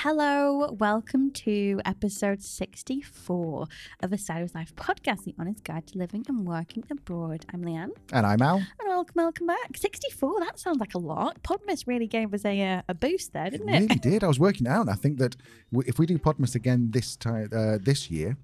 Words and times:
Hello, 0.00 0.72
welcome 0.78 1.30
to 1.30 1.80
episode 1.86 2.42
64 2.42 3.66
of 4.02 4.10
the 4.10 4.18
Sideways 4.18 4.54
Life 4.54 4.76
podcast, 4.76 5.24
the 5.24 5.34
honest 5.38 5.64
guide 5.64 5.86
to 5.86 5.98
living 5.98 6.22
and 6.28 6.46
working 6.46 6.84
abroad. 6.90 7.46
I'm 7.54 7.62
Leanne. 7.64 7.92
And 8.12 8.26
I'm 8.26 8.42
Al. 8.42 8.56
And 8.56 8.88
welcome, 8.88 9.14
welcome 9.16 9.46
back. 9.46 9.74
64, 9.74 10.40
that 10.40 10.58
sounds 10.58 10.80
like 10.80 10.92
a 10.94 10.98
lot. 10.98 11.42
Podmas 11.42 11.86
really 11.86 12.06
gave 12.06 12.34
us 12.34 12.44
a, 12.44 12.62
uh, 12.62 12.82
a 12.90 12.94
boost 12.94 13.32
there, 13.32 13.48
didn't 13.48 13.70
it? 13.70 13.74
It 13.74 13.80
really 13.88 13.96
did. 13.96 14.22
I 14.22 14.28
was 14.28 14.38
working 14.38 14.66
out. 14.66 14.82
And 14.82 14.90
I 14.90 14.96
think 14.96 15.16
that 15.16 15.34
if 15.72 15.98
we 15.98 16.04
do 16.04 16.18
Podmas 16.18 16.54
again 16.54 16.90
this 16.90 17.16
time, 17.16 17.48
uh, 17.50 17.78
this 17.80 18.10
year, 18.10 18.36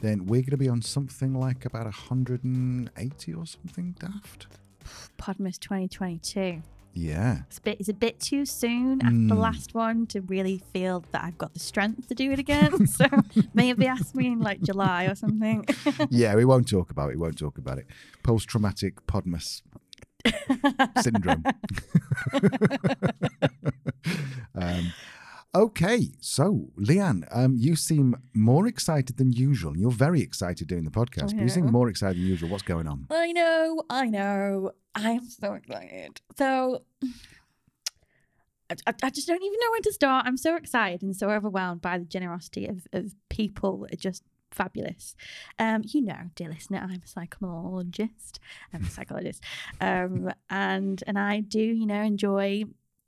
then 0.00 0.24
we're 0.24 0.40
going 0.40 0.50
to 0.52 0.56
be 0.56 0.70
on 0.70 0.80
something 0.80 1.34
like 1.34 1.66
about 1.66 1.84
180 1.84 3.34
or 3.34 3.44
something 3.44 3.94
daft. 4.00 4.46
Podmas 5.18 5.60
2022. 5.60 6.62
Yeah. 6.96 7.40
It's 7.46 7.58
a 7.58 7.60
bit, 7.60 7.76
it's 7.78 7.88
a 7.90 7.94
bit 7.94 8.20
too 8.20 8.46
soon 8.46 9.02
after 9.02 9.14
mm. 9.14 9.28
the 9.28 9.34
last 9.34 9.74
one 9.74 10.06
to 10.08 10.22
really 10.22 10.62
feel 10.72 11.04
that 11.12 11.22
I've 11.22 11.36
got 11.36 11.52
the 11.52 11.60
strength 11.60 12.08
to 12.08 12.14
do 12.14 12.32
it 12.32 12.38
again. 12.38 12.86
so 12.86 13.04
maybe 13.52 13.86
ask 13.86 14.14
me 14.14 14.28
in 14.28 14.40
like 14.40 14.62
July 14.62 15.04
or 15.04 15.14
something. 15.14 15.66
yeah, 16.10 16.34
we 16.34 16.46
won't 16.46 16.68
talk 16.68 16.90
about 16.90 17.10
it. 17.10 17.16
We 17.16 17.22
won't 17.22 17.38
talk 17.38 17.58
about 17.58 17.76
it. 17.76 17.86
Post 18.22 18.48
traumatic 18.48 19.06
podmas 19.06 19.60
syndrome. 21.02 21.44
um, 24.54 24.92
Okay, 25.56 26.10
so 26.20 26.68
Leanne, 26.78 27.26
um, 27.30 27.54
you 27.56 27.76
seem 27.76 28.14
more 28.34 28.66
excited 28.66 29.16
than 29.16 29.32
usual. 29.32 29.74
You're 29.74 29.90
very 29.90 30.20
excited 30.20 30.68
doing 30.68 30.84
the 30.84 30.90
podcast, 30.90 31.34
but 31.34 31.40
you 31.40 31.48
seem 31.48 31.72
more 31.72 31.88
excited 31.88 32.18
than 32.18 32.26
usual. 32.26 32.50
What's 32.50 32.62
going 32.62 32.86
on? 32.86 33.06
I 33.08 33.32
know, 33.32 33.82
I 33.88 34.04
know. 34.04 34.72
I'm 34.94 35.26
so 35.30 35.54
excited. 35.54 36.20
So 36.36 36.82
I, 38.68 38.92
I, 39.02 39.08
just 39.08 39.26
don't 39.26 39.42
even 39.42 39.58
know 39.62 39.70
where 39.70 39.80
to 39.80 39.92
start. 39.94 40.26
I'm 40.26 40.36
so 40.36 40.56
excited 40.56 41.00
and 41.00 41.16
so 41.16 41.30
overwhelmed 41.30 41.80
by 41.80 41.96
the 41.96 42.04
generosity 42.04 42.66
of, 42.66 42.86
of 42.92 43.14
people. 43.30 43.86
Just 43.96 44.24
fabulous. 44.50 45.16
Um, 45.58 45.84
you 45.86 46.02
know, 46.02 46.32
dear 46.34 46.50
listener, 46.50 46.80
I'm 46.82 47.00
a 47.02 47.06
psychologist. 47.06 48.40
I'm 48.74 48.84
a 48.84 48.90
psychologist, 48.90 49.42
um, 49.80 50.30
and 50.50 51.02
and 51.06 51.18
I 51.18 51.40
do, 51.40 51.62
you 51.62 51.86
know, 51.86 52.02
enjoy 52.02 52.64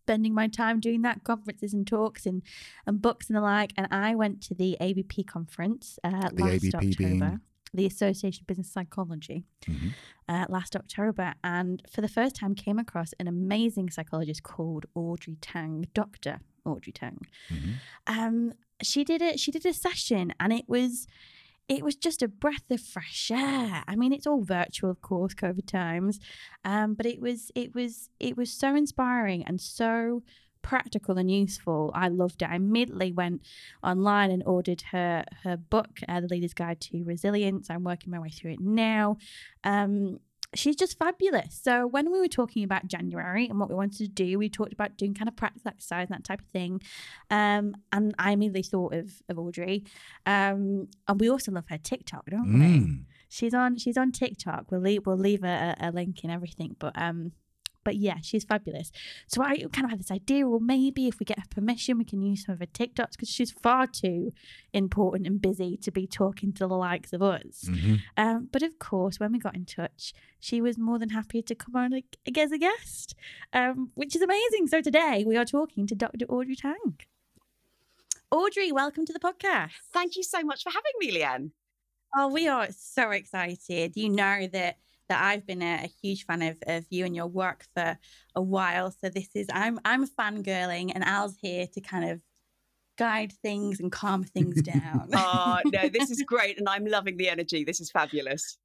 spending 0.08 0.32
my 0.32 0.48
time 0.48 0.80
doing 0.80 1.02
that 1.02 1.22
conferences 1.22 1.74
and 1.74 1.86
talks 1.86 2.24
and, 2.24 2.42
and 2.86 3.02
books 3.02 3.28
and 3.28 3.36
the 3.36 3.42
like. 3.42 3.74
And 3.76 3.86
I 3.90 4.14
went 4.14 4.40
to 4.44 4.54
the 4.54 4.74
ABP 4.80 5.24
conference 5.24 5.98
uh, 6.02 6.30
the 6.32 6.44
last 6.44 6.64
ABP 6.64 6.74
October. 6.74 6.96
Being... 6.98 7.40
The 7.74 7.84
Association 7.84 8.44
of 8.44 8.46
Business 8.46 8.72
Psychology 8.72 9.44
mm-hmm. 9.66 9.88
uh, 10.26 10.46
last 10.48 10.74
October, 10.74 11.34
and 11.44 11.82
for 11.92 12.00
the 12.00 12.08
first 12.08 12.34
time 12.34 12.54
came 12.54 12.78
across 12.78 13.12
an 13.20 13.28
amazing 13.28 13.90
psychologist 13.90 14.42
called 14.42 14.86
Audrey 14.94 15.36
Tang, 15.42 15.86
Doctor 15.92 16.40
Audrey 16.64 16.94
Tang. 16.94 17.26
Mm-hmm. 17.52 18.18
Um, 18.18 18.52
she 18.82 19.04
did 19.04 19.20
it. 19.20 19.38
She 19.38 19.50
did 19.50 19.66
a 19.66 19.74
session, 19.74 20.32
and 20.40 20.50
it 20.50 20.64
was 20.66 21.06
it 21.69 21.84
was 21.84 21.97
just 21.97 22.22
a 22.22 22.28
breath 22.28 22.70
of 22.70 22.80
fresh 22.80 23.30
air. 23.30 23.84
I 23.86 23.94
mean, 23.94 24.12
it's 24.12 24.27
all 24.27 24.42
virtual, 24.42 24.91
of 24.91 25.02
course, 25.02 25.34
COVID 25.34 25.66
times, 25.66 26.19
um, 26.64 26.94
but 26.94 27.06
it 27.06 27.20
was 27.20 27.50
it 27.55 27.75
was 27.75 28.08
it 28.19 28.36
was 28.36 28.50
so 28.50 28.75
inspiring 28.75 29.44
and 29.44 29.60
so 29.60 30.22
practical 30.62 31.19
and 31.19 31.30
useful. 31.30 31.92
I 31.94 32.08
loved 32.08 32.42
it. 32.42 32.48
I 32.50 32.56
immediately 32.56 33.12
went 33.12 33.42
online 33.83 34.30
and 34.30 34.42
ordered 34.44 34.83
her 34.92 35.25
her 35.44 35.56
book, 35.56 36.00
uh, 36.08 36.20
The 36.20 36.28
Leader's 36.28 36.55
Guide 36.55 36.80
to 36.80 37.05
Resilience. 37.05 37.70
I'm 37.70 37.84
working 37.84 38.10
my 38.10 38.19
way 38.19 38.30
through 38.30 38.53
it 38.53 38.60
now. 38.60 39.19
Um, 39.62 40.19
she's 40.54 40.77
just 40.77 40.98
fabulous. 40.98 41.58
So 41.62 41.86
when 41.86 42.10
we 42.10 42.18
were 42.18 42.28
talking 42.28 42.64
about 42.64 42.86
January 42.86 43.46
and 43.46 43.58
what 43.60 43.68
we 43.68 43.74
wanted 43.74 43.98
to 43.98 44.08
do, 44.08 44.38
we 44.38 44.48
talked 44.48 44.72
about 44.72 44.96
doing 44.96 45.14
kind 45.14 45.28
of 45.28 45.36
practice 45.36 45.66
exercise 45.66 46.08
and 46.10 46.16
that 46.16 46.24
type 46.24 46.41
of 46.41 46.46
thing. 46.46 46.80
Um, 47.30 47.74
and 47.92 48.14
I 48.18 48.32
immediately 48.32 48.62
thought 48.62 48.94
of, 48.94 49.10
of 49.28 49.38
Audrey. 49.38 49.84
Um, 50.26 50.88
and 51.06 51.20
we 51.20 51.30
also 51.30 51.52
love 51.52 51.66
her 51.69 51.78
TikTok, 51.78 52.26
don't 52.31 52.47
mm. 52.47 52.60
we? 52.60 53.04
She's 53.28 53.53
on 53.53 53.76
she's 53.76 53.98
on 53.98 54.10
TikTok. 54.10 54.70
We'll 54.70 54.81
leave 54.81 55.06
we'll 55.06 55.19
leave 55.19 55.44
a, 55.44 55.76
a 55.78 55.91
link 55.91 56.20
and 56.22 56.32
everything. 56.32 56.76
But 56.78 57.00
um 57.00 57.32
but 57.88 57.97
yeah, 57.97 58.19
she's 58.21 58.44
fabulous. 58.44 58.93
So 59.28 59.43
I 59.43 59.65
kind 59.72 59.87
of 59.87 59.91
had 59.93 59.99
this 59.99 60.10
idea, 60.10 60.47
well, 60.47 60.60
maybe 60.60 61.09
if 61.09 61.19
we 61.19 61.25
get 61.25 61.38
her 61.38 61.47
permission, 61.49 61.97
we 61.97 62.04
can 62.04 62.21
use 62.21 62.44
some 62.44 62.53
of 62.53 62.59
her 62.59 62.66
TikToks 62.66 63.12
because 63.12 63.31
she's 63.31 63.50
far 63.50 63.87
too 63.87 64.34
important 64.75 65.26
and 65.26 65.41
busy 65.41 65.78
to 65.78 65.91
be 65.91 66.06
talking 66.06 66.53
to 66.53 66.66
the 66.66 66.77
likes 66.77 67.15
of 67.15 67.22
us. 67.22 67.65
Mm-hmm. 67.66 67.94
Um, 68.19 68.48
but 68.53 68.62
of 68.62 68.78
course, 68.78 69.19
when 69.19 69.32
we 69.32 69.38
got 69.38 69.56
in 69.56 69.65
touch, 69.65 70.12
she 70.38 70.60
was 70.60 70.77
more 70.77 70.98
than 70.98 71.09
happy 71.09 71.41
to 71.41 71.54
come 71.54 71.77
on 71.77 71.94
as 71.94 72.53
a 72.53 72.59
guest, 72.59 73.15
um, 73.54 73.91
which 73.94 74.15
is 74.15 74.21
amazing. 74.21 74.66
So 74.66 74.82
today 74.82 75.25
we 75.27 75.38
are 75.38 75.47
talking 75.47 75.87
to 75.87 75.94
Dr. 75.94 76.27
Audrey 76.28 76.56
Tang. 76.56 76.98
Audrey, 78.31 78.71
welcome 78.71 79.06
to 79.06 79.15
the 79.15 79.19
podcast. 79.19 79.71
Thank 79.94 80.15
you 80.15 80.22
so 80.22 80.43
much 80.43 80.62
for 80.62 80.69
having 80.69 80.93
me, 80.98 81.19
Leanne. 81.19 81.53
Oh, 82.15 82.28
we 82.28 82.48
are 82.48 82.69
so 82.71 83.12
excited. 83.12 83.97
You 83.97 84.10
know 84.10 84.47
that 84.48 84.77
that 85.08 85.22
I've 85.22 85.46
been 85.46 85.62
a, 85.62 85.84
a, 85.84 85.91
huge 86.02 86.26
fan 86.26 86.42
of, 86.42 86.56
of 86.66 86.86
you 86.91 87.04
and 87.04 87.14
your 87.14 87.26
work 87.26 87.64
for 87.74 87.98
a 88.34 88.42
while. 88.42 88.91
So 88.91 89.08
this 89.08 89.28
is 89.34 89.46
I'm 89.52 89.80
I'm 89.84 90.06
fangirling 90.06 90.92
and 90.94 91.04
Al's 91.04 91.36
here 91.41 91.66
to 91.74 91.80
kind 91.80 92.10
of 92.10 92.20
guide 92.96 93.32
things 93.42 93.80
and 93.80 93.91
calm 93.91 94.24
things 94.24 94.62
down. 94.62 95.08
oh 95.14 95.58
no, 95.66 95.88
this 95.88 96.10
is 96.10 96.22
great, 96.26 96.58
and 96.58 96.68
I'm 96.68 96.86
loving 96.86 97.16
the 97.16 97.28
energy. 97.28 97.64
This 97.64 97.80
is 97.80 97.91
fabulous. 97.91 98.58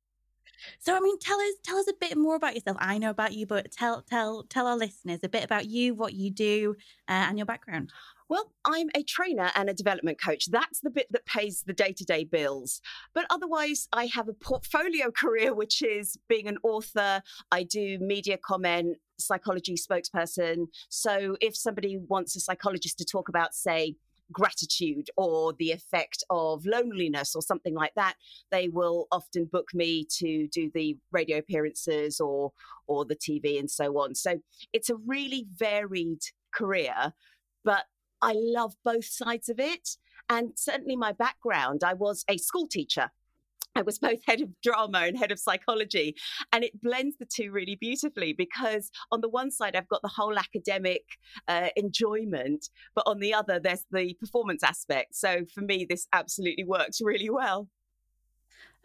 So 0.80 0.96
I 0.96 1.00
mean, 1.00 1.18
tell 1.20 1.40
us 1.40 1.54
tell 1.64 1.78
us 1.78 1.88
a 1.88 1.94
bit 2.00 2.18
more 2.18 2.36
about 2.36 2.56
yourself. 2.56 2.78
I 2.80 2.98
know 2.98 3.10
about 3.10 3.34
you, 3.34 3.46
but 3.46 3.72
tell 3.72 4.02
tell 4.02 4.44
tell 4.44 4.68
our 4.68 4.78
listeners 4.78 5.20
a 5.24 5.30
bit 5.30 5.44
about 5.44 5.66
you, 5.66 5.94
what 5.96 6.14
you 6.14 6.32
do, 6.32 6.76
uh, 7.08 7.28
and 7.28 7.38
your 7.38 7.46
background. 7.46 7.92
Well, 8.30 8.52
I'm 8.66 8.90
a 8.96 9.04
trainer 9.04 9.52
and 9.56 9.70
a 9.70 9.74
development 9.74 10.22
coach. 10.22 10.46
That's 10.50 10.80
the 10.80 10.90
bit 10.90 11.08
that 11.12 11.26
pays 11.26 11.64
the 11.66 11.74
day 11.74 11.94
to 11.94 12.04
day 12.04 12.24
bills. 12.24 12.82
But 13.14 13.26
otherwise, 13.30 13.88
I 13.94 14.06
have 14.08 14.28
a 14.28 14.34
portfolio 14.34 15.12
career, 15.16 15.54
which 15.54 15.82
is 15.82 16.18
being 16.28 16.48
an 16.48 16.58
author. 16.64 17.22
I 17.52 17.64
do 17.64 17.98
media 18.00 18.38
comment, 18.38 18.98
psychology 19.20 19.76
spokesperson. 19.76 20.68
So 20.90 21.38
if 21.42 21.56
somebody 21.56 21.98
wants 21.98 22.36
a 22.36 22.40
psychologist 22.40 22.98
to 23.00 23.06
talk 23.06 23.30
about, 23.30 23.54
say, 23.54 23.96
gratitude 24.32 25.10
or 25.18 25.54
the 25.54 25.72
effect 25.72 26.24
of 26.30 26.66
loneliness 26.66 27.36
or 27.36 27.42
something 27.42 27.76
like 27.76 27.94
that 27.96 28.16
they 28.52 28.68
will 28.70 29.08
often 29.12 29.46
book 29.46 29.68
me 29.74 30.08
to 30.10 30.48
do 30.48 30.72
the 30.74 30.98
radio 31.12 31.38
appearances 31.38 32.20
or 32.20 32.52
or 32.88 33.06
the 33.06 33.16
tv 33.16 33.60
and 33.60 33.70
so 33.70 33.98
on 34.00 34.16
so 34.16 34.40
it's 34.72 34.90
a 34.90 34.96
really 34.96 35.46
varied 35.56 36.22
career 36.54 37.14
but 37.64 37.84
I 38.24 38.34
love 38.36 38.74
both 38.84 39.06
sides 39.06 39.50
of 39.50 39.60
it. 39.60 39.98
And 40.30 40.54
certainly 40.56 40.96
my 40.96 41.12
background, 41.12 41.84
I 41.84 41.94
was 41.94 42.24
a 42.30 42.38
school 42.38 42.68
teacher. 42.68 43.12
I 43.76 43.82
was 43.82 43.98
both 43.98 44.20
head 44.26 44.40
of 44.42 44.50
drama 44.62 45.00
and 45.00 45.18
head 45.18 45.32
of 45.32 45.40
psychology. 45.40 46.16
And 46.52 46.64
it 46.64 46.82
blends 46.82 47.18
the 47.18 47.26
two 47.26 47.52
really 47.52 47.76
beautifully 47.76 48.32
because, 48.32 48.92
on 49.12 49.22
the 49.22 49.30
one 49.30 49.52
side, 49.52 49.76
I've 49.76 49.90
got 49.90 50.04
the 50.04 50.10
whole 50.10 50.38
academic 50.38 51.04
uh, 51.48 51.70
enjoyment, 51.76 52.70
but 52.96 53.04
on 53.08 53.20
the 53.20 53.34
other, 53.34 53.60
there's 53.60 53.86
the 53.92 54.14
performance 54.20 54.64
aspect. 54.64 55.16
So 55.16 55.46
for 55.54 55.62
me, 55.62 55.86
this 55.90 56.08
absolutely 56.14 56.64
works 56.64 57.02
really 57.02 57.30
well. 57.30 57.68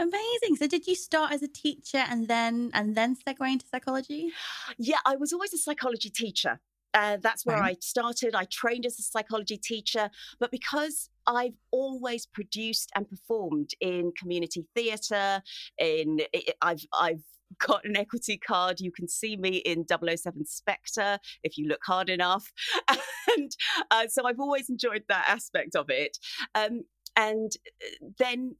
Amazing. 0.01 0.57
So 0.57 0.67
did 0.67 0.87
you 0.87 0.95
start 0.95 1.33
as 1.33 1.43
a 1.43 1.49
teacher 1.49 2.05
and 2.09 2.29
then 2.29 2.71
and 2.73 2.97
then 2.97 3.17
segue 3.17 3.53
into 3.53 3.67
psychology? 3.67 4.31
Yeah, 4.79 4.99
I 5.05 5.17
was 5.17 5.33
always 5.33 5.53
a 5.53 5.59
psychology 5.59 6.09
teacher. 6.09 6.61
Uh, 6.95 7.19
that's 7.21 7.45
where 7.45 7.57
I 7.57 7.77
started. 7.81 8.35
I 8.35 8.45
trained 8.51 8.87
as 8.87 8.99
a 8.99 9.03
psychology 9.03 9.57
teacher, 9.57 10.11
but 10.41 10.51
because 10.51 11.11
I've 11.27 11.55
always 11.71 12.27
produced 12.27 12.91
and 12.95 13.09
performed 13.09 13.71
in 13.81 14.13
community 14.19 14.67
theatre, 14.75 15.43
in 15.79 16.21
I've 16.63 16.87
I've 16.93 17.23
got 17.67 17.85
an 17.85 17.97
equity 17.97 18.39
card. 18.39 18.81
You 18.81 18.93
can 18.93 19.09
see 19.09 19.37
me 19.37 19.57
in 19.59 19.87
007 19.89 20.45
Spectre 20.47 21.19
if 21.43 21.57
you 21.57 21.67
look 21.69 21.81
hard 21.85 22.09
enough, 22.09 22.53
and 23.37 23.51
uh, 23.91 24.07
so 24.09 24.27
I've 24.27 24.41
always 24.41 24.71
enjoyed 24.71 25.05
that 25.09 25.27
aspect 25.29 25.77
of 25.77 25.91
it. 25.91 26.19
Um, 26.55 26.85
and 27.17 27.53
uh, 27.83 28.07
then 28.19 28.57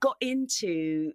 got 0.00 0.16
into 0.20 1.12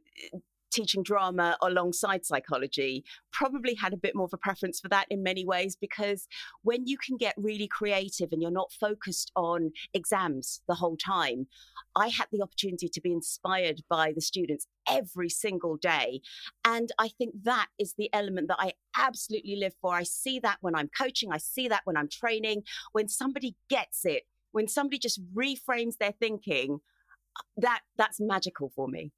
teaching 0.72 1.04
drama 1.04 1.58
alongside 1.62 2.26
psychology 2.26 3.04
probably 3.32 3.76
had 3.76 3.94
a 3.94 3.98
bit 3.98 4.16
more 4.16 4.26
of 4.26 4.34
a 4.34 4.38
preference 4.38 4.80
for 4.80 4.88
that 4.90 5.08
in 5.10 5.24
many 5.24 5.46
ways 5.46 5.76
because 5.80 6.28
when 6.64 6.86
you 6.86 6.98
can 6.98 7.18
get 7.18 7.34
really 7.38 7.68
creative 7.68 8.30
and 8.32 8.42
you're 8.42 8.52
not 8.52 8.72
focused 8.72 9.32
on 9.36 9.72
exams 9.94 10.62
the 10.68 10.76
whole 10.76 10.98
time 10.98 11.48
i 11.96 12.08
had 12.08 12.28
the 12.32 12.42
opportunity 12.42 12.90
to 12.90 13.02
be 13.02 13.12
inspired 13.12 13.82
by 13.90 14.12
the 14.14 14.22
students 14.22 14.68
every 14.90 15.30
single 15.30 15.78
day. 15.78 16.22
And 16.66 16.92
i 16.98 17.08
think 17.10 17.34
that 17.44 17.68
is 17.80 17.94
the 17.98 18.10
element 18.14 18.48
that 18.48 18.58
i 18.60 18.74
absolutely 18.98 19.56
live 19.56 19.74
for. 19.82 19.94
I 19.94 20.04
see 20.04 20.40
that 20.40 20.58
when 20.62 20.76
i'm 20.76 20.90
coaching 20.98 21.32
i 21.32 21.38
see 21.38 21.68
that 21.68 21.82
when 21.86 21.98
i'm 21.98 22.10
training. 22.10 22.64
When 22.92 23.08
somebody 23.08 23.56
gets 23.70 24.06
it 24.06 24.24
when 24.52 24.68
somebody 24.68 24.98
just 24.98 25.20
reframes 25.34 25.98
their 26.00 26.14
thinking 26.14 26.80
that 27.58 27.82
that's 27.98 28.20
magical 28.20 28.72
for 28.76 28.88
me 28.88 29.12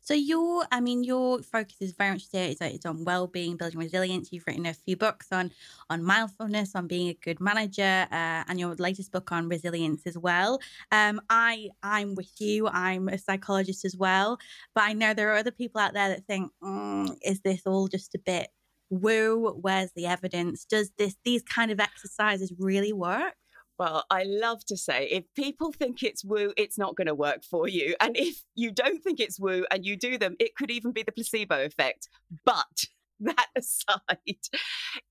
So 0.00 0.14
your, 0.14 0.64
I 0.72 0.80
mean, 0.80 1.04
your 1.04 1.42
focus 1.42 1.76
is 1.80 1.92
very 1.92 2.12
much 2.12 2.30
there. 2.30 2.48
It's, 2.48 2.60
it's 2.60 2.86
on 2.86 3.04
well-being, 3.04 3.56
building 3.56 3.78
resilience. 3.78 4.30
You've 4.32 4.46
written 4.46 4.66
a 4.66 4.74
few 4.74 4.96
books 4.96 5.28
on 5.32 5.50
on 5.88 6.02
mindfulness, 6.02 6.74
on 6.74 6.86
being 6.86 7.08
a 7.08 7.14
good 7.14 7.40
manager, 7.40 8.06
uh, 8.10 8.44
and 8.48 8.58
your 8.58 8.74
latest 8.76 9.12
book 9.12 9.32
on 9.32 9.48
resilience 9.48 10.02
as 10.06 10.16
well. 10.16 10.60
Um, 10.92 11.20
I 11.30 11.70
I'm 11.82 12.14
with 12.14 12.32
you. 12.40 12.68
I'm 12.68 13.08
a 13.08 13.18
psychologist 13.18 13.84
as 13.84 13.96
well, 13.96 14.38
but 14.74 14.84
I 14.84 14.92
know 14.92 15.14
there 15.14 15.32
are 15.32 15.36
other 15.36 15.50
people 15.50 15.80
out 15.80 15.94
there 15.94 16.08
that 16.08 16.26
think, 16.26 16.52
mm, 16.62 17.16
is 17.22 17.40
this 17.40 17.62
all 17.66 17.88
just 17.88 18.14
a 18.14 18.18
bit 18.18 18.48
woo? 18.90 19.56
Where's 19.60 19.92
the 19.92 20.06
evidence? 20.06 20.64
Does 20.64 20.90
this 20.98 21.16
these 21.24 21.42
kind 21.42 21.70
of 21.70 21.80
exercises 21.80 22.52
really 22.58 22.92
work? 22.92 23.34
Well, 23.80 24.04
I 24.10 24.24
love 24.24 24.62
to 24.66 24.76
say 24.76 25.06
if 25.06 25.24
people 25.34 25.72
think 25.72 26.02
it's 26.02 26.22
woo, 26.22 26.52
it's 26.58 26.76
not 26.76 26.96
going 26.96 27.06
to 27.06 27.14
work 27.14 27.42
for 27.42 27.66
you. 27.66 27.94
And 27.98 28.14
if 28.14 28.42
you 28.54 28.72
don't 28.72 29.02
think 29.02 29.20
it's 29.20 29.40
woo 29.40 29.64
and 29.70 29.86
you 29.86 29.96
do 29.96 30.18
them, 30.18 30.36
it 30.38 30.54
could 30.54 30.70
even 30.70 30.92
be 30.92 31.02
the 31.02 31.12
placebo 31.12 31.64
effect. 31.64 32.06
But 32.44 32.84
that 33.20 33.46
aside, 33.56 34.18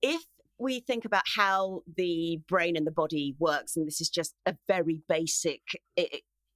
if 0.00 0.22
we 0.56 0.78
think 0.78 1.04
about 1.04 1.24
how 1.34 1.82
the 1.96 2.38
brain 2.46 2.76
and 2.76 2.86
the 2.86 2.92
body 2.92 3.34
works, 3.40 3.76
and 3.76 3.88
this 3.88 4.00
is 4.00 4.08
just 4.08 4.36
a 4.46 4.54
very 4.68 5.00
basic 5.08 5.62
eh, 5.96 6.06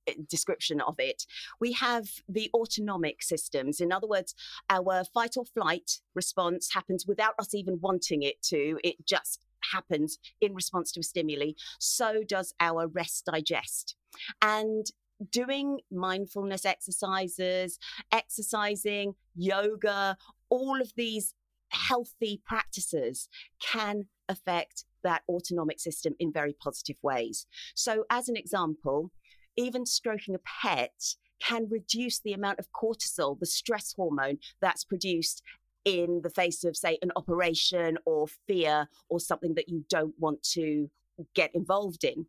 eh, 0.06 0.12
description 0.31 0.81
of 0.81 0.94
it. 1.00 1.25
We 1.60 1.72
have 1.72 2.06
the 2.28 2.49
autonomic 2.55 3.25
systems. 3.25 3.81
In 3.81 3.90
other 3.90 4.06
words, 4.06 4.37
our 4.70 5.02
fight 5.12 5.37
or 5.37 5.46
flight 5.46 5.99
response 6.14 6.75
happens 6.75 7.06
without 7.08 7.34
us 7.40 7.55
even 7.55 7.81
wanting 7.81 8.22
it 8.22 8.40
to. 8.43 8.78
It 8.84 9.05
just 9.05 9.40
happens 9.72 10.19
in 10.40 10.55
response 10.55 10.93
to 10.93 11.00
a 11.00 11.02
stimuli, 11.02 11.52
so 11.78 12.22
does 12.26 12.55
our 12.61 12.87
rest 12.88 13.26
digest. 13.26 13.96
And 14.43 14.87
doing 15.31 15.81
mindfulness 15.90 16.64
exercises, 16.64 17.78
exercising, 18.12 19.14
yoga, 19.34 20.16
all 20.50 20.81
of 20.81 20.93
these 20.96 21.34
healthy 21.70 22.40
practices 22.44 23.28
can 23.61 24.06
affect 24.28 24.84
that 25.02 25.22
autonomic 25.28 25.78
system 25.81 26.14
in 26.19 26.32
very 26.32 26.52
positive 26.52 26.96
ways. 27.02 27.46
So, 27.75 28.05
as 28.10 28.28
an 28.28 28.37
example, 28.37 29.10
even 29.56 29.87
stroking 29.87 30.34
a 30.34 30.40
pet 30.62 31.17
can 31.40 31.69
reduce 31.69 32.20
the 32.20 32.32
amount 32.32 32.58
of 32.58 32.69
cortisol, 32.72 33.38
the 33.38 33.46
stress 33.46 33.93
hormone 33.96 34.38
that's 34.60 34.84
produced 34.84 35.43
in 35.84 36.20
the 36.22 36.31
face 36.31 36.64
of, 36.64 36.76
say, 36.76 36.98
an 37.02 37.12
operation 37.16 37.98
or 38.04 38.26
fear 38.46 38.88
or 39.08 39.20
something 39.20 39.54
that 39.54 39.69
you 39.69 39.84
don't 39.88 40.14
want 40.19 40.42
to 40.42 40.90
get 41.34 41.50
involved 41.54 42.04
in. 42.04 42.26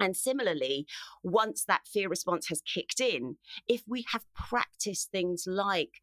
And 0.00 0.16
similarly, 0.16 0.86
once 1.22 1.64
that 1.64 1.86
fear 1.86 2.08
response 2.08 2.48
has 2.48 2.62
kicked 2.62 3.00
in, 3.00 3.36
if 3.66 3.82
we 3.86 4.04
have 4.12 4.24
practiced 4.34 5.10
things 5.10 5.44
like 5.46 6.02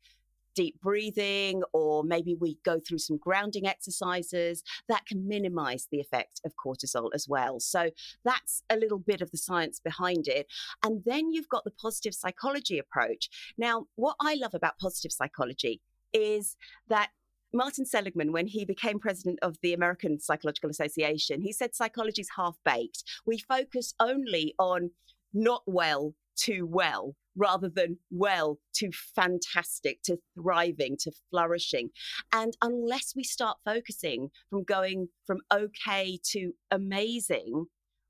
deep 0.55 0.79
breathing, 0.81 1.61
or 1.73 2.03
maybe 2.03 2.33
we 2.33 2.57
go 2.63 2.79
through 2.79 2.97
some 2.97 3.17
grounding 3.17 3.67
exercises 3.67 4.63
that 4.87 5.05
can 5.05 5.27
minimize 5.27 5.87
the 5.91 5.99
effect 5.99 6.39
of 6.45 6.53
cortisol 6.55 7.09
as 7.13 7.27
well. 7.27 7.59
So 7.59 7.91
that's 8.23 8.63
a 8.69 8.77
little 8.77 8.99
bit 8.99 9.21
of 9.21 9.31
the 9.31 9.37
science 9.37 9.79
behind 9.79 10.27
it. 10.27 10.47
And 10.83 11.03
then 11.05 11.31
you've 11.31 11.49
got 11.49 11.65
the 11.65 11.71
positive 11.71 12.13
psychology 12.13 12.79
approach. 12.79 13.29
Now, 13.57 13.87
what 13.95 14.15
I 14.21 14.35
love 14.35 14.53
about 14.53 14.79
positive 14.79 15.11
psychology 15.11 15.81
is 16.15 16.55
that 16.87 17.09
Martin 17.53 17.85
Seligman, 17.85 18.31
when 18.31 18.47
he 18.47 18.65
became 18.65 18.99
president 18.99 19.39
of 19.41 19.57
the 19.61 19.73
American 19.73 20.19
Psychological 20.19 20.69
Association, 20.69 21.41
he 21.41 21.53
said 21.53 21.75
psychology 21.75 22.21
is 22.21 22.29
half 22.35 22.55
baked. 22.65 23.03
We 23.25 23.37
focus 23.37 23.93
only 23.99 24.55
on 24.57 24.91
not 25.33 25.63
well 25.65 26.15
to 26.43 26.63
well 26.63 27.15
rather 27.37 27.69
than 27.69 27.97
well 28.09 28.59
to 28.75 28.91
fantastic, 29.15 30.01
to 30.03 30.17
thriving, 30.35 30.97
to 31.01 31.11
flourishing. 31.29 31.89
And 32.31 32.55
unless 32.61 33.13
we 33.15 33.23
start 33.23 33.57
focusing 33.65 34.29
from 34.49 34.63
going 34.63 35.09
from 35.25 35.39
okay 35.53 36.19
to 36.31 36.53
amazing, 36.71 37.65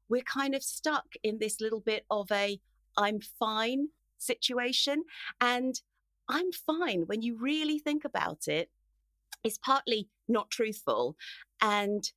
we're 0.10 0.22
kind 0.22 0.54
of 0.56 0.64
stuck 0.64 1.06
in 1.24 1.40
this 1.40 1.60
little 1.60 1.82
bit 1.82 2.06
of 2.10 2.32
a 2.32 2.60
I'm 2.98 3.20
fine 3.20 3.88
situation. 4.18 5.04
And 5.42 5.76
I'm 6.28 6.52
fine 6.52 7.04
when 7.08 7.22
you 7.22 7.38
really 7.38 7.80
think 7.80 8.06
about 8.06 8.48
it. 8.48 8.70
is 9.44 9.58
partly 9.60 10.10
not 10.28 10.50
truthful 10.50 11.16
and 11.62 12.12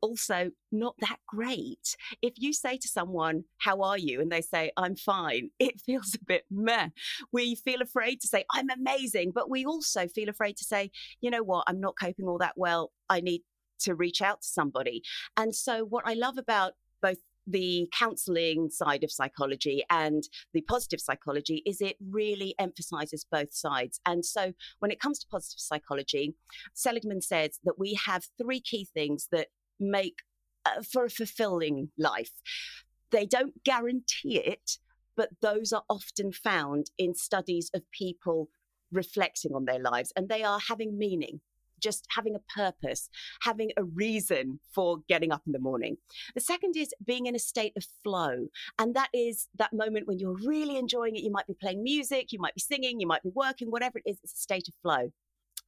also 0.00 0.50
not 0.70 0.94
that 1.00 1.18
great. 1.26 1.96
If 2.22 2.34
you 2.36 2.52
say 2.52 2.76
to 2.78 2.88
someone, 2.88 3.44
How 3.58 3.82
are 3.82 3.98
you? 3.98 4.20
and 4.20 4.30
they 4.30 4.40
say, 4.42 4.70
I'm 4.76 4.96
fine, 4.96 5.50
it 5.58 5.80
feels 5.80 6.14
a 6.14 6.24
bit 6.24 6.44
meh. 6.50 6.90
We 7.32 7.54
feel 7.56 7.82
afraid 7.82 8.20
to 8.20 8.28
say, 8.28 8.44
I'm 8.52 8.70
amazing, 8.70 9.32
but 9.34 9.50
we 9.50 9.64
also 9.64 10.08
feel 10.08 10.28
afraid 10.28 10.56
to 10.58 10.64
say, 10.64 10.90
You 11.20 11.30
know 11.30 11.42
what? 11.42 11.64
I'm 11.66 11.80
not 11.80 11.96
coping 12.00 12.26
all 12.26 12.38
that 12.38 12.56
well. 12.56 12.92
I 13.08 13.20
need 13.20 13.42
to 13.80 13.94
reach 13.94 14.22
out 14.22 14.42
to 14.42 14.48
somebody. 14.48 15.02
And 15.36 15.54
so, 15.54 15.84
what 15.84 16.04
I 16.06 16.14
love 16.14 16.38
about 16.38 16.74
both 17.00 17.18
the 17.48 17.88
counseling 17.98 18.68
side 18.70 19.02
of 19.02 19.10
psychology 19.10 19.82
and 19.90 20.24
the 20.52 20.60
positive 20.62 21.00
psychology 21.00 21.62
is 21.64 21.80
it 21.80 21.96
really 22.10 22.54
emphasizes 22.58 23.24
both 23.30 23.54
sides. 23.54 24.00
And 24.04 24.24
so 24.24 24.52
when 24.80 24.90
it 24.90 25.00
comes 25.00 25.18
to 25.20 25.26
positive 25.30 25.60
psychology, 25.60 26.34
Seligman 26.74 27.22
says 27.22 27.58
that 27.64 27.78
we 27.78 27.98
have 28.06 28.26
three 28.40 28.60
key 28.60 28.86
things 28.92 29.28
that 29.32 29.48
make 29.80 30.18
uh, 30.66 30.82
for 30.82 31.04
a 31.04 31.10
fulfilling 31.10 31.90
life. 31.96 32.32
They 33.10 33.24
don't 33.24 33.64
guarantee 33.64 34.38
it, 34.38 34.78
but 35.16 35.30
those 35.40 35.72
are 35.72 35.84
often 35.88 36.32
found 36.32 36.90
in 36.98 37.14
studies 37.14 37.70
of 37.74 37.82
people 37.90 38.50
reflecting 38.92 39.52
on 39.54 39.64
their 39.64 39.78
lives 39.78 40.12
and 40.16 40.28
they 40.28 40.42
are 40.42 40.60
having 40.68 40.98
meaning 40.98 41.40
just 41.80 42.06
having 42.10 42.34
a 42.34 42.40
purpose, 42.54 43.08
having 43.42 43.70
a 43.76 43.84
reason 43.84 44.60
for 44.72 44.98
getting 45.08 45.32
up 45.32 45.42
in 45.46 45.52
the 45.52 45.58
morning. 45.58 45.96
The 46.34 46.40
second 46.40 46.76
is 46.76 46.94
being 47.04 47.26
in 47.26 47.34
a 47.34 47.40
state 47.40 47.72
of 47.76 47.84
flow. 48.02 48.48
And 48.78 48.94
that 48.94 49.08
is 49.12 49.48
that 49.58 49.72
moment 49.72 50.06
when 50.06 50.18
you're 50.18 50.36
really 50.44 50.76
enjoying 50.76 51.16
it. 51.16 51.22
You 51.22 51.32
might 51.32 51.46
be 51.46 51.54
playing 51.54 51.82
music, 51.82 52.32
you 52.32 52.38
might 52.38 52.54
be 52.54 52.60
singing, 52.60 53.00
you 53.00 53.06
might 53.06 53.22
be 53.22 53.30
working, 53.34 53.70
whatever 53.70 53.98
it 53.98 54.10
is, 54.10 54.18
it's 54.22 54.34
a 54.34 54.36
state 54.36 54.68
of 54.68 54.74
flow. 54.82 55.10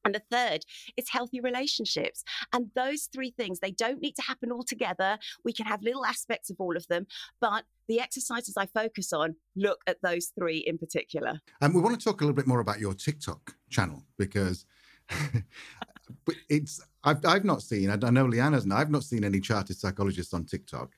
And 0.03 0.15
the 0.15 0.21
third 0.31 0.65
is 0.97 1.09
healthy 1.09 1.39
relationships. 1.39 2.23
And 2.53 2.71
those 2.75 3.03
three 3.13 3.31
things, 3.31 3.59
they 3.59 3.71
don't 3.71 4.01
need 4.01 4.15
to 4.15 4.23
happen 4.23 4.51
all 4.51 4.63
together. 4.63 5.19
We 5.45 5.53
can 5.53 5.65
have 5.65 5.83
little 5.83 6.05
aspects 6.05 6.49
of 6.49 6.57
all 6.59 6.75
of 6.75 6.87
them, 6.87 7.07
but 7.39 7.65
the 7.87 7.99
exercises 7.99 8.55
I 8.57 8.65
focus 8.67 9.13
on 9.13 9.35
look 9.55 9.81
at 9.85 10.01
those 10.01 10.31
three 10.37 10.59
in 10.59 10.77
particular. 10.77 11.41
And 11.61 11.75
we 11.75 11.81
want 11.81 11.99
to 11.99 12.03
talk 12.03 12.21
a 12.21 12.23
little 12.23 12.35
bit 12.35 12.47
more 12.47 12.59
about 12.59 12.79
your 12.79 12.93
TikTok 12.93 13.55
channel 13.69 14.03
because 14.17 14.65
but 16.25 16.35
it's 16.49 16.81
I've 17.03 17.25
I've 17.25 17.45
not 17.45 17.61
seen. 17.61 17.89
I, 17.89 17.95
know 17.95 18.25
Leanne 18.25 18.53
hasn't. 18.53 18.73
I've 18.73 18.89
not 18.89 19.03
seen 19.03 19.23
any 19.23 19.39
chartered 19.39 19.77
psychologists 19.77 20.33
on 20.33 20.45
TikTok. 20.45 20.91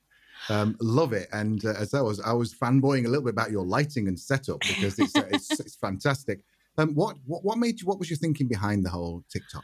Um, 0.50 0.76
love 0.82 1.14
it, 1.14 1.30
and 1.32 1.64
uh, 1.64 1.74
as 1.80 1.94
I 1.94 2.02
was, 2.02 2.20
I 2.20 2.34
was 2.34 2.54
fanboying 2.54 3.06
a 3.06 3.08
little 3.08 3.24
bit 3.24 3.32
about 3.32 3.52
your 3.52 3.66
lighting 3.66 4.08
and 4.08 4.20
setup 4.20 4.60
because 4.60 5.00
it's 5.00 5.16
uh, 5.16 5.28
it's, 5.32 5.60
it's 5.60 5.76
fantastic. 5.76 6.42
Um, 6.78 6.94
what 6.96 7.18
what 7.26 7.44
what 7.44 7.58
made 7.58 7.80
you? 7.80 7.88
What 7.88 8.00
was 8.00 8.10
your 8.10 8.18
thinking 8.18 8.48
behind 8.48 8.86
the 8.86 8.90
whole 8.90 9.24
TikTok? 9.32 9.64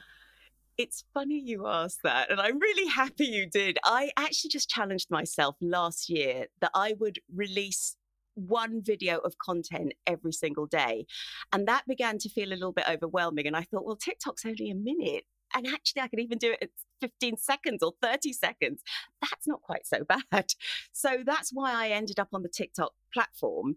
It's 0.78 1.04
funny 1.14 1.38
you 1.38 1.68
asked 1.68 2.04
that, 2.04 2.32
and 2.32 2.40
I'm 2.40 2.60
really 2.60 2.88
happy 2.88 3.26
you 3.26 3.50
did. 3.50 3.78
I 3.84 4.12
actually 4.16 4.52
just 4.52 4.70
challenged 4.70 5.12
myself 5.12 5.58
last 5.60 6.10
year 6.10 6.46
that 6.62 6.72
I 6.74 6.96
would 7.00 7.20
release 7.36 7.98
one 8.36 8.82
video 8.82 9.18
of 9.18 9.38
content 9.38 9.94
every 10.08 10.32
single 10.32 10.66
day. 10.66 11.06
And 11.52 11.68
that 11.68 11.88
began 11.88 12.18
to 12.20 12.30
feel 12.30 12.50
a 12.50 12.56
little 12.56 12.72
bit 12.72 12.90
overwhelming. 12.90 13.48
And 13.48 13.56
I 13.56 13.64
thought, 13.64 13.86
well, 13.86 13.96
TikTok's 13.96 14.46
only 14.46 14.70
a 14.70 14.76
minute. 14.76 15.26
And 15.54 15.68
actually, 15.68 16.02
I 16.02 16.08
could 16.08 16.20
even 16.20 16.38
do 16.38 16.52
it 16.52 16.60
at 16.62 16.70
15 17.02 17.38
seconds 17.38 17.84
or 17.84 17.94
30 18.02 18.34
seconds. 18.34 18.82
That's 19.22 19.48
not 19.48 19.62
quite 19.62 19.88
so 19.88 20.04
bad. 20.32 20.54
So 20.92 21.18
that's 21.26 21.52
why 21.52 21.74
I 21.74 21.90
ended 21.90 22.20
up 22.20 22.30
on 22.34 22.44
the 22.44 22.50
TikTok 22.50 22.94
platform 23.14 23.76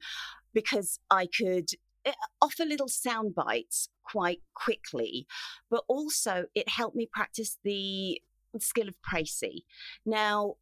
because 0.53 0.99
I 1.11 1.27
could 1.27 1.71
eh, 2.05 2.13
offer 2.41 2.65
little 2.65 2.89
sound 2.89 3.35
bites 3.35 3.89
quite 4.03 4.41
quickly, 4.55 5.27
but 5.71 5.85
also 5.89 6.47
it 6.55 6.69
helped 6.69 6.97
me 6.97 7.09
practice 7.11 7.59
the 7.65 8.21
skill 8.59 8.89
of 8.89 8.95
précis. 9.03 9.63
Now, 10.05 10.57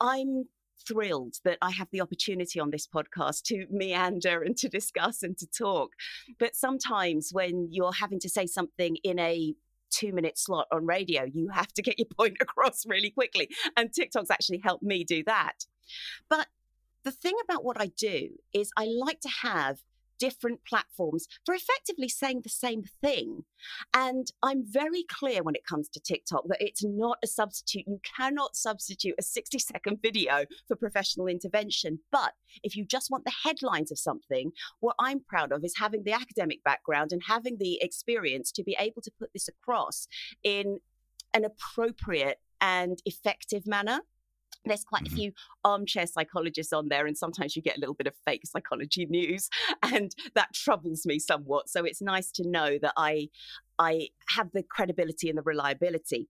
I'm 0.00 0.46
thrilled 0.86 1.36
that 1.44 1.58
I 1.60 1.70
have 1.70 1.88
the 1.90 2.00
opportunity 2.00 2.58
on 2.58 2.70
this 2.70 2.86
podcast 2.86 3.42
to 3.44 3.66
meander 3.70 4.42
and 4.42 4.56
to 4.58 4.68
discuss 4.68 5.22
and 5.22 5.36
to 5.38 5.46
talk. 5.46 5.92
But 6.38 6.56
sometimes 6.56 7.30
when 7.32 7.68
you're 7.70 7.92
having 7.92 8.20
to 8.20 8.28
say 8.28 8.46
something 8.46 8.96
in 9.04 9.18
a 9.18 9.54
two 9.90 10.12
minute 10.12 10.38
slot 10.38 10.66
on 10.72 10.86
radio, 10.86 11.24
you 11.24 11.48
have 11.48 11.72
to 11.74 11.82
get 11.82 11.98
your 11.98 12.06
point 12.06 12.36
across 12.40 12.86
really 12.86 13.10
quickly. 13.10 13.48
And 13.76 13.92
TikTok's 13.92 14.30
actually 14.30 14.58
helped 14.58 14.82
me 14.82 15.04
do 15.04 15.22
that. 15.24 15.66
But 16.28 16.48
the 17.04 17.10
thing 17.10 17.34
about 17.44 17.64
what 17.64 17.80
I 17.80 17.86
do 17.96 18.30
is 18.52 18.70
I 18.76 18.84
like 18.84 19.20
to 19.20 19.30
have 19.42 19.80
different 20.20 20.60
platforms 20.64 21.26
for 21.44 21.54
effectively 21.54 22.08
saying 22.08 22.42
the 22.42 22.48
same 22.48 22.84
thing. 23.02 23.44
And 23.92 24.30
I'm 24.42 24.62
very 24.64 25.04
clear 25.08 25.42
when 25.42 25.56
it 25.56 25.66
comes 25.66 25.88
to 25.88 26.00
TikTok 26.00 26.44
that 26.48 26.62
it's 26.62 26.84
not 26.84 27.18
a 27.24 27.26
substitute. 27.26 27.88
You 27.88 28.00
cannot 28.16 28.54
substitute 28.54 29.16
a 29.18 29.22
60 29.22 29.58
second 29.58 29.98
video 30.00 30.44
for 30.68 30.76
professional 30.76 31.26
intervention. 31.26 31.98
But 32.12 32.34
if 32.62 32.76
you 32.76 32.84
just 32.84 33.10
want 33.10 33.24
the 33.24 33.32
headlines 33.42 33.90
of 33.90 33.98
something, 33.98 34.52
what 34.78 34.96
I'm 35.00 35.20
proud 35.20 35.50
of 35.50 35.64
is 35.64 35.74
having 35.78 36.04
the 36.04 36.12
academic 36.12 36.62
background 36.62 37.12
and 37.12 37.22
having 37.26 37.56
the 37.58 37.80
experience 37.82 38.52
to 38.52 38.62
be 38.62 38.76
able 38.78 39.02
to 39.02 39.10
put 39.18 39.30
this 39.32 39.48
across 39.48 40.06
in 40.44 40.78
an 41.32 41.44
appropriate 41.44 42.38
and 42.60 43.00
effective 43.06 43.66
manner. 43.66 44.00
There's 44.64 44.84
quite 44.84 45.04
mm-hmm. 45.04 45.14
a 45.14 45.16
few 45.16 45.32
armchair 45.64 46.06
psychologists 46.06 46.72
on 46.72 46.88
there, 46.88 47.06
and 47.06 47.16
sometimes 47.16 47.56
you 47.56 47.62
get 47.62 47.76
a 47.76 47.80
little 47.80 47.94
bit 47.94 48.06
of 48.06 48.14
fake 48.26 48.42
psychology 48.44 49.06
news, 49.10 49.48
and 49.82 50.14
that 50.34 50.52
troubles 50.54 51.06
me 51.06 51.18
somewhat. 51.18 51.68
So 51.68 51.84
it's 51.84 52.02
nice 52.02 52.30
to 52.32 52.48
know 52.48 52.78
that 52.80 52.92
I 52.96 53.28
I 53.80 54.08
have 54.36 54.52
the 54.52 54.62
credibility 54.62 55.30
and 55.30 55.38
the 55.38 55.42
reliability. 55.42 56.28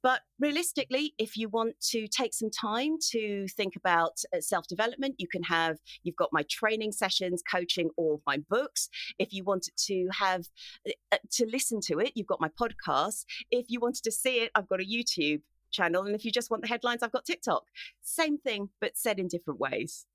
But 0.00 0.20
realistically, 0.38 1.12
if 1.18 1.36
you 1.36 1.48
want 1.48 1.74
to 1.90 2.06
take 2.06 2.32
some 2.32 2.50
time 2.50 2.98
to 3.10 3.48
think 3.48 3.74
about 3.74 4.12
uh, 4.32 4.40
self 4.40 4.68
development, 4.68 5.16
you 5.18 5.26
can 5.26 5.42
have, 5.42 5.78
you've 6.04 6.14
got 6.14 6.28
my 6.32 6.44
training 6.48 6.92
sessions, 6.92 7.42
coaching, 7.50 7.90
or 7.96 8.20
my 8.28 8.38
books. 8.48 8.88
If 9.18 9.32
you 9.32 9.42
wanted 9.42 9.72
to 9.86 10.08
have, 10.20 10.46
uh, 10.86 10.92
uh, 11.10 11.16
to 11.32 11.46
listen 11.50 11.80
to 11.86 11.98
it, 11.98 12.12
you've 12.14 12.28
got 12.28 12.40
my 12.40 12.50
podcast. 12.60 13.24
If 13.50 13.66
you 13.68 13.80
wanted 13.80 14.04
to 14.04 14.12
see 14.12 14.42
it, 14.42 14.52
I've 14.54 14.68
got 14.68 14.80
a 14.80 14.84
YouTube 14.84 15.40
channel. 15.74 16.04
And 16.04 16.14
if 16.14 16.24
you 16.24 16.30
just 16.30 16.50
want 16.50 16.62
the 16.62 16.68
headlines, 16.68 17.02
I've 17.02 17.12
got 17.12 17.24
TikTok. 17.24 17.64
Same 18.02 18.38
thing, 18.38 18.70
but 18.80 18.96
said 18.96 19.18
in 19.18 19.28
different 19.28 19.60
ways. 19.60 20.06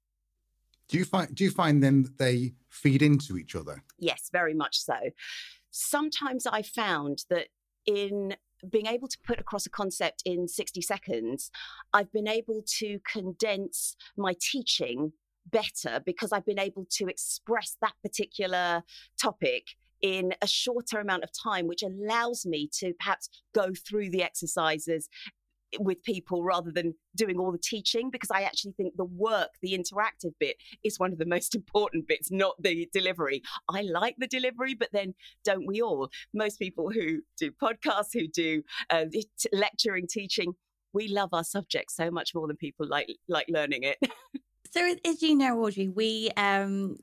Do 0.87 0.97
you 0.97 1.05
find 1.05 1.33
do 1.35 1.43
you 1.43 1.51
find 1.51 1.83
then 1.83 2.03
that 2.03 2.17
they 2.17 2.53
feed 2.69 3.01
into 3.03 3.37
each 3.37 3.55
other? 3.55 3.83
Yes, 3.99 4.29
very 4.31 4.55
much 4.55 4.79
so. 4.79 4.97
Sometimes 5.69 6.47
I 6.47 6.63
found 6.63 7.25
that 7.29 7.49
in 7.85 8.35
being 8.69 8.87
able 8.87 9.07
to 9.07 9.17
put 9.25 9.39
across 9.39 9.65
a 9.65 9.69
concept 9.69 10.23
in 10.25 10.47
60 10.47 10.81
seconds, 10.81 11.51
I've 11.93 12.11
been 12.11 12.27
able 12.27 12.63
to 12.79 12.99
condense 13.09 13.95
my 14.17 14.35
teaching 14.39 15.13
better 15.45 16.01
because 16.05 16.31
I've 16.31 16.45
been 16.45 16.59
able 16.59 16.85
to 16.91 17.07
express 17.07 17.77
that 17.81 17.93
particular 18.03 18.83
topic 19.21 19.63
in 20.01 20.33
a 20.41 20.47
shorter 20.47 20.99
amount 20.99 21.23
of 21.23 21.29
time, 21.31 21.67
which 21.67 21.83
allows 21.83 22.45
me 22.45 22.69
to 22.79 22.93
perhaps 22.99 23.29
go 23.53 23.69
through 23.73 24.09
the 24.09 24.23
exercises 24.23 25.09
with 25.79 26.03
people 26.03 26.43
rather 26.43 26.71
than 26.71 26.95
doing 27.15 27.37
all 27.37 27.51
the 27.51 27.57
teaching 27.57 28.09
because 28.09 28.31
I 28.31 28.41
actually 28.41 28.73
think 28.73 28.95
the 28.95 29.05
work, 29.05 29.49
the 29.61 29.77
interactive 29.77 30.33
bit, 30.39 30.57
is 30.83 30.99
one 30.99 31.11
of 31.11 31.19
the 31.19 31.25
most 31.25 31.55
important 31.59 32.07
bits, 32.07 32.31
not 32.31 32.61
the 32.61 32.89
delivery. 32.93 33.41
I 33.69 33.81
like 33.81 34.15
the 34.17 34.27
delivery, 34.27 34.73
but 34.73 34.89
then 34.91 35.13
don't 35.43 35.67
we 35.67 35.81
all? 35.81 36.09
Most 36.33 36.59
people 36.59 36.89
who 36.89 37.19
do 37.37 37.51
podcasts, 37.51 38.13
who 38.13 38.27
do 38.27 38.63
uh, 38.89 39.05
lecturing, 39.51 40.07
teaching, 40.07 40.53
we 40.93 41.07
love 41.07 41.29
our 41.33 41.43
subject 41.43 41.91
so 41.91 42.09
much 42.09 42.33
more 42.33 42.47
than 42.47 42.57
people 42.57 42.87
like 42.87 43.15
like 43.27 43.45
learning 43.49 43.83
it. 43.83 43.97
So, 44.71 44.93
as 45.03 45.21
you 45.23 45.35
know, 45.35 45.63
Audrey, 45.63 45.87
we 45.87 46.29
um, 46.37 46.97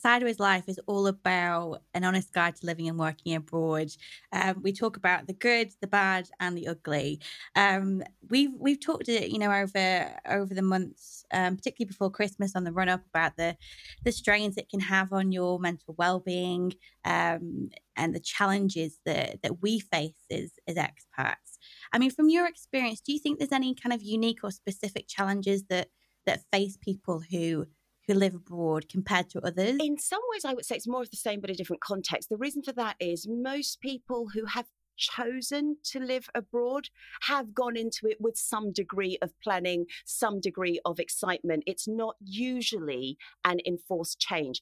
Sideways 0.00 0.40
Life 0.40 0.64
is 0.66 0.80
all 0.86 1.06
about 1.06 1.82
an 1.94 2.02
honest 2.02 2.32
guide 2.32 2.56
to 2.56 2.66
living 2.66 2.88
and 2.88 2.98
working 2.98 3.34
abroad. 3.36 3.92
Um, 4.32 4.60
we 4.62 4.72
talk 4.72 4.96
about 4.96 5.28
the 5.28 5.32
good, 5.32 5.70
the 5.80 5.86
bad, 5.86 6.28
and 6.40 6.58
the 6.58 6.66
ugly. 6.66 7.20
Um, 7.54 8.02
we've 8.28 8.50
we've 8.58 8.80
talked, 8.80 9.08
uh, 9.08 9.12
you 9.12 9.38
know, 9.38 9.52
over 9.52 10.16
over 10.28 10.52
the 10.52 10.62
months, 10.62 11.24
um, 11.32 11.56
particularly 11.56 11.88
before 11.88 12.10
Christmas, 12.10 12.56
on 12.56 12.64
the 12.64 12.72
run 12.72 12.88
up 12.88 13.06
about 13.06 13.36
the 13.36 13.56
the 14.04 14.10
strains 14.12 14.56
it 14.56 14.68
can 14.68 14.80
have 14.80 15.12
on 15.12 15.30
your 15.30 15.60
mental 15.60 15.94
well 15.96 16.18
being 16.18 16.72
um, 17.04 17.70
and 17.96 18.14
the 18.14 18.20
challenges 18.20 18.98
that 19.06 19.42
that 19.42 19.62
we 19.62 19.78
face 19.78 20.26
as 20.30 20.52
as 20.66 20.74
expats. 20.76 21.58
I 21.92 21.98
mean, 21.98 22.10
from 22.10 22.28
your 22.28 22.46
experience, 22.48 23.00
do 23.00 23.12
you 23.12 23.20
think 23.20 23.38
there's 23.38 23.52
any 23.52 23.74
kind 23.74 23.92
of 23.92 24.02
unique 24.02 24.40
or 24.42 24.50
specific 24.50 25.06
challenges 25.08 25.64
that 25.68 25.88
that 26.26 26.44
face 26.52 26.76
people 26.76 27.22
who 27.30 27.66
who 28.08 28.14
live 28.14 28.34
abroad 28.34 28.88
compared 28.88 29.30
to 29.30 29.40
others? 29.46 29.76
In 29.80 29.96
some 29.98 30.20
ways, 30.32 30.44
I 30.44 30.54
would 30.54 30.64
say 30.64 30.76
it's 30.76 30.88
more 30.88 31.02
of 31.02 31.10
the 31.10 31.16
same, 31.16 31.40
but 31.40 31.50
a 31.50 31.54
different 31.54 31.82
context. 31.82 32.28
The 32.28 32.36
reason 32.36 32.62
for 32.62 32.72
that 32.72 32.96
is 32.98 33.28
most 33.28 33.80
people 33.80 34.30
who 34.34 34.46
have 34.46 34.66
chosen 34.96 35.76
to 35.84 35.98
live 36.00 36.28
abroad 36.34 36.88
have 37.22 37.54
gone 37.54 37.76
into 37.76 38.06
it 38.06 38.20
with 38.20 38.36
some 38.36 38.72
degree 38.72 39.18
of 39.22 39.30
planning, 39.40 39.86
some 40.04 40.40
degree 40.40 40.80
of 40.84 40.98
excitement. 40.98 41.64
It's 41.66 41.88
not 41.88 42.16
usually 42.20 43.18
an 43.44 43.60
enforced 43.66 44.18
change, 44.18 44.60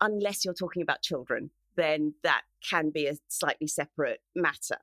unless 0.00 0.44
you're 0.44 0.54
talking 0.54 0.82
about 0.82 1.02
children. 1.02 1.50
Then 1.76 2.14
that 2.22 2.42
can 2.68 2.90
be 2.90 3.06
a 3.06 3.16
slightly 3.28 3.66
separate 3.66 4.20
matter. 4.34 4.78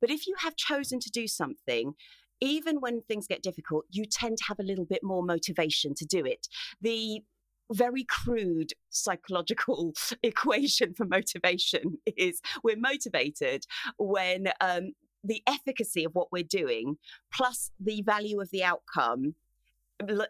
But 0.00 0.10
if 0.10 0.26
you 0.26 0.34
have 0.38 0.56
chosen 0.56 1.00
to 1.00 1.10
do 1.10 1.26
something, 1.26 1.94
even 2.40 2.80
when 2.80 3.00
things 3.00 3.26
get 3.26 3.42
difficult, 3.42 3.84
you 3.90 4.04
tend 4.04 4.38
to 4.38 4.44
have 4.48 4.58
a 4.58 4.64
little 4.64 4.84
bit 4.84 5.02
more 5.02 5.22
motivation 5.22 5.94
to 5.94 6.04
do 6.04 6.24
it. 6.24 6.48
The 6.80 7.22
very 7.72 8.04
crude 8.04 8.72
psychological 8.90 9.92
equation 10.22 10.94
for 10.94 11.06
motivation 11.06 11.98
is 12.16 12.40
we're 12.62 12.76
motivated 12.76 13.64
when 13.98 14.48
um, 14.60 14.92
the 15.22 15.42
efficacy 15.46 16.04
of 16.04 16.14
what 16.14 16.30
we're 16.30 16.42
doing 16.42 16.96
plus 17.32 17.70
the 17.80 18.02
value 18.02 18.40
of 18.40 18.50
the 18.50 18.62
outcome 18.62 19.34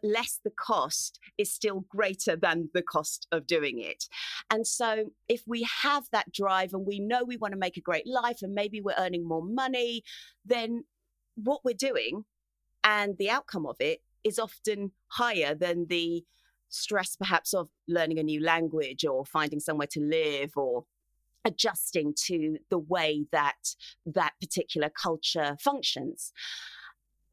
less 0.02 0.40
the 0.44 0.50
cost 0.50 1.18
is 1.38 1.52
still 1.52 1.84
greater 1.88 2.36
than 2.36 2.68
the 2.74 2.82
cost 2.82 3.26
of 3.32 3.46
doing 3.46 3.80
it. 3.80 4.04
And 4.50 4.66
so, 4.66 5.10
if 5.28 5.42
we 5.46 5.66
have 5.82 6.04
that 6.12 6.32
drive 6.32 6.74
and 6.74 6.86
we 6.86 7.00
know 7.00 7.24
we 7.24 7.36
want 7.36 7.52
to 7.52 7.58
make 7.58 7.76
a 7.76 7.80
great 7.80 8.06
life 8.06 8.38
and 8.42 8.54
maybe 8.54 8.80
we're 8.80 8.94
earning 8.98 9.26
more 9.26 9.42
money, 9.42 10.02
then 10.44 10.84
what 11.36 11.64
we're 11.64 11.74
doing 11.74 12.24
and 12.82 13.16
the 13.18 13.30
outcome 13.30 13.66
of 13.66 13.76
it 13.80 14.02
is 14.22 14.38
often 14.38 14.92
higher 15.08 15.54
than 15.54 15.86
the 15.86 16.24
stress 16.68 17.16
perhaps 17.16 17.54
of 17.54 17.68
learning 17.88 18.18
a 18.18 18.22
new 18.22 18.42
language 18.42 19.04
or 19.04 19.24
finding 19.24 19.60
somewhere 19.60 19.86
to 19.86 20.00
live 20.00 20.52
or 20.56 20.84
adjusting 21.44 22.14
to 22.16 22.56
the 22.70 22.78
way 22.78 23.26
that 23.30 23.74
that 24.06 24.32
particular 24.40 24.90
culture 24.90 25.56
functions. 25.60 26.32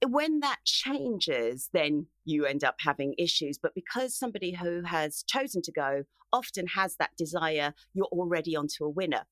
When 0.08 0.40
that 0.40 0.60
changes 0.66 1.70
then 1.74 2.08
you 2.26 2.46
end 2.46 2.64
up 2.64 2.76
having 2.80 3.14
issues 3.18 3.58
but 3.58 3.76
because 3.76 4.16
somebody 4.16 4.54
who 4.54 4.84
has 4.84 5.24
chosen 5.24 5.62
to 5.64 5.72
go 5.72 6.04
often 6.34 6.68
has 6.68 6.96
that 6.98 7.16
desire 7.18 7.74
you're 7.94 8.06
already 8.06 8.56
onto 8.56 8.84
a 8.84 8.90
winner. 8.90 9.24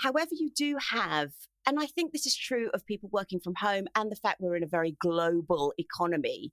However 0.00 0.30
you 0.32 0.50
do 0.54 0.76
have 0.90 1.32
and 1.66 1.78
I 1.80 1.86
think 1.86 2.12
this 2.12 2.26
is 2.26 2.36
true 2.36 2.70
of 2.72 2.86
people 2.86 3.08
working 3.12 3.40
from 3.40 3.54
home 3.56 3.86
and 3.94 4.10
the 4.10 4.16
fact 4.16 4.40
we're 4.40 4.56
in 4.56 4.62
a 4.62 4.68
very 4.68 4.96
global 5.00 5.72
economy. 5.78 6.52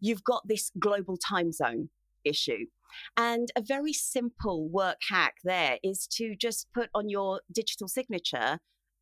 You've 0.00 0.24
got 0.24 0.42
this 0.46 0.70
global 0.78 1.16
time 1.16 1.52
zone 1.52 1.88
issue. 2.24 2.66
And 3.16 3.50
a 3.56 3.62
very 3.62 3.92
simple 3.92 4.68
work 4.68 4.98
hack 5.08 5.36
there 5.44 5.78
is 5.82 6.06
to 6.16 6.34
just 6.34 6.66
put 6.74 6.90
on 6.94 7.08
your 7.08 7.40
digital 7.52 7.88
signature 7.88 8.58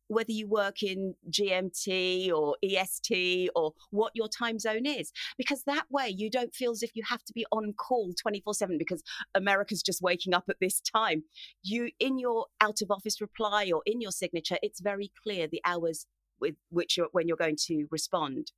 whether 0.09 0.31
you 0.31 0.47
work 0.47 0.83
in 0.83 1.15
GMT 1.31 2.31
or 2.33 2.57
EST 2.63 3.49
or 3.55 3.73
what 3.91 4.11
your 4.15 4.27
time 4.27 4.59
zone 4.59 4.85
is. 4.85 5.11
Because 5.37 5.63
that 5.63 5.85
way 5.89 6.09
you 6.09 6.29
don't 6.29 6.53
feel 6.53 6.71
as 6.71 6.83
if 6.83 6.91
you 6.95 7.03
have 7.07 7.23
to 7.23 7.33
be 7.33 7.45
on 7.51 7.73
call 7.73 8.11
24 8.21 8.53
7 8.53 8.77
because 8.77 9.01
America's 9.33 9.81
just 9.81 10.01
waking 10.01 10.33
up 10.33 10.45
at 10.49 10.57
this 10.59 10.81
time. 10.81 11.23
You, 11.63 11.91
in 11.99 12.19
your 12.19 12.47
out 12.59 12.81
of 12.81 12.91
office 12.91 13.21
reply 13.21 13.71
or 13.73 13.81
in 13.85 14.01
your 14.01 14.11
signature, 14.11 14.57
it's 14.61 14.81
very 14.81 15.11
clear 15.23 15.47
the 15.47 15.61
hours 15.63 16.05
with 16.41 16.55
which 16.69 16.97
you're, 16.97 17.09
when 17.11 17.27
you're 17.27 17.37
going 17.37 17.57
to 17.67 17.85
respond. 17.91 18.51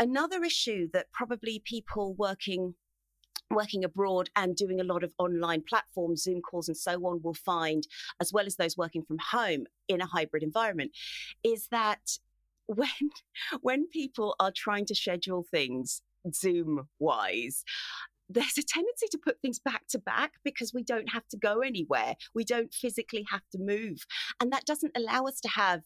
Another 0.00 0.44
issue 0.44 0.88
that 0.92 1.06
probably 1.12 1.62
people 1.64 2.14
working 2.14 2.74
working 3.50 3.84
abroad 3.84 4.30
and 4.36 4.56
doing 4.56 4.80
a 4.80 4.84
lot 4.84 5.02
of 5.02 5.12
online 5.18 5.62
platforms, 5.68 6.22
Zoom 6.22 6.40
calls, 6.40 6.68
and 6.68 6.76
so 6.76 6.94
on, 7.06 7.22
will 7.22 7.34
find, 7.34 7.86
as 8.20 8.32
well 8.32 8.46
as 8.46 8.56
those 8.56 8.76
working 8.76 9.02
from 9.02 9.18
home 9.30 9.64
in 9.88 10.00
a 10.00 10.06
hybrid 10.06 10.42
environment, 10.42 10.92
is 11.42 11.68
that 11.70 12.18
when 12.66 12.88
when 13.62 13.88
people 13.88 14.34
are 14.38 14.52
trying 14.54 14.84
to 14.86 14.94
schedule 14.94 15.44
things 15.50 16.02
Zoom 16.34 16.88
wise, 16.98 17.64
there's 18.28 18.58
a 18.58 18.62
tendency 18.62 19.06
to 19.10 19.18
put 19.18 19.40
things 19.40 19.58
back 19.58 19.86
to 19.88 19.98
back 19.98 20.32
because 20.44 20.74
we 20.74 20.82
don't 20.82 21.10
have 21.10 21.26
to 21.28 21.38
go 21.38 21.60
anywhere. 21.60 22.14
We 22.34 22.44
don't 22.44 22.74
physically 22.74 23.24
have 23.30 23.42
to 23.52 23.58
move. 23.58 24.04
And 24.38 24.52
that 24.52 24.66
doesn't 24.66 24.96
allow 24.96 25.24
us 25.24 25.40
to 25.40 25.48
have 25.48 25.82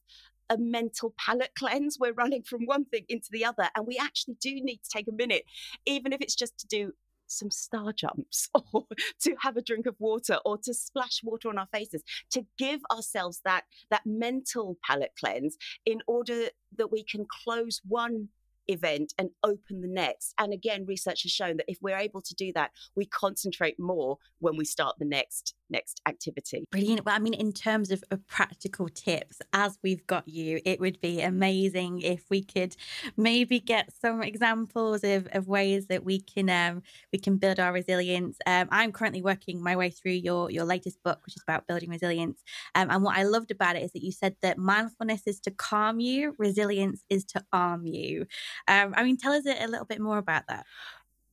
a 0.50 0.58
mental 0.58 1.14
palate 1.18 1.52
cleanse. 1.56 1.98
We're 1.98 2.12
running 2.12 2.42
from 2.42 2.66
one 2.66 2.84
thing 2.84 3.04
into 3.08 3.28
the 3.30 3.44
other. 3.44 3.68
And 3.76 3.86
we 3.86 3.96
actually 3.98 4.36
do 4.40 4.50
need 4.54 4.80
to 4.82 4.90
take 4.92 5.08
a 5.08 5.12
minute, 5.12 5.44
even 5.86 6.12
if 6.12 6.20
it's 6.20 6.34
just 6.34 6.58
to 6.58 6.66
do 6.66 6.92
some 7.32 7.50
star 7.50 7.92
jumps 7.92 8.48
or 8.72 8.86
to 9.20 9.34
have 9.40 9.56
a 9.56 9.62
drink 9.62 9.86
of 9.86 9.96
water 9.98 10.38
or 10.44 10.58
to 10.58 10.74
splash 10.74 11.22
water 11.22 11.48
on 11.48 11.58
our 11.58 11.68
faces 11.72 12.02
to 12.30 12.44
give 12.58 12.80
ourselves 12.90 13.40
that 13.44 13.64
that 13.90 14.02
mental 14.04 14.76
palate 14.84 15.12
cleanse 15.18 15.56
in 15.86 16.00
order 16.06 16.48
that 16.76 16.92
we 16.92 17.02
can 17.02 17.26
close 17.44 17.80
one 17.86 18.28
event 18.68 19.12
and 19.18 19.30
open 19.42 19.80
the 19.80 19.88
next. 19.88 20.34
And 20.38 20.52
again 20.52 20.86
research 20.86 21.22
has 21.22 21.32
shown 21.32 21.56
that 21.56 21.70
if 21.70 21.78
we're 21.80 21.98
able 21.98 22.22
to 22.22 22.34
do 22.34 22.52
that 22.54 22.70
we 22.94 23.06
concentrate 23.06 23.78
more 23.78 24.18
when 24.38 24.56
we 24.56 24.64
start 24.64 24.96
the 24.98 25.04
next 25.04 25.54
next 25.72 26.00
activity. 26.06 26.64
Brilliant. 26.70 27.04
Well, 27.04 27.14
I 27.14 27.18
mean, 27.18 27.34
in 27.34 27.52
terms 27.52 27.90
of, 27.90 28.04
practical 28.28 28.88
tips, 28.88 29.40
as 29.52 29.78
we've 29.82 30.06
got 30.06 30.28
you, 30.28 30.60
it 30.64 30.78
would 30.80 31.00
be 31.00 31.22
amazing 31.22 32.02
if 32.02 32.28
we 32.30 32.42
could 32.42 32.76
maybe 33.16 33.58
get 33.58 33.92
some 33.92 34.22
examples 34.22 35.02
of, 35.02 35.26
of 35.32 35.48
ways 35.48 35.86
that 35.86 36.04
we 36.04 36.20
can 36.20 36.48
um, 36.50 36.82
we 37.12 37.18
can 37.18 37.36
build 37.36 37.58
our 37.58 37.72
resilience. 37.72 38.36
Um, 38.46 38.68
I'm 38.70 38.92
currently 38.92 39.22
working 39.22 39.62
my 39.62 39.76
way 39.76 39.90
through 39.90 40.12
your 40.12 40.50
your 40.50 40.64
latest 40.64 41.02
book, 41.02 41.20
which 41.24 41.36
is 41.36 41.42
about 41.42 41.66
building 41.66 41.90
resilience. 41.90 42.42
Um, 42.74 42.90
and 42.90 43.02
what 43.02 43.16
I 43.16 43.24
loved 43.24 43.50
about 43.50 43.76
it 43.76 43.82
is 43.82 43.92
that 43.92 44.02
you 44.02 44.12
said 44.12 44.36
that 44.42 44.58
mindfulness 44.58 45.22
is 45.26 45.40
to 45.40 45.50
calm 45.50 46.00
you, 46.00 46.34
resilience 46.38 47.04
is 47.08 47.24
to 47.26 47.42
arm 47.52 47.86
you. 47.86 48.26
Um, 48.68 48.94
I 48.96 49.02
mean, 49.04 49.16
tell 49.16 49.32
us 49.32 49.46
a, 49.46 49.64
a 49.64 49.68
little 49.68 49.86
bit 49.86 50.00
more 50.00 50.18
about 50.18 50.44
that 50.48 50.66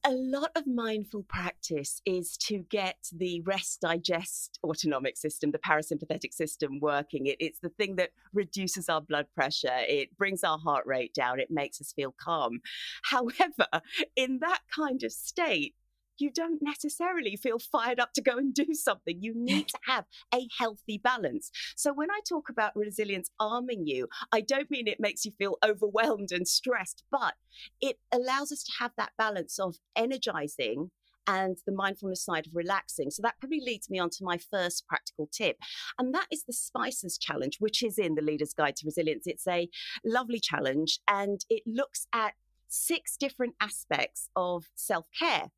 a 0.05 0.11
lot 0.11 0.51
of 0.55 0.65
mindful 0.65 1.23
practice 1.23 2.01
is 2.05 2.37
to 2.37 2.59
get 2.69 2.97
the 3.11 3.41
rest 3.41 3.81
digest 3.81 4.57
autonomic 4.63 5.17
system, 5.17 5.51
the 5.51 5.59
parasympathetic 5.59 6.33
system 6.33 6.79
working. 6.79 7.27
It, 7.27 7.37
it's 7.39 7.59
the 7.59 7.69
thing 7.69 7.97
that 7.97 8.11
reduces 8.33 8.87
our 8.87 9.01
blood 9.01 9.27
pressure, 9.35 9.77
it 9.87 10.17
brings 10.17 10.43
our 10.43 10.57
heart 10.57 10.85
rate 10.85 11.13
down, 11.13 11.39
it 11.39 11.51
makes 11.51 11.81
us 11.81 11.93
feel 11.93 12.13
calm. 12.17 12.61
However, 13.03 13.67
in 14.15 14.39
that 14.39 14.61
kind 14.73 15.03
of 15.03 15.11
state, 15.11 15.75
you 16.19 16.31
don't 16.31 16.61
necessarily 16.61 17.35
feel 17.35 17.59
fired 17.59 17.99
up 17.99 18.13
to 18.13 18.21
go 18.21 18.37
and 18.37 18.53
do 18.53 18.73
something. 18.73 19.21
You 19.21 19.33
need 19.35 19.67
to 19.69 19.79
have 19.87 20.05
a 20.33 20.47
healthy 20.57 20.97
balance. 20.97 21.51
So 21.75 21.93
when 21.93 22.11
I 22.11 22.19
talk 22.27 22.49
about 22.49 22.75
resilience 22.75 23.29
arming 23.39 23.87
you, 23.87 24.07
I 24.31 24.41
don't 24.41 24.71
mean 24.71 24.87
it 24.87 24.99
makes 24.99 25.25
you 25.25 25.31
feel 25.37 25.57
overwhelmed 25.63 26.31
and 26.31 26.47
stressed, 26.47 27.03
but 27.11 27.33
it 27.81 27.97
allows 28.13 28.51
us 28.51 28.63
to 28.63 28.71
have 28.79 28.91
that 28.97 29.11
balance 29.17 29.59
of 29.59 29.77
energizing 29.95 30.91
and 31.27 31.57
the 31.67 31.71
mindfulness 31.71 32.23
side 32.23 32.47
of 32.47 32.55
relaxing. 32.55 33.11
So 33.11 33.21
that 33.21 33.39
probably 33.39 33.61
leads 33.63 33.89
me 33.89 33.99
on 33.99 34.09
to 34.11 34.23
my 34.23 34.37
first 34.37 34.87
practical 34.87 35.29
tip. 35.31 35.57
And 35.99 36.13
that 36.13 36.27
is 36.31 36.43
the 36.43 36.53
Spices 36.53 37.19
Challenge, 37.19 37.57
which 37.59 37.83
is 37.83 37.99
in 37.99 38.15
the 38.15 38.23
Leader's 38.23 38.53
Guide 38.53 38.75
to 38.77 38.85
Resilience. 38.85 39.27
It's 39.27 39.47
a 39.47 39.69
lovely 40.03 40.39
challenge 40.39 40.99
and 41.07 41.45
it 41.49 41.61
looks 41.67 42.07
at 42.13 42.33
six 42.67 43.15
different 43.17 43.55
aspects 43.61 44.29
of 44.35 44.65
self 44.75 45.05
care. 45.17 45.51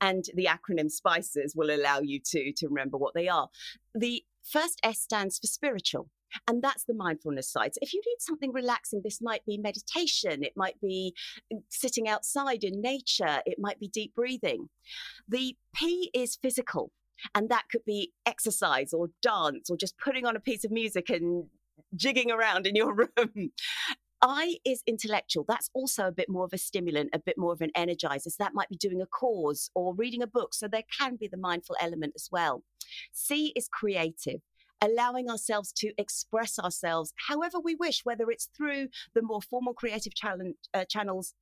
And 0.00 0.24
the 0.34 0.46
acronym 0.46 0.90
SPICES 0.90 1.54
will 1.54 1.70
allow 1.70 2.00
you 2.00 2.20
to, 2.26 2.52
to 2.52 2.68
remember 2.68 2.96
what 2.96 3.14
they 3.14 3.28
are. 3.28 3.48
The 3.94 4.24
first 4.42 4.80
S 4.82 5.00
stands 5.00 5.38
for 5.38 5.46
spiritual. 5.46 6.08
And 6.48 6.62
that's 6.62 6.84
the 6.84 6.94
mindfulness 6.94 7.50
side. 7.50 7.74
So 7.74 7.78
if 7.82 7.92
you 7.92 8.00
need 8.06 8.16
something 8.20 8.52
relaxing, 8.52 9.02
this 9.04 9.20
might 9.20 9.44
be 9.44 9.58
meditation, 9.58 10.42
it 10.42 10.54
might 10.56 10.80
be 10.80 11.14
uh, 11.54 11.58
sitting 11.68 12.08
outside 12.08 12.64
in 12.64 12.80
nature, 12.80 13.42
it 13.44 13.58
might 13.58 13.78
be 13.78 13.88
deep 13.88 14.14
breathing. 14.14 14.68
The 15.28 15.56
P 15.74 16.10
is 16.14 16.38
physical, 16.40 16.90
and 17.34 17.48
that 17.50 17.64
could 17.70 17.84
be 17.84 18.12
exercise 18.24 18.92
or 18.92 19.08
dance 19.20 19.68
or 19.68 19.76
just 19.76 19.98
putting 19.98 20.24
on 20.24 20.36
a 20.36 20.40
piece 20.40 20.64
of 20.64 20.70
music 20.70 21.10
and 21.10 21.46
jigging 21.94 22.30
around 22.30 22.66
in 22.66 22.74
your 22.74 22.94
room. 23.16 23.50
I 24.22 24.58
is 24.64 24.82
intellectual. 24.86 25.44
That's 25.48 25.68
also 25.74 26.06
a 26.06 26.12
bit 26.12 26.28
more 26.28 26.44
of 26.44 26.52
a 26.52 26.58
stimulant, 26.58 27.10
a 27.12 27.18
bit 27.18 27.36
more 27.36 27.52
of 27.52 27.60
an 27.60 27.72
energizer. 27.76 28.30
So 28.30 28.36
that 28.38 28.54
might 28.54 28.68
be 28.68 28.76
doing 28.76 29.02
a 29.02 29.06
cause 29.06 29.70
or 29.74 29.94
reading 29.94 30.22
a 30.22 30.26
book. 30.28 30.54
So 30.54 30.68
there 30.68 30.84
can 30.96 31.16
be 31.16 31.26
the 31.26 31.36
mindful 31.36 31.76
element 31.80 32.12
as 32.14 32.28
well. 32.30 32.62
C 33.12 33.52
is 33.56 33.68
creative 33.68 34.40
allowing 34.84 35.30
ourselves 35.30 35.72
to 35.72 35.92
express 35.96 36.58
ourselves 36.58 37.14
however 37.28 37.60
we 37.60 37.76
wish, 37.76 38.04
whether 38.04 38.30
it's 38.30 38.48
through 38.56 38.88
the 39.14 39.22
more 39.22 39.40
formal 39.40 39.72
creative 39.72 40.12
challenge, 40.12 40.56
uh, 40.74 40.84
channels, 40.84 41.34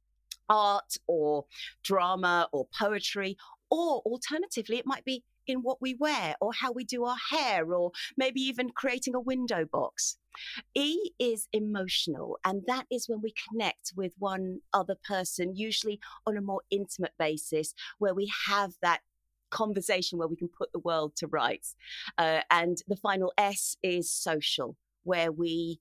art 0.51 0.97
or 1.07 1.47
drama 1.83 2.49
or 2.53 2.67
poetry, 2.79 3.37
or 3.71 4.03
alternatively, 4.05 4.79
it 4.79 4.87
might 4.87 5.05
be 5.05 5.25
in 5.50 5.59
what 5.59 5.80
we 5.80 5.95
wear 5.95 6.35
or 6.40 6.52
how 6.52 6.73
we 6.73 6.85
do 6.85 7.04
our 7.04 7.16
hair 7.30 7.73
or 7.75 7.90
maybe 8.16 8.40
even 8.40 8.71
creating 8.71 9.14
a 9.14 9.21
window 9.21 9.64
box. 9.64 10.16
E 10.75 11.11
is 11.19 11.49
emotional, 11.52 12.38
and 12.45 12.62
that 12.66 12.87
is 12.90 13.09
when 13.09 13.21
we 13.21 13.35
connect 13.49 13.92
with 13.97 14.12
one 14.19 14.61
other 14.73 14.97
person, 15.07 15.57
usually 15.57 15.99
on 16.26 16.37
a 16.37 16.40
more 16.40 16.62
intimate 16.71 17.14
basis, 17.19 17.75
where 17.99 18.14
we 18.14 18.30
have 18.47 18.75
that 18.80 19.00
conversation 19.50 20.19
where 20.19 20.28
we 20.28 20.37
can 20.37 20.49
put 20.49 20.73
the 20.73 20.78
world 20.78 21.16
to 21.16 21.26
rights. 21.26 21.75
Uh, 22.16 22.40
and 22.50 22.78
the 22.87 22.97
final 22.97 23.33
S 23.37 23.76
is 23.83 24.11
social, 24.11 24.76
where 25.02 25.33
we 25.33 25.80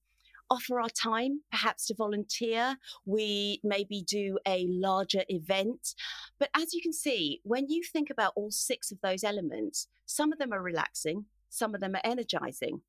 offer 0.50 0.80
our 0.80 0.90
time, 0.90 1.42
perhaps 1.52 1.86
to 1.88 1.96
volunteer. 1.96 2.78
We 3.06 3.60
maybe 3.64 4.04
do 4.06 4.40
a 4.48 4.68
larger 4.70 5.24
event. 5.30 5.96
But 6.40 6.50
as 6.56 6.74
you 6.74 6.82
can 6.82 6.94
see, 6.94 7.42
when 7.44 7.70
you 7.70 7.84
think 7.84 8.10
about 8.10 8.34
all 8.36 8.52
six 8.52 8.92
of 8.92 9.00
those 9.02 9.24
elements, 9.24 9.88
some 10.06 10.32
of 10.32 10.40
them 10.40 10.54
are 10.54 10.62
relaxing, 10.62 11.26
some 11.50 11.76
of 11.76 11.82
them 11.82 11.96
are 11.96 12.02
energizing. 12.04 12.82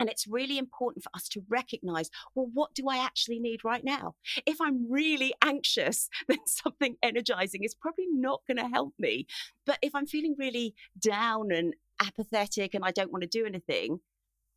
And 0.00 0.08
it's 0.08 0.28
really 0.28 0.58
important 0.58 1.02
for 1.02 1.10
us 1.14 1.28
to 1.30 1.42
recognize 1.48 2.08
well, 2.34 2.48
what 2.52 2.74
do 2.74 2.88
I 2.88 2.98
actually 2.98 3.40
need 3.40 3.64
right 3.64 3.84
now? 3.84 4.14
If 4.46 4.60
I'm 4.60 4.90
really 4.90 5.34
anxious, 5.42 6.08
then 6.28 6.38
something 6.46 6.96
energizing 7.02 7.64
is 7.64 7.74
probably 7.74 8.06
not 8.10 8.42
going 8.46 8.58
to 8.58 8.68
help 8.68 8.94
me. 8.98 9.26
But 9.66 9.78
if 9.82 9.94
I'm 9.94 10.06
feeling 10.06 10.36
really 10.38 10.74
down 10.98 11.50
and 11.50 11.74
apathetic 12.00 12.74
and 12.74 12.84
I 12.84 12.92
don't 12.92 13.10
want 13.10 13.22
to 13.22 13.28
do 13.28 13.44
anything, 13.44 14.00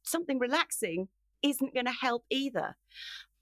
something 0.04 0.38
relaxing 0.38 1.08
isn't 1.44 1.74
going 1.74 1.86
to 1.86 1.92
help 1.92 2.24
either. 2.30 2.76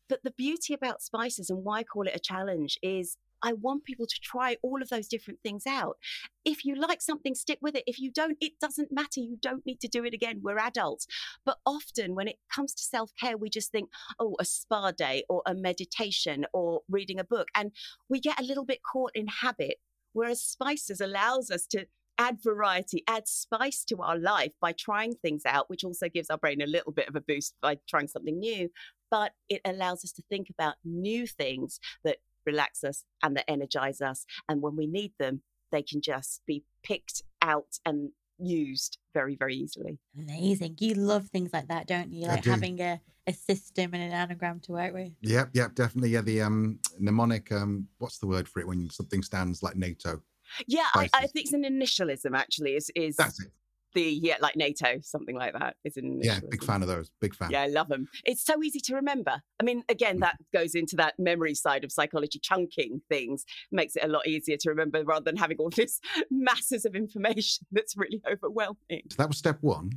But 0.07 0.23
the 0.23 0.31
beauty 0.31 0.73
about 0.73 1.01
spices 1.01 1.49
and 1.49 1.63
why 1.63 1.79
I 1.79 1.83
call 1.83 2.07
it 2.07 2.15
a 2.15 2.19
challenge 2.19 2.79
is 2.81 3.17
I 3.41 3.53
want 3.53 3.85
people 3.85 4.05
to 4.05 4.19
try 4.21 4.57
all 4.61 4.81
of 4.81 4.89
those 4.89 5.07
different 5.07 5.39
things 5.41 5.63
out. 5.67 5.97
If 6.43 6.65
you 6.65 6.75
like 6.75 7.01
something, 7.01 7.35
stick 7.35 7.59
with 7.61 7.75
it. 7.75 7.83
If 7.87 7.99
you 7.99 8.11
don't, 8.11 8.37
it 8.41 8.53
doesn't 8.59 8.91
matter. 8.91 9.21
You 9.21 9.37
don't 9.41 9.65
need 9.65 9.79
to 9.81 9.87
do 9.87 10.03
it 10.03 10.13
again. 10.13 10.41
We're 10.41 10.59
adults. 10.59 11.07
But 11.45 11.57
often 11.65 12.15
when 12.15 12.27
it 12.27 12.37
comes 12.53 12.73
to 12.73 12.83
self 12.83 13.11
care, 13.19 13.37
we 13.37 13.49
just 13.49 13.71
think, 13.71 13.89
oh, 14.19 14.35
a 14.39 14.45
spa 14.45 14.91
day 14.91 15.23
or 15.29 15.41
a 15.45 15.53
meditation 15.53 16.45
or 16.53 16.81
reading 16.89 17.19
a 17.19 17.23
book. 17.23 17.47
And 17.55 17.71
we 18.09 18.19
get 18.19 18.39
a 18.39 18.43
little 18.43 18.65
bit 18.65 18.79
caught 18.83 19.11
in 19.15 19.27
habit. 19.27 19.77
Whereas 20.13 20.41
spices 20.41 20.99
allows 20.99 21.51
us 21.51 21.65
to 21.67 21.85
add 22.19 22.37
variety, 22.43 23.03
add 23.07 23.27
spice 23.27 23.83
to 23.85 24.01
our 24.01 24.17
life 24.17 24.51
by 24.61 24.73
trying 24.73 25.15
things 25.15 25.43
out, 25.45 25.69
which 25.69 25.83
also 25.83 26.09
gives 26.09 26.29
our 26.29 26.37
brain 26.37 26.61
a 26.61 26.67
little 26.67 26.91
bit 26.91 27.07
of 27.07 27.15
a 27.15 27.21
boost 27.21 27.55
by 27.61 27.77
trying 27.87 28.07
something 28.07 28.37
new. 28.37 28.69
But 29.09 29.31
it 29.47 29.61
allows 29.65 30.03
us 30.03 30.11
to 30.13 30.23
think 30.29 30.49
about 30.49 30.75
new 30.83 31.25
things 31.25 31.79
that 32.03 32.17
relax 32.45 32.83
us 32.83 33.05
and 33.23 33.35
that 33.37 33.49
energize 33.49 34.01
us. 34.01 34.25
And 34.47 34.61
when 34.61 34.75
we 34.75 34.85
need 34.85 35.13
them, 35.17 35.41
they 35.71 35.81
can 35.81 36.01
just 36.01 36.41
be 36.45 36.63
picked 36.83 37.23
out 37.41 37.79
and 37.85 38.09
used 38.37 38.97
very, 39.13 39.35
very 39.35 39.55
easily. 39.55 39.97
Amazing. 40.17 40.75
You 40.79 40.95
love 40.95 41.27
things 41.27 41.51
like 41.53 41.69
that, 41.69 41.87
don't 41.87 42.11
you? 42.11 42.27
Like 42.27 42.45
having 42.45 42.81
a, 42.81 42.99
a 43.27 43.33
system 43.33 43.93
and 43.93 44.03
an 44.03 44.11
anagram 44.11 44.59
to 44.61 44.73
work 44.73 44.93
with. 44.93 45.11
Yep, 45.21 45.51
yep, 45.53 45.75
definitely. 45.75 46.09
Yeah, 46.09 46.21
the 46.21 46.41
um 46.41 46.79
mnemonic, 46.99 47.51
um, 47.51 47.87
what's 47.99 48.17
the 48.17 48.27
word 48.27 48.47
for 48.47 48.59
it 48.59 48.67
when 48.67 48.89
something 48.89 49.23
stands 49.23 49.63
like 49.63 49.75
NATO? 49.75 50.21
Yeah, 50.67 50.87
I, 50.93 51.09
I, 51.13 51.27
think 51.27 51.45
it's 51.45 51.53
an 51.53 51.63
initialism 51.63 52.35
actually. 52.37 52.75
Is 52.75 52.91
is 52.95 53.15
that's 53.15 53.41
it 53.41 53.51
the 53.93 54.01
yeah, 54.01 54.35
like 54.39 54.55
NATO, 54.55 54.99
something 55.01 55.35
like 55.35 55.53
that. 55.53 55.75
Is 55.83 55.97
an 55.97 56.19
yeah, 56.21 56.39
big 56.49 56.63
fan 56.63 56.81
of 56.81 56.87
those. 56.87 57.11
Big 57.19 57.35
fan. 57.35 57.51
Yeah, 57.51 57.63
I 57.63 57.67
love 57.67 57.89
them. 57.89 58.07
It's 58.25 58.43
so 58.43 58.61
easy 58.63 58.79
to 58.81 58.95
remember. 58.95 59.41
I 59.59 59.63
mean, 59.63 59.83
again, 59.89 60.17
mm. 60.17 60.21
that 60.21 60.37
goes 60.53 60.75
into 60.75 60.95
that 60.97 61.15
memory 61.17 61.55
side 61.55 61.83
of 61.83 61.91
psychology, 61.91 62.39
chunking 62.39 63.01
things 63.09 63.45
makes 63.71 63.95
it 63.95 64.03
a 64.03 64.07
lot 64.07 64.27
easier 64.27 64.57
to 64.57 64.69
remember 64.69 65.03
rather 65.03 65.23
than 65.23 65.37
having 65.37 65.57
all 65.57 65.69
this 65.75 65.99
masses 66.29 66.85
of 66.85 66.95
information 66.95 67.65
that's 67.71 67.97
really 67.97 68.21
overwhelming. 68.29 69.03
So 69.09 69.15
that 69.17 69.27
was 69.27 69.37
step 69.37 69.57
one. 69.61 69.91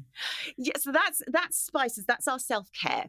Yeah, 0.56 0.78
so 0.78 0.92
that's 0.92 1.22
that's 1.28 1.58
spices. 1.58 2.04
That's 2.06 2.28
our 2.28 2.38
self 2.38 2.68
care. 2.72 3.06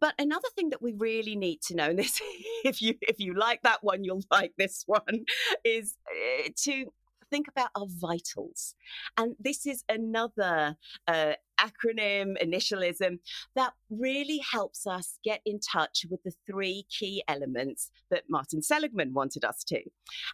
But 0.00 0.14
another 0.18 0.48
thing 0.54 0.70
that 0.70 0.82
we 0.82 0.92
really 0.92 1.36
need 1.36 1.62
to 1.62 1.74
know, 1.74 1.90
and 1.90 1.98
this, 1.98 2.20
if 2.64 2.82
you 2.82 2.94
if 3.00 3.18
you 3.18 3.34
like 3.34 3.62
that 3.62 3.82
one, 3.82 4.04
you'll 4.04 4.22
like 4.30 4.52
this 4.58 4.84
one, 4.86 5.24
is 5.64 5.96
uh, 6.10 6.48
to 6.64 6.86
think 7.30 7.48
about 7.48 7.70
our 7.74 7.86
vitals. 7.88 8.74
And 9.16 9.36
this 9.38 9.66
is 9.66 9.84
another 9.88 10.76
uh, 11.06 11.32
acronym, 11.58 12.40
initialism, 12.42 13.18
that 13.54 13.72
really 13.90 14.40
helps 14.52 14.86
us 14.86 15.18
get 15.24 15.40
in 15.44 15.60
touch 15.60 16.04
with 16.10 16.22
the 16.22 16.32
three 16.46 16.86
key 16.90 17.22
elements 17.28 17.90
that 18.10 18.24
Martin 18.28 18.62
Seligman 18.62 19.12
wanted 19.14 19.44
us 19.44 19.64
to. 19.64 19.80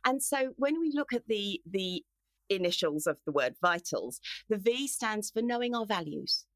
And 0.05 0.23
so 0.23 0.53
when 0.57 0.81
we 0.81 0.91
look 0.95 1.13
at 1.13 1.27
the, 1.29 1.61
the 1.69 2.05
initials 2.49 3.07
of 3.07 3.17
the 3.25 3.33
word 3.33 3.55
vitals, 3.61 4.21
the 4.49 4.59
V 4.59 4.87
stands 4.89 5.31
for 5.31 5.43
knowing 5.43 5.75
our 5.75 5.87
values 5.87 6.47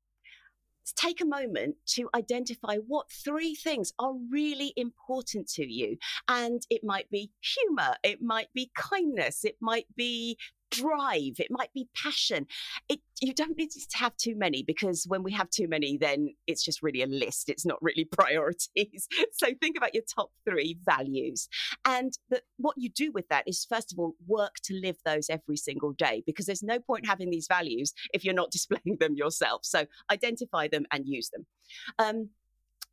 take 0.94 1.20
a 1.20 1.26
moment 1.26 1.76
to 1.86 2.08
identify 2.14 2.76
what 2.86 3.10
three 3.10 3.54
things 3.54 3.92
are 3.98 4.14
really 4.30 4.72
important 4.76 5.48
to 5.48 5.66
you. 5.66 5.96
And 6.28 6.62
it 6.70 6.84
might 6.84 7.10
be 7.10 7.30
humor, 7.40 7.96
it 8.02 8.22
might 8.22 8.52
be 8.54 8.70
kindness, 8.74 9.44
it 9.44 9.56
might 9.60 9.86
be 9.96 10.38
drive, 10.70 11.38
it 11.38 11.50
might 11.50 11.72
be 11.72 11.88
passion. 11.94 12.46
It 12.88 13.00
you 13.20 13.32
don't 13.32 13.56
need 13.56 13.70
to 13.70 13.98
have 13.98 14.16
too 14.16 14.34
many 14.36 14.62
because 14.62 15.04
when 15.08 15.22
we 15.22 15.32
have 15.32 15.48
too 15.50 15.68
many, 15.68 15.96
then 15.96 16.28
it's 16.46 16.62
just 16.62 16.82
really 16.82 17.02
a 17.02 17.06
list. 17.06 17.48
It's 17.48 17.64
not 17.64 17.78
really 17.80 18.04
priorities. 18.10 19.08
so 19.32 19.48
think 19.60 19.76
about 19.76 19.94
your 19.94 20.04
top 20.14 20.30
three 20.48 20.78
values, 20.84 21.48
and 21.84 22.12
the, 22.30 22.42
what 22.58 22.76
you 22.78 22.88
do 22.88 23.12
with 23.12 23.28
that 23.28 23.44
is 23.46 23.66
first 23.68 23.92
of 23.92 23.98
all 23.98 24.14
work 24.26 24.56
to 24.64 24.74
live 24.74 24.96
those 25.04 25.30
every 25.30 25.56
single 25.56 25.92
day 25.92 26.22
because 26.26 26.46
there's 26.46 26.62
no 26.62 26.78
point 26.78 27.06
having 27.06 27.30
these 27.30 27.46
values 27.46 27.92
if 28.12 28.24
you're 28.24 28.34
not 28.34 28.50
displaying 28.56 28.96
them 29.00 29.14
yourself. 29.14 29.60
So 29.64 29.86
identify 30.10 30.68
them 30.68 30.86
and 30.90 31.06
use 31.06 31.30
them. 31.30 31.46
Um, 31.98 32.30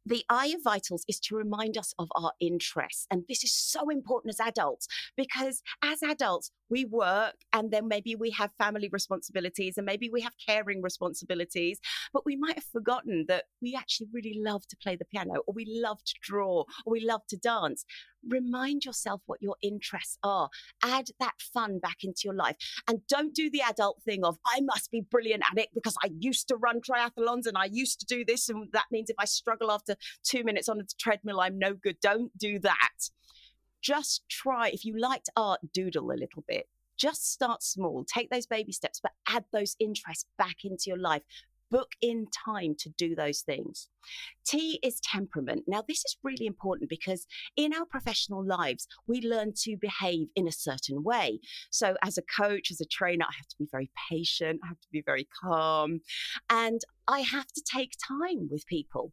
the 0.05 0.23
I 0.29 0.47
of 0.47 0.63
vitals 0.63 1.05
is 1.07 1.19
to 1.21 1.35
remind 1.35 1.77
us 1.77 1.93
of 1.97 2.09
our 2.15 2.33
interests. 2.39 3.07
And 3.09 3.23
this 3.29 3.43
is 3.43 3.53
so 3.53 3.89
important 3.89 4.33
as 4.33 4.45
adults 4.45 4.87
because 5.15 5.61
as 5.83 6.01
adults, 6.03 6.51
we 6.69 6.85
work 6.85 7.35
and 7.51 7.71
then 7.71 7.87
maybe 7.87 8.15
we 8.15 8.31
have 8.31 8.51
family 8.57 8.89
responsibilities 8.91 9.77
and 9.77 9.85
maybe 9.85 10.09
we 10.09 10.21
have 10.21 10.33
caring 10.45 10.81
responsibilities, 10.81 11.79
but 12.11 12.25
we 12.25 12.35
might 12.35 12.55
have 12.55 12.65
forgotten 12.71 13.25
that 13.27 13.45
we 13.61 13.75
actually 13.75 14.07
really 14.11 14.39
love 14.43 14.67
to 14.67 14.77
play 14.81 14.95
the 14.95 15.05
piano 15.05 15.41
or 15.47 15.53
we 15.53 15.65
love 15.67 16.03
to 16.03 16.13
draw 16.21 16.63
or 16.85 16.91
we 16.91 17.05
love 17.05 17.21
to 17.29 17.37
dance. 17.37 17.85
Remind 18.27 18.85
yourself 18.85 19.21
what 19.25 19.41
your 19.41 19.55
interests 19.61 20.17
are. 20.23 20.49
Add 20.83 21.07
that 21.19 21.35
fun 21.39 21.79
back 21.79 21.97
into 22.03 22.21
your 22.25 22.33
life. 22.33 22.55
And 22.87 23.01
don't 23.07 23.33
do 23.33 23.49
the 23.49 23.61
adult 23.61 24.01
thing 24.03 24.23
of, 24.23 24.37
I 24.45 24.61
must 24.61 24.91
be 24.91 25.01
brilliant 25.01 25.43
at 25.51 25.57
it 25.57 25.69
because 25.73 25.95
I 26.03 26.09
used 26.19 26.47
to 26.49 26.55
run 26.55 26.81
triathlons 26.81 27.47
and 27.47 27.57
I 27.57 27.65
used 27.65 27.99
to 27.99 28.05
do 28.05 28.23
this. 28.25 28.49
And 28.49 28.69
that 28.73 28.85
means 28.91 29.09
if 29.09 29.15
I 29.19 29.25
struggle 29.25 29.71
after 29.71 29.95
two 30.23 30.43
minutes 30.43 30.69
on 30.69 30.77
the 30.77 30.87
treadmill, 30.99 31.41
I'm 31.41 31.59
no 31.59 31.73
good. 31.73 31.97
Don't 32.01 32.37
do 32.37 32.59
that 32.59 33.09
just 33.83 34.27
try, 34.29 34.69
if 34.69 34.85
you 34.85 34.97
liked 34.97 35.29
art, 35.35 35.59
doodle 35.73 36.11
a 36.11 36.17
little 36.17 36.43
bit. 36.47 36.67
Just 36.97 37.31
start 37.31 37.61
small, 37.61 38.05
take 38.05 38.29
those 38.29 38.45
baby 38.47 38.71
steps, 38.71 38.99
but 39.01 39.11
add 39.27 39.43
those 39.51 39.75
interests 39.79 40.25
back 40.37 40.63
into 40.63 40.85
your 40.87 40.97
life. 40.97 41.23
Book 41.73 41.93
in 42.01 42.27
time 42.45 42.75
to 42.79 42.89
do 42.89 43.15
those 43.15 43.41
things. 43.41 43.89
T 44.45 44.79
is 44.83 44.99
temperament. 45.01 45.63
Now, 45.67 45.83
this 45.87 46.05
is 46.05 46.17
really 46.23 46.45
important 46.45 46.87
because 46.87 47.25
in 47.57 47.73
our 47.73 47.85
professional 47.85 48.45
lives, 48.45 48.87
we 49.07 49.21
learn 49.21 49.53
to 49.63 49.75
behave 49.81 50.27
in 50.35 50.47
a 50.47 50.51
certain 50.51 51.01
way. 51.03 51.39
So, 51.71 51.95
as 52.03 52.19
a 52.19 52.41
coach, 52.41 52.69
as 52.69 52.79
a 52.79 52.85
trainer, 52.85 53.25
I 53.25 53.33
have 53.35 53.47
to 53.47 53.55
be 53.57 53.67
very 53.71 53.89
patient, 54.11 54.59
I 54.63 54.67
have 54.67 54.81
to 54.81 54.87
be 54.91 55.01
very 55.03 55.27
calm, 55.41 56.01
and 56.49 56.79
I 57.07 57.21
have 57.21 57.47
to 57.47 57.63
take 57.65 57.93
time 58.07 58.49
with 58.51 58.67
people 58.67 59.11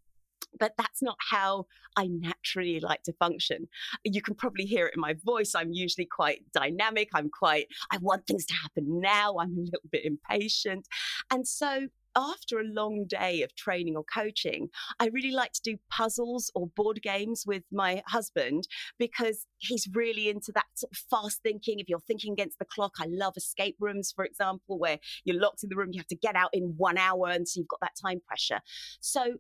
but 0.59 0.73
that's 0.77 1.03
not 1.03 1.17
how 1.31 1.67
I 1.97 2.09
naturally 2.09 2.81
like 2.81 3.03
to 3.05 3.13
function. 3.15 3.69
You 4.05 4.23
can 4.23 4.35
probably 4.35 4.65
hear 4.65 4.87
it 4.87 4.95
in 4.95 5.01
my 5.01 5.15
voice. 5.25 5.55
I'm 5.55 5.73
usually 5.73 6.07
quite 6.07 6.41
dynamic. 6.53 7.09
I'm 7.15 7.31
quite, 7.31 7.67
I 7.93 7.99
want 7.99 8.27
things 8.27 8.47
to 8.47 8.55
happen 8.55 9.01
now. 9.01 9.37
I'm 9.39 9.57
a 9.57 9.61
little 9.61 9.89
bit 9.91 10.05
impatient. 10.05 10.87
And 11.31 11.47
so 11.47 11.89
after 12.17 12.59
a 12.59 12.65
long 12.65 13.07
day 13.09 13.43
of 13.43 13.55
training 13.55 13.97
or 13.97 14.05
coaching, 14.05 14.69
I 14.99 15.07
really 15.07 15.31
like 15.33 15.53
to 15.53 15.63
do 15.63 15.79
puzzles 15.91 16.51
or 16.55 16.69
board 16.69 17.01
games 17.03 17.45
with 17.47 17.65
my 17.73 18.03
husband 18.07 18.67
because 18.99 19.47
he's 19.59 19.89
really 19.93 20.29
into 20.29 20.53
that 20.53 20.67
sort 20.75 20.93
of 20.93 20.99
fast 21.11 21.43
thinking. 21.43 21.79
If 21.79 21.89
you're 21.89 22.01
thinking 22.01 22.33
against 22.33 22.59
the 22.59 22.65
clock, 22.65 22.95
I 23.01 23.07
love 23.09 23.35
escape 23.37 23.77
rooms, 23.81 24.13
for 24.15 24.25
example, 24.25 24.79
where 24.79 24.99
you're 25.25 25.41
locked 25.41 25.63
in 25.63 25.69
the 25.69 25.77
room, 25.77 25.91
you 25.93 26.01
have 26.01 26.07
to 26.09 26.17
get 26.17 26.37
out 26.37 26.51
in 26.53 26.75
one 26.77 26.99
hour, 26.99 27.29
and 27.29 27.49
so 27.49 27.61
you've 27.61 27.69
got 27.69 27.81
that 27.81 27.97
time 28.01 28.21
pressure. 28.27 28.61
So 29.01 29.37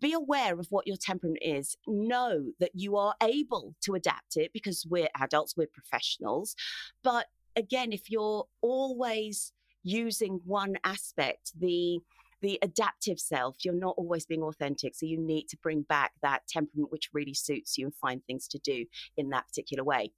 be 0.00 0.12
aware 0.12 0.58
of 0.58 0.66
what 0.70 0.86
your 0.86 0.96
temperament 1.00 1.38
is. 1.42 1.76
Know 1.86 2.52
that 2.58 2.72
you 2.74 2.96
are 2.96 3.14
able 3.22 3.74
to 3.82 3.94
adapt 3.94 4.36
it 4.36 4.52
because 4.52 4.86
we're 4.88 5.08
adults, 5.18 5.56
we're 5.56 5.68
professionals. 5.72 6.56
But 7.04 7.26
again, 7.56 7.92
if 7.92 8.10
you're 8.10 8.46
always 8.60 9.52
using 9.82 10.40
one 10.44 10.76
aspect, 10.84 11.52
the 11.58 12.00
the 12.42 12.58
adaptive 12.62 13.18
self, 13.20 13.56
you're 13.64 13.74
not 13.74 13.94
always 13.98 14.26
being 14.26 14.42
authentic. 14.42 14.94
So 14.94 15.06
you 15.06 15.18
need 15.18 15.48
to 15.48 15.58
bring 15.62 15.82
back 15.82 16.12
that 16.22 16.46
temperament 16.48 16.90
which 16.90 17.10
really 17.12 17.34
suits 17.34 17.76
you 17.76 17.86
and 17.86 17.94
find 17.94 18.22
things 18.24 18.48
to 18.48 18.58
do 18.58 18.86
in 19.16 19.30
that 19.30 19.46
particular 19.46 19.84
way. 19.84 20.12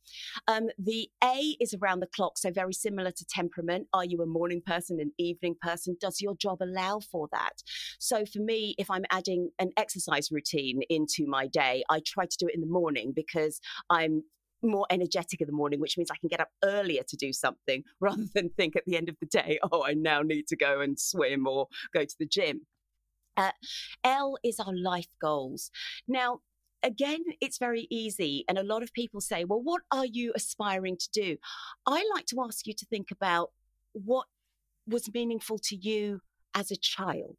Um, 0.48 0.68
the 0.79 1.09
A 1.22 1.57
is 1.61 1.75
around 1.75 2.01
the 2.01 2.07
clock, 2.07 2.38
so 2.38 2.51
very 2.51 2.72
similar 2.72 3.11
to 3.11 3.25
temperament. 3.29 3.88
Are 3.92 4.05
you 4.05 4.22
a 4.22 4.27
morning 4.27 4.62
person, 4.64 5.01
an 5.01 5.12
evening 5.18 5.57
person? 5.61 5.96
Does 6.01 6.20
your 6.20 6.37
job 6.37 6.59
allow 6.62 7.01
for 7.01 7.29
that? 7.33 7.62
So 7.98 8.25
for 8.25 8.38
me, 8.38 8.75
if 8.79 8.90
I'm 8.90 9.05
adding 9.11 9.51
an 9.59 9.70
exercise 9.77 10.29
routine 10.31 10.83
into 10.88 11.27
my 11.27 11.46
day, 11.46 11.83
I 11.90 12.01
try 12.07 12.27
to 12.27 12.37
do 12.38 12.46
it 12.46 12.55
in 12.55 12.61
the 12.61 12.66
morning 12.66 13.12
because 13.14 13.61
I'm 13.90 14.22
more 14.62 14.87
energetic 14.90 15.40
in 15.40 15.46
the 15.46 15.53
morning, 15.53 15.81
which 15.81 15.96
means 15.96 16.11
I 16.11 16.16
can 16.16 16.29
get 16.29 16.40
up 16.40 16.51
earlier 16.64 17.03
to 17.09 17.16
do 17.16 17.33
something 17.33 17.85
rather 18.01 18.25
than 18.35 18.51
think 18.51 18.77
at 18.77 18.85
the 18.87 18.96
end 18.96 19.09
of 19.09 19.16
the 19.20 19.27
day, 19.27 19.59
oh, 19.70 19.85
I 19.85 19.94
now 19.94 20.22
need 20.22 20.46
to 20.48 20.57
go 20.57 20.81
and 20.81 20.98
swim 20.98 21.46
or 21.46 21.68
go 21.92 22.05
to 22.05 22.14
the 22.18 22.27
gym. 22.27 22.66
Uh, 23.37 23.53
L 24.05 24.37
is 24.44 24.61
our 24.61 24.75
life 24.75 25.09
goals. 25.20 25.70
Now, 26.07 26.40
again, 26.83 27.22
it's 27.40 27.59
very 27.59 27.87
easy. 27.90 28.44
And 28.48 28.59
a 28.59 28.62
lot 28.62 28.83
of 28.83 28.92
people 28.92 29.20
say, 29.20 29.44
well, 29.44 29.62
what 29.62 29.83
are 29.90 30.07
you 30.07 30.33
aspiring 30.35 30.96
to 30.98 31.09
do? 31.12 31.37
I 31.87 32.05
like 32.14 32.27
to 32.27 32.42
ask 32.42 32.66
you 32.66 32.75
to 32.75 32.87
think 32.87 33.11
about 33.11 33.53
what 33.92 34.27
was 34.87 35.12
meaningful 35.12 35.59
to 35.59 35.77
you 35.77 36.20
as 36.55 36.70
a 36.70 36.77
child. 36.77 37.37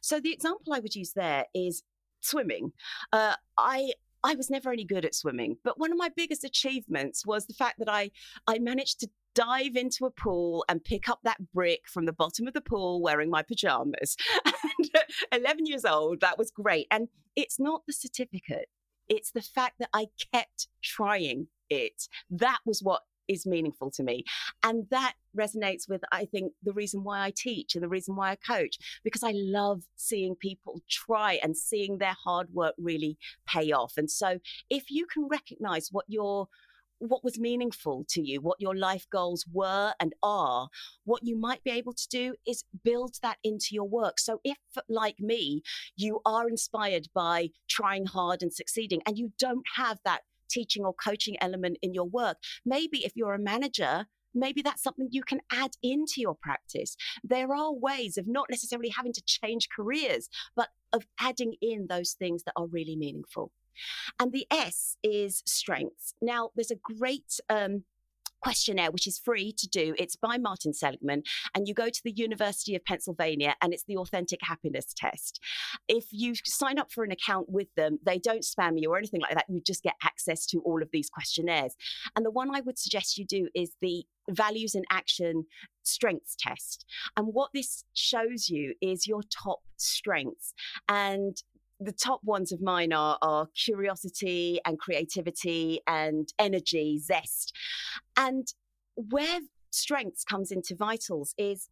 So 0.00 0.20
the 0.20 0.32
example 0.32 0.72
I 0.72 0.78
would 0.78 0.94
use 0.94 1.12
there 1.12 1.46
is 1.54 1.82
swimming. 2.20 2.72
Uh, 3.12 3.34
I 3.58 3.92
I 4.26 4.34
was 4.34 4.50
never 4.50 4.72
any 4.72 4.84
good 4.84 5.04
at 5.04 5.14
swimming, 5.14 5.56
but 5.62 5.78
one 5.78 5.92
of 5.92 5.98
my 5.98 6.10
biggest 6.14 6.42
achievements 6.42 7.24
was 7.24 7.46
the 7.46 7.54
fact 7.54 7.78
that 7.78 7.88
I 7.88 8.10
I 8.48 8.58
managed 8.58 8.98
to 9.00 9.08
dive 9.36 9.76
into 9.76 10.04
a 10.04 10.10
pool 10.10 10.64
and 10.68 10.82
pick 10.82 11.08
up 11.08 11.20
that 11.22 11.52
brick 11.54 11.82
from 11.86 12.06
the 12.06 12.12
bottom 12.12 12.48
of 12.48 12.54
the 12.54 12.60
pool 12.60 13.00
wearing 13.00 13.30
my 13.30 13.42
pajamas. 13.42 14.16
And 14.78 14.90
uh, 14.94 15.38
11 15.38 15.66
years 15.66 15.84
old, 15.84 16.20
that 16.20 16.38
was 16.38 16.50
great. 16.50 16.86
And 16.90 17.08
it's 17.34 17.58
not 17.58 17.82
the 17.86 17.92
certificate, 17.92 18.68
it's 19.08 19.30
the 19.30 19.42
fact 19.42 19.76
that 19.78 19.90
I 19.94 20.06
kept 20.32 20.68
trying 20.82 21.46
it. 21.70 22.08
That 22.28 22.58
was 22.66 22.82
what 22.82 23.02
is 23.28 23.46
meaningful 23.46 23.90
to 23.92 24.02
me. 24.02 24.24
And 24.62 24.86
that 24.90 25.14
resonates 25.36 25.88
with, 25.88 26.02
I 26.12 26.24
think, 26.26 26.52
the 26.62 26.72
reason 26.72 27.04
why 27.04 27.22
I 27.24 27.32
teach 27.36 27.74
and 27.74 27.82
the 27.82 27.88
reason 27.88 28.16
why 28.16 28.30
I 28.30 28.36
coach, 28.36 28.78
because 29.04 29.22
I 29.22 29.32
love 29.34 29.82
seeing 29.96 30.34
people 30.34 30.80
try 30.88 31.38
and 31.42 31.56
seeing 31.56 31.98
their 31.98 32.16
hard 32.24 32.48
work 32.52 32.74
really 32.78 33.18
pay 33.46 33.72
off. 33.72 33.94
And 33.96 34.10
so 34.10 34.38
if 34.70 34.90
you 34.90 35.06
can 35.06 35.28
recognize 35.28 35.88
what 35.90 36.06
your 36.08 36.48
what 36.98 37.24
was 37.24 37.38
meaningful 37.38 38.04
to 38.08 38.22
you, 38.22 38.40
what 38.40 38.60
your 38.60 38.74
life 38.74 39.06
goals 39.10 39.44
were 39.52 39.92
and 40.00 40.14
are, 40.22 40.68
what 41.04 41.22
you 41.24 41.38
might 41.38 41.62
be 41.62 41.70
able 41.70 41.92
to 41.92 42.08
do 42.08 42.34
is 42.46 42.64
build 42.84 43.16
that 43.22 43.38
into 43.44 43.68
your 43.72 43.88
work. 43.88 44.18
So, 44.18 44.40
if, 44.44 44.56
like 44.88 45.20
me, 45.20 45.62
you 45.96 46.20
are 46.24 46.48
inspired 46.48 47.08
by 47.14 47.50
trying 47.68 48.06
hard 48.06 48.42
and 48.42 48.52
succeeding, 48.52 49.02
and 49.06 49.18
you 49.18 49.32
don't 49.38 49.66
have 49.76 49.98
that 50.04 50.22
teaching 50.48 50.84
or 50.84 50.94
coaching 50.94 51.36
element 51.40 51.78
in 51.82 51.94
your 51.94 52.08
work. 52.08 52.38
Maybe 52.64 53.04
if 53.04 53.12
you're 53.14 53.34
a 53.34 53.38
manager, 53.38 54.06
maybe 54.34 54.62
that's 54.62 54.82
something 54.82 55.08
you 55.10 55.22
can 55.22 55.40
add 55.50 55.72
into 55.82 56.20
your 56.20 56.34
practice. 56.34 56.96
There 57.24 57.54
are 57.54 57.72
ways 57.72 58.16
of 58.18 58.26
not 58.28 58.46
necessarily 58.50 58.90
having 58.90 59.12
to 59.14 59.22
change 59.24 59.68
careers, 59.74 60.28
but 60.54 60.68
of 60.92 61.06
adding 61.18 61.54
in 61.60 61.86
those 61.88 62.12
things 62.12 62.44
that 62.44 62.54
are 62.56 62.66
really 62.66 62.96
meaningful. 62.96 63.52
And 64.18 64.32
the 64.32 64.46
S 64.50 64.96
is 65.02 65.42
strengths. 65.46 66.14
Now, 66.22 66.50
there's 66.54 66.70
a 66.70 66.76
great 66.76 67.40
um, 67.50 67.84
questionnaire, 68.46 68.92
which 68.92 69.08
is 69.08 69.18
free 69.18 69.52
to 69.58 69.66
do. 69.66 69.92
It's 69.98 70.14
by 70.14 70.38
Martin 70.38 70.72
Seligman, 70.72 71.24
and 71.52 71.66
you 71.66 71.74
go 71.74 71.88
to 71.88 72.00
the 72.04 72.12
University 72.12 72.76
of 72.76 72.84
Pennsylvania, 72.84 73.56
and 73.60 73.74
it's 73.74 73.82
the 73.88 73.96
Authentic 73.96 74.38
Happiness 74.40 74.94
Test. 74.96 75.40
If 75.88 76.04
you 76.12 76.34
sign 76.44 76.78
up 76.78 76.92
for 76.92 77.02
an 77.02 77.10
account 77.10 77.48
with 77.48 77.66
them, 77.74 77.98
they 78.06 78.20
don't 78.20 78.44
spam 78.44 78.80
you 78.80 78.92
or 78.92 78.98
anything 78.98 79.20
like 79.20 79.34
that. 79.34 79.46
You 79.48 79.60
just 79.60 79.82
get 79.82 79.96
access 80.04 80.46
to 80.46 80.60
all 80.60 80.80
of 80.80 80.90
these 80.92 81.10
questionnaires. 81.10 81.74
And 82.14 82.24
the 82.24 82.30
one 82.30 82.54
I 82.54 82.60
would 82.60 82.78
suggest 82.78 83.18
you 83.18 83.26
do 83.26 83.48
is 83.52 83.72
the 83.82 84.04
Values 84.30 84.76
in 84.76 84.84
Action 84.90 85.46
Strengths 85.82 86.36
Test. 86.38 86.84
And 87.16 87.34
what 87.34 87.50
this 87.52 87.82
shows 87.94 88.48
you 88.48 88.74
is 88.80 89.08
your 89.08 89.22
top 89.24 89.62
strengths. 89.76 90.54
And 90.88 91.36
the 91.80 91.92
top 91.92 92.20
ones 92.24 92.52
of 92.52 92.60
mine 92.62 92.92
are, 92.92 93.18
are 93.22 93.48
curiosity 93.54 94.60
and 94.64 94.78
creativity 94.78 95.80
and 95.86 96.32
energy, 96.38 96.98
zest. 96.98 97.54
And 98.16 98.46
where 98.94 99.40
strengths 99.70 100.24
comes 100.24 100.50
into 100.50 100.74
vitals 100.74 101.34
is 101.36 101.68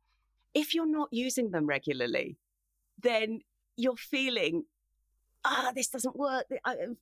if 0.54 0.74
you're 0.74 0.90
not 0.90 1.08
using 1.10 1.50
them 1.50 1.66
regularly, 1.66 2.36
then 3.00 3.40
you're 3.76 3.96
feeling 3.96 4.64
ah, 5.44 5.72
this 5.74 5.88
doesn't 5.88 6.16
work. 6.16 6.46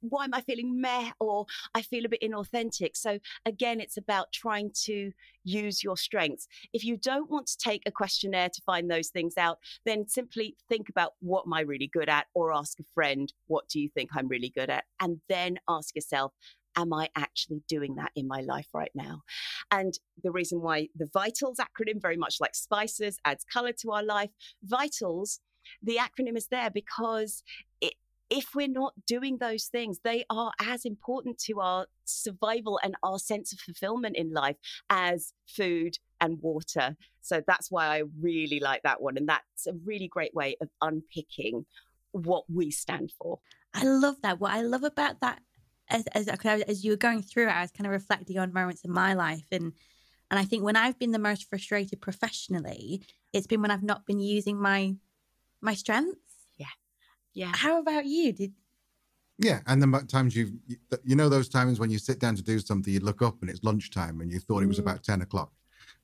why 0.01 0.25
am 0.25 0.35
I 0.35 0.41
feeling 0.41 0.81
meh? 0.81 1.11
Or 1.21 1.47
I 1.75 1.83
feel 1.83 2.05
a 2.05 2.09
bit 2.09 2.23
inauthentic. 2.23 2.97
So 2.97 3.19
again, 3.47 3.81
it's 3.81 3.97
about 3.97 4.33
trying 4.33 4.71
to 4.85 5.13
use 5.45 5.83
your 5.83 5.97
strengths. 5.97 6.49
If 6.73 6.85
you 6.85 6.97
don't 6.97 7.31
want 7.31 7.47
to 7.49 7.59
take 7.59 7.83
a 7.87 7.91
questionnaire 7.91 8.49
to 8.49 8.63
find 8.63 8.91
those 8.91 9.09
things 9.09 9.37
out, 9.37 9.59
then 9.85 10.09
simply 10.09 10.57
think 10.69 10.89
about 10.89 11.13
what 11.21 11.45
am 11.47 11.53
I 11.53 11.61
really 11.61 11.91
good 11.93 12.09
at, 12.09 12.27
or 12.35 12.53
ask 12.53 12.79
a 12.81 12.85
friend, 12.95 13.33
what 13.47 13.69
do 13.69 13.81
you 13.81 13.89
think 13.89 14.11
I'm 14.15 14.29
really 14.29 14.51
good 14.51 14.71
at? 14.71 14.85
And 15.01 15.21
then 15.29 15.59
ask 15.69 15.95
yourself, 15.95 16.33
am 16.77 16.93
I 16.93 17.09
actually 17.17 17.63
doing 17.69 17.97
that 17.97 18.13
in 18.17 18.27
my 18.27 18.41
life 18.41 18.69
right 18.73 18.91
now? 18.95 19.23
And 19.71 19.93
the 20.23 20.31
reason 20.31 20.63
why 20.63 20.89
the 20.97 21.09
VITALS 21.13 21.59
acronym, 21.59 22.01
very 22.01 22.17
much 22.17 22.37
like 22.41 22.55
spices, 22.55 23.19
adds 23.25 23.45
color 23.45 23.73
to 23.81 23.91
our 23.93 24.03
life, 24.03 24.31
VITALS, 24.65 25.41
the 25.83 25.99
acronym 25.99 26.37
is 26.37 26.49
there 26.49 26.71
because 26.71 27.43
if 28.33 28.55
we're 28.55 28.69
not 28.69 28.95
doing 29.07 29.37
those 29.39 29.67
things, 29.67 30.01
they 30.03 30.25
are 30.31 30.53
as 30.61 30.85
important 30.85 31.39
to 31.39 31.61
our 31.61 31.87
survival 32.05 32.81
and 32.83 32.97
our 33.03 33.19
sense 33.19 33.53
of 33.53 33.61
fulfillment 33.61 34.17
in 34.17 34.33
life 34.33 34.57
as 34.91 35.33
food 35.47 35.99
and 36.21 36.41
water. 36.41 36.97
So 37.21 37.43
that's 37.47 37.71
why 37.71 37.87
I 37.87 38.03
really 38.21 38.59
like 38.59 38.83
that 38.85 39.03
one. 39.03 39.17
And 39.17 39.29
that's 39.29 39.67
a 39.67 39.75
really 39.85 40.09
great 40.09 40.35
way 40.35 40.57
of 40.61 40.69
unpicking 40.81 41.67
what 42.13 42.45
we 42.53 42.71
stand 42.71 43.13
for. 43.21 43.39
I 43.75 43.85
love 43.85 44.17
that. 44.23 44.41
What 44.41 44.53
I 44.53 44.63
love 44.63 44.83
about 44.83 45.21
that 45.21 45.41
as, 45.93 46.07
as, 46.09 46.29
as 46.29 46.85
you 46.85 46.93
were 46.93 46.97
going 46.97 47.23
through 47.23 47.49
it, 47.49 47.57
I 47.57 47.63
was 47.63 47.71
kind 47.71 47.87
of 47.87 47.93
reflecting 47.93 48.39
on 48.39 48.53
moments 48.53 48.83
in 48.83 48.91
my 48.91 49.15
life. 49.15 49.47
And, 49.53 49.73
and 50.31 50.41
I 50.41 50.45
think 50.45 50.65
when 50.65 50.77
I've 50.77 50.99
been 50.99 51.13
the 51.13 51.19
most 51.19 51.49
frustrated 51.49 52.01
professionally, 52.01 53.03
it's 53.33 53.47
been 53.47 53.61
when 53.61 53.71
I've 53.71 53.83
not 53.83 54.07
been 54.07 54.21
using 54.21 54.61
my, 54.61 54.95
my 55.61 55.75
strengths. 55.75 56.19
Yeah. 57.35 57.47
Yeah. 57.47 57.53
How 57.57 57.81
about 57.81 58.07
you? 58.07 58.33
Did, 58.33 58.53
yeah, 59.39 59.61
and 59.67 59.83
the 59.83 60.05
times 60.09 60.37
you've, 60.37 60.53
you 61.05 61.17
know, 61.17 61.29
those 61.29 61.49
times 61.49 61.81
when 61.81 61.91
you 61.91 61.99
sit 61.99 62.21
down 62.21 62.37
to 62.37 62.43
do 62.43 62.59
something, 62.59 62.93
you 62.93 63.01
look 63.01 63.23
up 63.23 63.41
and 63.41 63.51
it's 63.51 63.65
lunchtime 63.65 64.21
and 64.21 64.31
you 64.31 64.39
thought 64.39 64.63
it 64.63 64.67
was 64.67 64.79
mm. 64.79 64.83
about 64.83 65.03
10 65.03 65.23
o'clock 65.23 65.53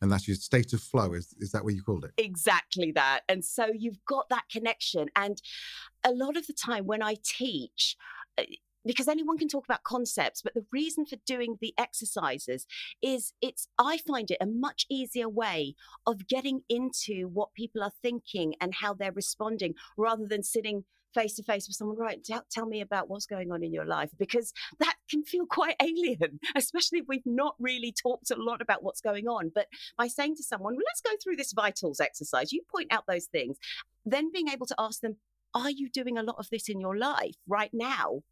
and 0.00 0.10
that's 0.10 0.28
your 0.28 0.36
state 0.36 0.72
of 0.72 0.80
flow 0.80 1.12
is 1.12 1.34
is 1.38 1.52
that 1.52 1.64
what 1.64 1.74
you 1.74 1.82
called 1.82 2.04
it 2.04 2.12
exactly 2.16 2.92
that 2.92 3.20
and 3.28 3.44
so 3.44 3.66
you've 3.66 4.04
got 4.06 4.28
that 4.28 4.44
connection 4.50 5.08
and 5.16 5.42
a 6.04 6.12
lot 6.12 6.36
of 6.36 6.46
the 6.46 6.52
time 6.52 6.86
when 6.86 7.02
i 7.02 7.16
teach 7.22 7.96
uh, 8.38 8.42
because 8.84 9.08
anyone 9.08 9.36
can 9.36 9.48
talk 9.48 9.64
about 9.64 9.82
concepts 9.82 10.40
but 10.42 10.54
the 10.54 10.64
reason 10.72 11.04
for 11.04 11.16
doing 11.26 11.56
the 11.60 11.74
exercises 11.78 12.66
is 13.02 13.32
it's 13.42 13.68
i 13.78 13.98
find 13.98 14.30
it 14.30 14.38
a 14.40 14.46
much 14.46 14.86
easier 14.90 15.28
way 15.28 15.74
of 16.06 16.28
getting 16.28 16.62
into 16.68 17.28
what 17.28 17.54
people 17.54 17.82
are 17.82 17.92
thinking 18.02 18.54
and 18.60 18.74
how 18.76 18.94
they're 18.94 19.12
responding 19.12 19.74
rather 19.96 20.26
than 20.26 20.42
sitting 20.42 20.84
face 21.14 21.35
to 21.35 21.42
face 21.42 21.66
with 21.66 21.77
someone, 21.77 21.97
right? 21.97 22.23
Tell, 22.23 22.44
tell, 22.51 22.66
me 22.66 22.81
about 22.81 23.09
what's 23.09 23.27
going 23.27 23.51
on 23.51 23.62
in 23.62 23.73
your 23.73 23.87
life 23.87 24.11
because 24.18 24.53
that 24.79 24.97
can 25.11 25.25
feel 25.25 25.47
quite 25.47 25.77
alien, 25.83 26.38
especially 26.57 26.99
if 26.99 27.07
we've 27.09 27.23
not 27.25 27.55
really 27.59 27.92
talked 27.92 28.31
a 28.31 28.37
lot 28.37 28.61
about 28.61 28.83
what's 28.83 29.01
going 29.01 29.27
on. 29.27 29.51
But 29.55 29.68
by 29.97 30.09
saying 30.09 30.37
to 30.37 30.42
someone, 30.42 30.75
well, 30.75 30.85
let's 30.87 31.01
go 31.01 31.12
through 31.23 31.37
this 31.37 31.53
vitals 31.53 32.01
exercise, 32.01 32.53
you 32.53 32.62
point 32.71 32.92
out 32.92 33.05
those 33.07 33.27
things, 33.27 33.57
then 34.05 34.31
being 34.33 34.49
able 34.49 34.66
to 34.66 34.75
ask 34.79 35.01
them, 35.01 35.16
are 35.55 35.71
you 35.71 35.88
doing 35.88 36.18
a 36.18 36.23
lot 36.23 36.37
of 36.38 36.51
this 36.51 36.68
in 36.68 36.81
your 36.81 36.97
life 36.97 37.37
right 37.47 37.71
now? 37.73 38.23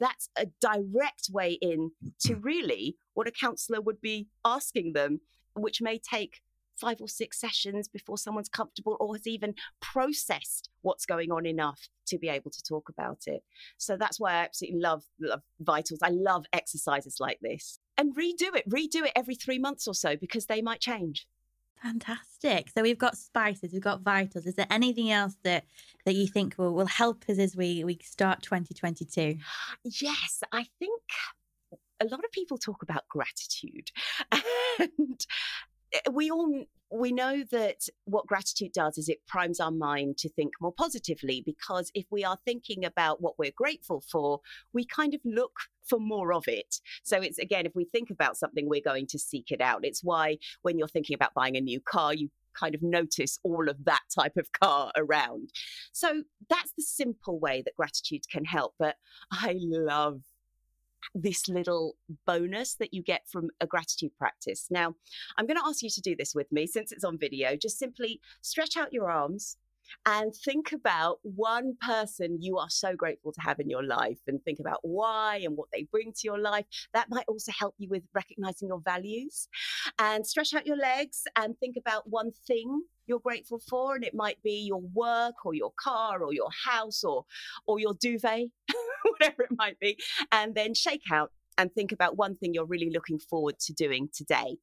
that's 0.00 0.28
a 0.36 0.46
direct 0.60 1.28
way 1.30 1.52
in 1.60 1.90
to 2.20 2.36
really 2.42 2.96
what 3.14 3.28
a 3.28 3.32
counselor 3.32 3.80
would 3.80 4.00
be 4.00 4.28
asking 4.44 4.92
them, 4.92 5.20
which 5.54 5.80
may 5.80 5.98
take 5.98 6.40
five 6.76 7.00
or 7.00 7.08
six 7.08 7.40
sessions 7.40 7.88
before 7.88 8.18
someone's 8.18 8.48
comfortable 8.48 8.96
or 9.00 9.14
has 9.14 9.26
even 9.26 9.54
processed 9.80 10.70
what's 10.82 11.06
going 11.06 11.30
on 11.30 11.46
enough 11.46 11.88
to 12.06 12.18
be 12.18 12.28
able 12.28 12.50
to 12.50 12.62
talk 12.62 12.88
about 12.88 13.22
it. 13.26 13.42
So 13.78 13.96
that's 13.96 14.20
why 14.20 14.32
I 14.32 14.44
absolutely 14.44 14.80
love, 14.80 15.04
love 15.20 15.42
vitals. 15.60 16.00
I 16.02 16.10
love 16.10 16.46
exercises 16.52 17.16
like 17.20 17.38
this. 17.40 17.78
And 17.96 18.14
redo 18.16 18.54
it, 18.54 18.68
redo 18.68 19.06
it 19.06 19.12
every 19.14 19.34
three 19.34 19.58
months 19.58 19.86
or 19.86 19.94
so 19.94 20.16
because 20.16 20.46
they 20.46 20.62
might 20.62 20.80
change. 20.80 21.26
Fantastic. 21.82 22.70
So 22.70 22.82
we've 22.82 22.98
got 22.98 23.16
spices, 23.16 23.72
we've 23.72 23.82
got 23.82 24.00
vitals. 24.00 24.46
Is 24.46 24.54
there 24.54 24.66
anything 24.70 25.10
else 25.10 25.36
that 25.42 25.64
that 26.06 26.14
you 26.14 26.26
think 26.26 26.54
will, 26.56 26.72
will 26.72 26.86
help 26.86 27.24
us 27.28 27.38
as 27.38 27.54
we, 27.56 27.84
we 27.84 27.98
start 28.02 28.42
2022? 28.42 29.36
Yes, 29.84 30.42
I 30.50 30.66
think 30.78 31.02
a 32.00 32.06
lot 32.06 32.24
of 32.24 32.32
people 32.32 32.58
talk 32.58 32.82
about 32.82 33.08
gratitude. 33.08 33.90
And 34.76 35.24
Eh, 35.94 36.10
we 36.12 36.30
all 36.30 36.64
we 36.90 37.10
know 37.10 37.42
that 37.50 37.88
what 38.04 38.26
gratitude 38.26 38.72
does 38.72 38.98
is 38.98 39.08
it 39.08 39.26
primes 39.26 39.58
our 39.58 39.70
mind 39.72 40.16
to 40.18 40.28
think 40.28 40.52
more 40.60 40.72
positively 40.72 41.42
because 41.44 41.90
if 41.94 42.04
we 42.10 42.24
are 42.24 42.38
thinking 42.44 42.84
about 42.84 43.20
what 43.20 43.36
we're 43.38 43.50
grateful 43.56 44.00
for, 44.00 44.40
we 44.72 44.84
kind 44.84 45.12
of 45.12 45.20
look 45.24 45.52
for 45.82 45.98
more 45.98 46.32
of 46.32 46.44
it. 46.46 46.76
So 47.02 47.18
it's 47.18 47.38
again, 47.38 47.66
if 47.66 47.74
we 47.74 47.84
think 47.84 48.10
about 48.10 48.36
something, 48.36 48.68
we're 48.68 48.80
going 48.80 49.06
to 49.08 49.18
seek 49.18 49.50
it 49.50 49.60
out. 49.60 49.84
It's 49.84 50.04
why 50.04 50.38
when 50.62 50.78
you're 50.78 50.88
thinking 50.88 51.14
about 51.14 51.34
buying 51.34 51.56
a 51.56 51.60
new 51.60 51.80
car, 51.80 52.14
you 52.14 52.30
kind 52.54 52.74
of 52.74 52.82
notice 52.82 53.38
all 53.42 53.68
of 53.68 53.84
that 53.84 54.02
type 54.14 54.36
of 54.36 54.52
car 54.52 54.92
around. 54.96 55.50
So 55.92 56.22
that's 56.48 56.72
the 56.76 56.84
simple 56.84 57.40
way 57.40 57.62
that 57.64 57.74
gratitude 57.76 58.22
can 58.30 58.44
help. 58.44 58.74
But 58.78 58.96
I 59.32 59.56
love 59.58 60.20
this 61.14 61.48
little 61.48 61.96
bonus 62.26 62.74
that 62.76 62.94
you 62.94 63.02
get 63.02 63.22
from 63.28 63.50
a 63.60 63.66
gratitude 63.66 64.12
practice. 64.18 64.66
Now, 64.70 64.94
I'm 65.36 65.46
going 65.46 65.58
to 65.58 65.66
ask 65.66 65.82
you 65.82 65.90
to 65.90 66.00
do 66.00 66.14
this 66.16 66.34
with 66.34 66.50
me 66.52 66.66
since 66.66 66.92
it's 66.92 67.04
on 67.04 67.18
video. 67.18 67.56
Just 67.56 67.78
simply 67.78 68.20
stretch 68.40 68.76
out 68.76 68.92
your 68.92 69.10
arms 69.10 69.56
and 70.06 70.34
think 70.34 70.72
about 70.72 71.18
one 71.22 71.76
person 71.80 72.38
you 72.40 72.58
are 72.58 72.70
so 72.70 72.94
grateful 72.94 73.32
to 73.32 73.40
have 73.40 73.60
in 73.60 73.70
your 73.70 73.82
life 73.82 74.18
and 74.26 74.42
think 74.42 74.58
about 74.60 74.78
why 74.82 75.40
and 75.44 75.56
what 75.56 75.68
they 75.72 75.86
bring 75.90 76.12
to 76.12 76.20
your 76.24 76.38
life. 76.38 76.66
That 76.92 77.08
might 77.10 77.24
also 77.28 77.52
help 77.58 77.74
you 77.78 77.88
with 77.88 78.02
recognizing 78.14 78.68
your 78.68 78.80
values. 78.80 79.48
And 79.98 80.26
stretch 80.26 80.54
out 80.54 80.66
your 80.66 80.76
legs 80.76 81.22
and 81.36 81.58
think 81.58 81.76
about 81.76 82.08
one 82.08 82.32
thing 82.46 82.82
you're 83.06 83.20
grateful 83.20 83.60
for 83.68 83.94
and 83.94 84.04
it 84.04 84.14
might 84.14 84.42
be 84.42 84.64
your 84.66 84.80
work 84.94 85.44
or 85.44 85.54
your 85.54 85.72
car 85.78 86.22
or 86.22 86.32
your 86.32 86.48
house 86.64 87.04
or 87.04 87.24
or 87.66 87.78
your 87.78 87.94
duvet 88.00 88.46
whatever 89.02 89.42
it 89.42 89.50
might 89.56 89.78
be 89.78 89.98
and 90.32 90.54
then 90.54 90.72
shake 90.72 91.02
out 91.12 91.30
and 91.58 91.72
think 91.72 91.92
about 91.92 92.16
one 92.16 92.34
thing 92.34 92.54
you're 92.54 92.64
really 92.64 92.90
looking 92.90 93.18
forward 93.18 93.58
to 93.58 93.72
doing 93.74 94.08
today 94.14 94.56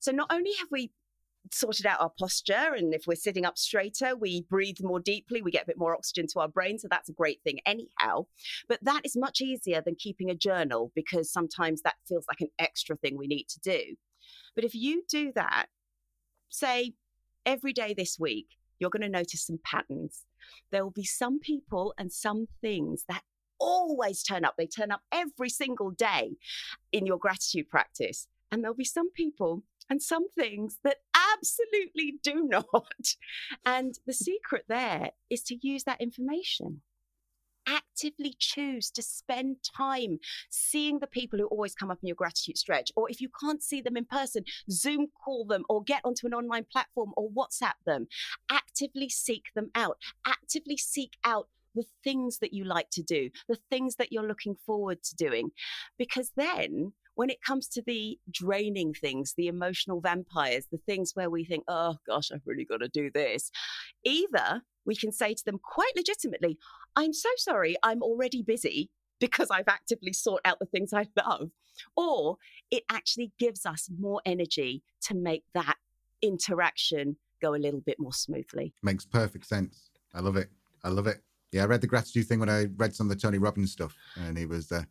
so 0.00 0.10
not 0.10 0.32
only 0.32 0.50
have 0.58 0.68
we 0.70 0.90
sorted 1.52 1.86
out 1.86 2.00
our 2.00 2.12
posture. 2.18 2.74
And 2.76 2.94
if 2.94 3.06
we're 3.06 3.14
sitting 3.14 3.44
up 3.44 3.58
straighter, 3.58 4.16
we 4.16 4.42
breathe 4.48 4.78
more 4.80 5.00
deeply, 5.00 5.42
we 5.42 5.50
get 5.50 5.64
a 5.64 5.66
bit 5.66 5.78
more 5.78 5.94
oxygen 5.94 6.26
to 6.28 6.40
our 6.40 6.48
brain. 6.48 6.78
So 6.78 6.88
that's 6.90 7.08
a 7.08 7.14
great 7.14 7.40
thing, 7.44 7.60
anyhow. 7.66 8.26
But 8.68 8.80
that 8.82 9.02
is 9.04 9.16
much 9.16 9.40
easier 9.40 9.80
than 9.80 9.96
keeping 9.96 10.30
a 10.30 10.34
journal 10.34 10.92
because 10.94 11.32
sometimes 11.32 11.82
that 11.82 11.96
feels 12.06 12.26
like 12.28 12.40
an 12.40 12.50
extra 12.58 12.96
thing 12.96 13.16
we 13.16 13.26
need 13.26 13.48
to 13.48 13.60
do. 13.60 13.96
But 14.54 14.64
if 14.64 14.74
you 14.74 15.04
do 15.08 15.32
that, 15.34 15.66
say 16.48 16.94
every 17.46 17.72
day 17.72 17.94
this 17.96 18.18
week, 18.18 18.48
you're 18.78 18.90
going 18.90 19.02
to 19.02 19.08
notice 19.08 19.46
some 19.46 19.58
patterns. 19.64 20.24
There 20.70 20.84
will 20.84 20.92
be 20.92 21.04
some 21.04 21.40
people 21.40 21.94
and 21.98 22.12
some 22.12 22.46
things 22.60 23.04
that 23.08 23.22
always 23.58 24.22
turn 24.22 24.44
up. 24.44 24.54
They 24.56 24.66
turn 24.66 24.92
up 24.92 25.00
every 25.12 25.48
single 25.48 25.90
day 25.90 26.36
in 26.92 27.06
your 27.06 27.18
gratitude 27.18 27.68
practice. 27.68 28.28
And 28.50 28.62
there'll 28.62 28.76
be 28.76 28.84
some 28.84 29.10
people 29.12 29.62
and 29.90 30.02
some 30.02 30.28
things 30.28 30.78
that 30.84 30.98
absolutely 31.34 32.18
do 32.22 32.44
not. 32.48 33.14
And 33.64 33.98
the 34.06 34.12
mm. 34.12 34.16
secret 34.16 34.64
there 34.68 35.10
is 35.30 35.42
to 35.44 35.58
use 35.60 35.84
that 35.84 36.00
information. 36.00 36.82
Actively 37.66 38.34
choose 38.38 38.90
to 38.92 39.02
spend 39.02 39.56
time 39.76 40.20
seeing 40.48 41.00
the 41.00 41.06
people 41.06 41.38
who 41.38 41.46
always 41.46 41.74
come 41.74 41.90
up 41.90 41.98
in 42.02 42.06
your 42.06 42.16
gratitude 42.16 42.56
stretch. 42.56 42.90
Or 42.96 43.10
if 43.10 43.20
you 43.20 43.28
can't 43.40 43.62
see 43.62 43.82
them 43.82 43.96
in 43.96 44.06
person, 44.06 44.44
Zoom 44.70 45.08
call 45.22 45.44
them 45.44 45.64
or 45.68 45.82
get 45.82 46.00
onto 46.02 46.26
an 46.26 46.32
online 46.32 46.64
platform 46.70 47.12
or 47.16 47.28
WhatsApp 47.30 47.74
them. 47.84 48.06
Actively 48.50 49.10
seek 49.10 49.46
them 49.54 49.70
out. 49.74 49.98
Actively 50.26 50.78
seek 50.78 51.18
out 51.24 51.48
the 51.74 51.84
things 52.02 52.38
that 52.38 52.54
you 52.54 52.64
like 52.64 52.88
to 52.90 53.02
do, 53.02 53.28
the 53.48 53.58
things 53.70 53.96
that 53.96 54.12
you're 54.12 54.26
looking 54.26 54.56
forward 54.66 55.02
to 55.02 55.14
doing. 55.14 55.50
Because 55.98 56.32
then 56.36 56.92
when 57.18 57.30
it 57.30 57.42
comes 57.42 57.66
to 57.66 57.82
the 57.84 58.16
draining 58.30 58.94
things, 58.94 59.34
the 59.36 59.48
emotional 59.48 60.00
vampires, 60.00 60.66
the 60.70 60.78
things 60.86 61.10
where 61.14 61.28
we 61.28 61.44
think, 61.44 61.64
oh 61.66 61.96
gosh, 62.06 62.30
I've 62.32 62.46
really 62.46 62.64
got 62.64 62.76
to 62.76 62.86
do 62.86 63.10
this, 63.12 63.50
either 64.04 64.62
we 64.86 64.94
can 64.94 65.10
say 65.10 65.34
to 65.34 65.44
them 65.44 65.58
quite 65.58 65.90
legitimately, 65.96 66.58
I'm 66.94 67.12
so 67.12 67.28
sorry, 67.36 67.74
I'm 67.82 68.02
already 68.02 68.42
busy 68.42 68.90
because 69.18 69.48
I've 69.50 69.66
actively 69.66 70.12
sought 70.12 70.42
out 70.44 70.60
the 70.60 70.66
things 70.66 70.92
I 70.92 71.06
love. 71.26 71.50
Or 71.96 72.36
it 72.70 72.84
actually 72.88 73.32
gives 73.36 73.66
us 73.66 73.88
more 73.98 74.22
energy 74.24 74.84
to 75.08 75.16
make 75.16 75.42
that 75.54 75.74
interaction 76.22 77.16
go 77.42 77.56
a 77.56 77.58
little 77.58 77.80
bit 77.80 77.98
more 77.98 78.12
smoothly. 78.12 78.74
Makes 78.84 79.06
perfect 79.06 79.46
sense. 79.46 79.90
I 80.14 80.20
love 80.20 80.36
it. 80.36 80.50
I 80.84 80.88
love 80.90 81.08
it. 81.08 81.18
Yeah, 81.50 81.64
I 81.64 81.66
read 81.66 81.80
the 81.80 81.88
gratitude 81.88 82.28
thing 82.28 82.38
when 82.38 82.48
I 82.48 82.66
read 82.76 82.94
some 82.94 83.10
of 83.10 83.16
the 83.16 83.20
Tony 83.20 83.38
Robbins 83.38 83.72
stuff, 83.72 83.96
and 84.16 84.38
he 84.38 84.46
was 84.46 84.70
uh, 84.70 84.82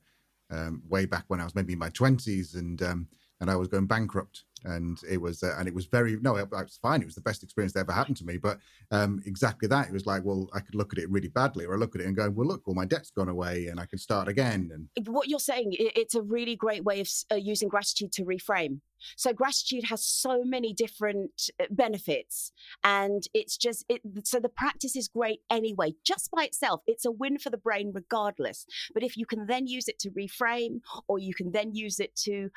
um, 0.49 0.81
way 0.87 1.05
back 1.05 1.25
when 1.27 1.41
I 1.41 1.43
was 1.43 1.55
maybe 1.55 1.73
in 1.73 1.79
my 1.79 1.89
twenties, 1.89 2.55
and 2.55 2.81
um, 2.81 3.07
and 3.39 3.49
I 3.49 3.55
was 3.55 3.67
going 3.67 3.87
bankrupt, 3.87 4.43
and 4.63 4.99
it 5.09 5.17
was 5.17 5.43
uh, 5.43 5.55
and 5.57 5.67
it 5.67 5.73
was 5.73 5.85
very 5.85 6.17
no, 6.21 6.35
it, 6.37 6.49
was 6.51 6.79
fine. 6.81 7.01
It 7.01 7.05
was 7.05 7.15
the 7.15 7.21
best 7.21 7.43
experience 7.43 7.73
that 7.73 7.81
ever 7.81 7.91
happened 7.91 8.17
to 8.17 8.25
me. 8.25 8.37
But 8.37 8.59
um, 8.91 9.21
exactly 9.25 9.67
that, 9.67 9.87
it 9.87 9.93
was 9.93 10.05
like, 10.05 10.23
well, 10.23 10.49
I 10.53 10.59
could 10.59 10.75
look 10.75 10.93
at 10.93 10.99
it 10.99 11.09
really 11.09 11.29
badly, 11.29 11.65
or 11.65 11.75
I 11.75 11.77
look 11.77 11.95
at 11.95 12.01
it 12.01 12.07
and 12.07 12.15
go, 12.15 12.29
well, 12.29 12.47
look, 12.47 12.65
well 12.65 12.75
my 12.75 12.85
debt's 12.85 13.11
gone 13.11 13.29
away, 13.29 13.67
and 13.67 13.79
I 13.79 13.85
can 13.85 13.99
start 13.99 14.27
again. 14.27 14.69
And 14.95 15.07
what 15.07 15.27
you're 15.27 15.39
saying, 15.39 15.75
it's 15.77 16.15
a 16.15 16.21
really 16.21 16.55
great 16.55 16.83
way 16.83 16.99
of 16.99 17.09
uh, 17.31 17.35
using 17.35 17.69
gratitude 17.69 18.11
to 18.13 18.23
reframe 18.23 18.79
So 19.15 19.33
gratitude 19.33 19.85
has 19.85 20.03
so 20.03 20.43
many 20.43 20.73
different 20.73 21.49
uh, 21.59 21.65
benefits 21.69 22.51
and 22.83 23.23
it's 23.33 23.57
just 23.57 23.85
it, 23.89 24.01
so 24.23 24.39
the 24.39 24.49
practice 24.49 24.95
is 24.95 25.07
great 25.07 25.39
anyway 25.49 25.93
just 26.05 26.29
by 26.31 26.43
itself 26.43 26.81
it's 26.87 27.05
a 27.05 27.11
win 27.11 27.37
for 27.37 27.49
the 27.49 27.57
brain 27.57 27.91
regardless 27.93 28.65
but 28.93 29.03
if 29.03 29.17
you 29.17 29.25
can 29.25 29.45
then 29.47 29.67
use 29.67 29.87
it 29.87 29.99
to 29.99 30.09
reframe 30.11 30.79
or 31.07 31.19
you 31.19 31.33
can 31.33 31.51
then 31.51 31.73
use 31.73 31.99
it 31.99 32.15
to 32.15 32.49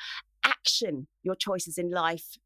action 0.45 1.07
your 1.23 1.35
choices 1.35 1.79
in 1.79 1.91
life 1.91 2.37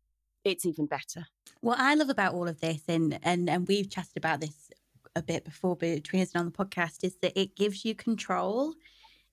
it's 0.44 0.66
even 0.66 0.86
better. 0.86 1.26
What 1.60 1.80
i 1.80 1.94
love 1.94 2.10
about 2.10 2.34
all 2.34 2.46
of 2.46 2.60
this 2.60 2.82
and 2.88 3.18
and 3.22 3.48
and 3.48 3.66
we've 3.66 3.90
chatted 3.90 4.16
about 4.16 4.40
this 4.40 4.70
a 5.16 5.22
bit 5.22 5.44
before 5.44 5.76
between 5.76 6.22
us 6.22 6.32
and 6.34 6.40
on 6.40 6.46
the 6.46 6.52
podcast 6.52 7.04
is 7.04 7.16
that 7.22 7.38
it 7.38 7.56
gives 7.56 7.84
you 7.84 7.94
control. 7.94 8.74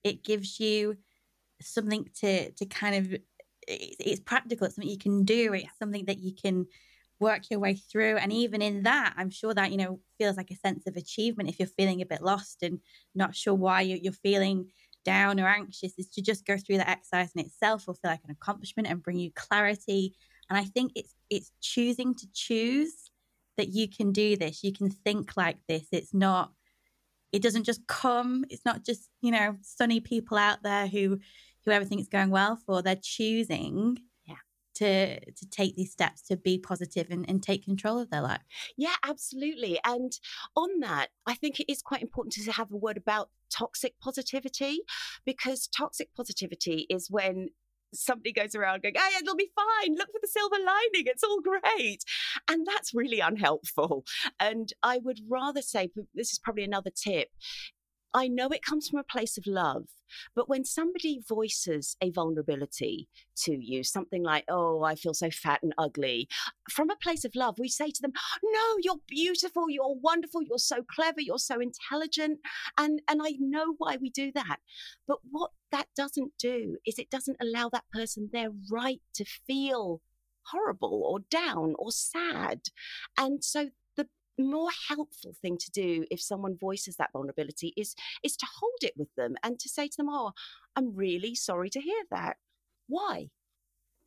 It 0.04 0.24
gives 0.24 0.60
you 0.60 0.96
something 1.60 2.08
to 2.20 2.50
to 2.52 2.66
kind 2.66 2.94
of 2.94 3.20
it's 3.68 4.20
practical. 4.20 4.66
It's 4.66 4.74
something 4.76 4.90
you 4.90 4.98
can 4.98 5.24
do. 5.24 5.52
It's 5.52 5.78
something 5.78 6.06
that 6.06 6.18
you 6.18 6.34
can 6.34 6.66
work 7.20 7.50
your 7.50 7.60
way 7.60 7.74
through. 7.74 8.16
And 8.16 8.32
even 8.32 8.62
in 8.62 8.82
that 8.84 9.14
i'm 9.16 9.30
sure 9.30 9.54
that 9.54 9.70
you 9.70 9.76
know 9.76 10.00
feels 10.18 10.36
like 10.36 10.50
a 10.50 10.56
sense 10.56 10.86
of 10.86 10.96
achievement 10.96 11.48
if 11.48 11.58
you're 11.58 11.68
feeling 11.68 12.00
a 12.00 12.06
bit 12.06 12.22
lost 12.22 12.62
and 12.62 12.80
not 13.14 13.36
sure 13.36 13.54
why 13.54 13.82
you're 13.82 14.12
feeling 14.12 14.70
down 15.04 15.40
or 15.40 15.46
anxious 15.46 15.92
is 15.98 16.08
to 16.10 16.22
just 16.22 16.46
go 16.46 16.56
through 16.56 16.78
that 16.78 16.88
exercise 16.88 17.30
in 17.34 17.44
itself 17.44 17.86
will 17.86 17.94
feel 17.94 18.10
like 18.10 18.24
an 18.24 18.30
accomplishment 18.30 18.88
and 18.88 19.02
bring 19.02 19.18
you 19.18 19.30
clarity. 19.34 20.14
And 20.48 20.58
i 20.58 20.64
think 20.64 20.92
it's 20.94 21.14
it's 21.30 21.50
choosing 21.60 22.14
to 22.14 22.26
choose 22.34 23.10
that 23.56 23.68
you 23.68 23.88
can 23.88 24.12
do 24.12 24.36
this. 24.36 24.64
You 24.64 24.72
can 24.72 24.90
think 24.90 25.36
like 25.36 25.58
this. 25.68 25.86
It's 25.92 26.14
not 26.14 26.52
it 27.32 27.42
doesn't 27.42 27.64
just 27.64 27.86
come. 27.86 28.44
It's 28.50 28.64
not 28.64 28.84
just 28.84 29.08
you 29.20 29.30
know 29.30 29.56
sunny 29.62 30.00
people 30.00 30.38
out 30.38 30.62
there 30.62 30.86
who 30.86 31.18
who 31.64 31.70
everything's 31.70 32.08
going 32.08 32.30
well 32.30 32.56
for, 32.56 32.82
they're 32.82 32.96
choosing. 33.00 33.98
To 34.74 35.20
to 35.20 35.50
take 35.50 35.76
these 35.76 35.92
steps 35.92 36.22
to 36.22 36.36
be 36.36 36.58
positive 36.58 37.08
and, 37.10 37.28
and 37.28 37.42
take 37.42 37.64
control 37.64 37.98
of 37.98 38.10
their 38.10 38.22
life. 38.22 38.42
Yeah, 38.76 38.96
absolutely. 39.06 39.78
And 39.84 40.12
on 40.56 40.80
that, 40.80 41.08
I 41.26 41.34
think 41.34 41.60
it 41.60 41.70
is 41.70 41.82
quite 41.82 42.02
important 42.02 42.32
to 42.34 42.52
have 42.52 42.72
a 42.72 42.76
word 42.76 42.96
about 42.96 43.30
toxic 43.50 43.94
positivity 44.00 44.80
because 45.24 45.68
toxic 45.68 46.14
positivity 46.16 46.86
is 46.88 47.08
when 47.10 47.48
somebody 47.94 48.32
goes 48.32 48.54
around 48.54 48.82
going, 48.82 48.94
oh, 48.96 49.08
hey, 49.10 49.18
it'll 49.22 49.36
be 49.36 49.50
fine. 49.54 49.94
Look 49.94 50.08
for 50.08 50.18
the 50.20 50.28
silver 50.28 50.56
lining. 50.56 51.06
It's 51.06 51.22
all 51.22 51.40
great. 51.40 52.04
And 52.48 52.66
that's 52.66 52.94
really 52.94 53.20
unhelpful. 53.20 54.04
And 54.40 54.72
I 54.82 54.98
would 54.98 55.20
rather 55.28 55.62
say, 55.62 55.90
this 56.14 56.32
is 56.32 56.38
probably 56.38 56.64
another 56.64 56.90
tip. 56.90 57.28
I 58.14 58.28
know 58.28 58.48
it 58.48 58.64
comes 58.64 58.88
from 58.88 58.98
a 58.98 59.04
place 59.04 59.38
of 59.38 59.46
love, 59.46 59.86
but 60.34 60.48
when 60.48 60.64
somebody 60.64 61.20
voices 61.26 61.96
a 62.00 62.10
vulnerability 62.10 63.08
to 63.38 63.52
you, 63.52 63.82
something 63.82 64.22
like, 64.22 64.44
oh, 64.48 64.82
I 64.82 64.94
feel 64.94 65.14
so 65.14 65.30
fat 65.30 65.60
and 65.62 65.74
ugly, 65.78 66.28
from 66.70 66.90
a 66.90 66.96
place 66.96 67.24
of 67.24 67.34
love, 67.34 67.58
we 67.58 67.68
say 67.68 67.90
to 67.90 68.02
them, 68.02 68.12
no, 68.42 68.76
you're 68.82 69.00
beautiful, 69.08 69.70
you're 69.70 69.94
wonderful, 69.94 70.42
you're 70.42 70.58
so 70.58 70.84
clever, 70.94 71.20
you're 71.20 71.38
so 71.38 71.60
intelligent. 71.60 72.40
And, 72.78 73.00
and 73.08 73.20
I 73.22 73.36
know 73.38 73.74
why 73.78 73.96
we 74.00 74.10
do 74.10 74.32
that. 74.34 74.58
But 75.06 75.18
what 75.30 75.50
that 75.70 75.88
doesn't 75.96 76.32
do 76.38 76.76
is 76.86 76.98
it 76.98 77.10
doesn't 77.10 77.38
allow 77.40 77.68
that 77.70 77.84
person 77.92 78.30
their 78.32 78.50
right 78.70 79.00
to 79.14 79.24
feel 79.46 80.00
horrible 80.46 81.02
or 81.04 81.20
down 81.30 81.74
or 81.78 81.90
sad. 81.90 82.62
And 83.16 83.42
so 83.44 83.70
more 84.38 84.70
helpful 84.88 85.34
thing 85.40 85.58
to 85.58 85.70
do 85.70 86.04
if 86.10 86.20
someone 86.20 86.56
voices 86.56 86.96
that 86.96 87.12
vulnerability 87.12 87.72
is 87.76 87.94
is 88.22 88.36
to 88.36 88.46
hold 88.60 88.78
it 88.82 88.94
with 88.96 89.14
them 89.16 89.34
and 89.42 89.58
to 89.58 89.68
say 89.68 89.86
to 89.86 89.96
them 89.96 90.08
oh 90.08 90.32
i'm 90.76 90.94
really 90.94 91.34
sorry 91.34 91.70
to 91.70 91.80
hear 91.80 92.02
that. 92.10 92.36
Why? 92.88 93.28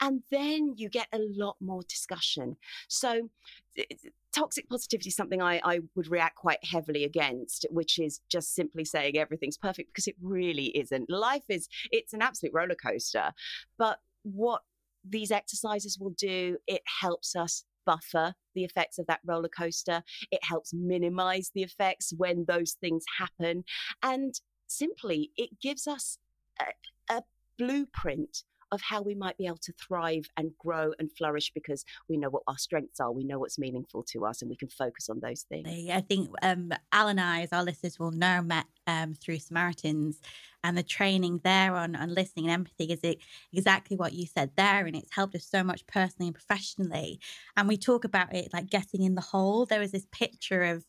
And 0.01 0.23
then 0.29 0.73
you 0.75 0.89
get 0.89 1.07
a 1.13 1.19
lot 1.19 1.55
more 1.61 1.81
discussion. 1.87 2.57
So 2.89 3.29
eh, 3.77 3.83
eh, 3.89 4.09
toxic 4.33 4.67
positivity 4.67 5.07
is 5.07 5.15
something 5.15 5.41
I, 5.41 5.61
I 5.63 5.79
would 5.95 6.09
react 6.09 6.35
quite 6.35 6.63
heavily 6.63 7.05
against 7.05 7.65
which 7.69 7.97
is 7.99 8.19
just 8.29 8.53
simply 8.53 8.83
saying 8.83 9.17
everything's 9.17 9.57
perfect 9.57 9.89
because 9.89 10.07
it 10.07 10.15
really 10.21 10.77
isn't. 10.77 11.09
Life 11.09 11.45
is 11.49 11.69
it's 11.91 12.13
an 12.13 12.21
absolute 12.21 12.53
roller 12.53 12.75
coaster 12.75 13.31
but 13.77 13.99
what 14.23 14.63
these 15.07 15.31
exercises 15.31 15.99
will 15.99 16.15
do 16.17 16.57
it 16.67 16.81
helps 17.01 17.35
us 17.35 17.63
buffer 17.85 18.33
the 18.53 18.63
effects 18.63 18.99
of 18.99 19.07
that 19.07 19.19
roller 19.25 19.49
coaster. 19.49 20.03
It 20.31 20.43
helps 20.43 20.73
minimize 20.73 21.51
the 21.53 21.63
effects 21.63 22.13
when 22.15 22.45
those 22.47 22.73
things 22.73 23.03
happen. 23.19 23.63
And 24.01 24.33
simply, 24.67 25.31
it 25.37 25.59
gives 25.61 25.87
us 25.87 26.17
a, 26.59 27.13
a 27.13 27.23
blueprint 27.57 28.43
of 28.71 28.81
how 28.81 29.01
we 29.01 29.15
might 29.15 29.37
be 29.37 29.45
able 29.45 29.57
to 29.57 29.73
thrive 29.73 30.27
and 30.37 30.51
grow 30.57 30.93
and 30.99 31.11
flourish 31.11 31.51
because 31.53 31.85
we 32.09 32.17
know 32.17 32.29
what 32.29 32.43
our 32.47 32.57
strengths 32.57 32.99
are, 32.99 33.11
we 33.11 33.23
know 33.23 33.39
what's 33.39 33.59
meaningful 33.59 34.03
to 34.03 34.25
us, 34.25 34.41
and 34.41 34.49
we 34.49 34.55
can 34.55 34.69
focus 34.69 35.09
on 35.09 35.19
those 35.19 35.43
things. 35.43 35.67
I 35.91 36.01
think 36.01 36.29
um, 36.41 36.71
Al 36.91 37.07
and 37.07 37.19
I, 37.19 37.41
as 37.41 37.53
our 37.53 37.63
listeners 37.63 37.99
will 37.99 38.11
know, 38.11 38.41
met 38.41 38.65
um, 38.87 39.13
through 39.13 39.39
Samaritans, 39.39 40.19
and 40.63 40.77
the 40.77 40.83
training 40.83 41.41
there 41.43 41.75
on, 41.75 41.95
on 41.95 42.13
listening 42.13 42.45
and 42.45 42.53
empathy 42.53 42.85
is 42.85 43.01
it 43.03 43.19
exactly 43.53 43.95
what 43.95 44.13
you 44.13 44.25
said 44.25 44.51
there, 44.57 44.85
and 44.85 44.95
it's 44.95 45.13
helped 45.13 45.35
us 45.35 45.45
so 45.45 45.63
much 45.63 45.85
personally 45.85 46.27
and 46.27 46.35
professionally. 46.35 47.19
And 47.55 47.67
we 47.67 47.77
talk 47.77 48.03
about 48.03 48.33
it 48.33 48.51
like 48.51 48.69
getting 48.69 49.03
in 49.03 49.15
the 49.15 49.21
hole. 49.21 49.65
There 49.65 49.79
was 49.79 49.91
this 49.91 50.07
picture 50.11 50.63
of 50.63 50.85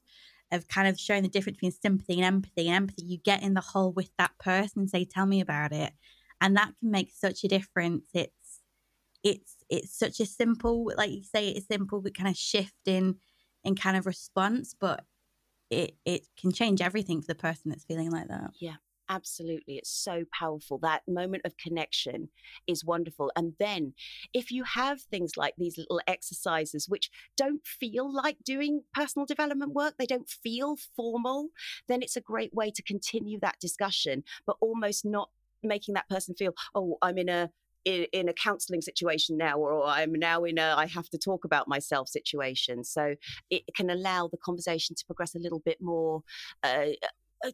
of 0.52 0.68
kind 0.68 0.86
of 0.86 0.98
showing 0.98 1.24
the 1.24 1.28
difference 1.28 1.56
between 1.56 1.72
sympathy 1.72 2.14
and 2.14 2.24
empathy. 2.24 2.68
And 2.68 2.76
empathy, 2.76 3.02
you 3.02 3.18
get 3.18 3.42
in 3.42 3.54
the 3.54 3.60
hole 3.60 3.92
with 3.92 4.10
that 4.16 4.38
person 4.38 4.82
and 4.82 4.90
say, 4.90 5.04
"Tell 5.04 5.26
me 5.26 5.40
about 5.40 5.72
it." 5.72 5.92
And 6.40 6.56
that 6.56 6.72
can 6.80 6.90
make 6.90 7.10
such 7.12 7.44
a 7.44 7.48
difference. 7.48 8.04
It's 8.14 8.60
it's 9.22 9.56
it's 9.68 9.98
such 9.98 10.20
a 10.20 10.26
simple 10.26 10.92
like 10.96 11.10
you 11.10 11.22
say 11.22 11.48
it's 11.48 11.66
simple 11.66 12.00
but 12.00 12.16
kind 12.16 12.28
of 12.28 12.36
shift 12.36 12.74
in 12.86 13.16
in 13.64 13.74
kind 13.74 13.96
of 13.96 14.06
response 14.06 14.74
but 14.78 15.04
it 15.70 15.96
it 16.04 16.26
can 16.38 16.52
change 16.52 16.80
everything 16.80 17.20
for 17.20 17.26
the 17.26 17.34
person 17.34 17.70
that's 17.70 17.84
feeling 17.84 18.10
like 18.10 18.28
that. 18.28 18.50
Yeah 18.60 18.76
absolutely 19.08 19.76
it's 19.76 19.90
so 19.90 20.24
powerful 20.32 20.78
that 20.78 21.02
moment 21.06 21.42
of 21.44 21.56
connection 21.56 22.28
is 22.66 22.84
wonderful 22.84 23.30
and 23.36 23.54
then 23.58 23.94
if 24.32 24.50
you 24.50 24.64
have 24.64 25.00
things 25.00 25.36
like 25.36 25.54
these 25.56 25.78
little 25.78 26.00
exercises 26.06 26.88
which 26.88 27.10
don't 27.36 27.64
feel 27.64 28.12
like 28.12 28.36
doing 28.44 28.82
personal 28.92 29.26
development 29.26 29.72
work 29.72 29.94
they 29.98 30.06
don't 30.06 30.28
feel 30.28 30.76
formal 30.96 31.48
then 31.88 32.02
it's 32.02 32.16
a 32.16 32.20
great 32.20 32.52
way 32.54 32.70
to 32.70 32.82
continue 32.82 33.38
that 33.40 33.58
discussion 33.60 34.24
but 34.46 34.56
almost 34.60 35.04
not 35.04 35.30
making 35.66 35.94
that 35.94 36.08
person 36.08 36.34
feel, 36.34 36.52
oh, 36.74 36.96
I'm 37.02 37.18
in 37.18 37.28
a 37.28 37.50
in, 37.84 38.06
in, 38.12 38.28
a 38.28 38.32
counseling 38.32 38.82
situation 38.82 39.36
now, 39.36 39.58
or 39.58 39.86
I'm 39.86 40.12
now 40.12 40.42
in 40.42 40.58
a 40.58 40.74
I 40.76 40.86
have 40.86 41.08
to 41.10 41.18
talk 41.18 41.44
about 41.44 41.68
myself 41.68 42.08
situation. 42.08 42.82
So 42.82 43.14
it 43.48 43.62
can 43.76 43.90
allow 43.90 44.28
the 44.28 44.38
conversation 44.38 44.96
to 44.96 45.06
progress 45.06 45.34
a 45.34 45.38
little 45.38 45.62
bit 45.64 45.78
more. 45.80 46.22
Uh, 46.64 46.86
uh, 47.44 47.50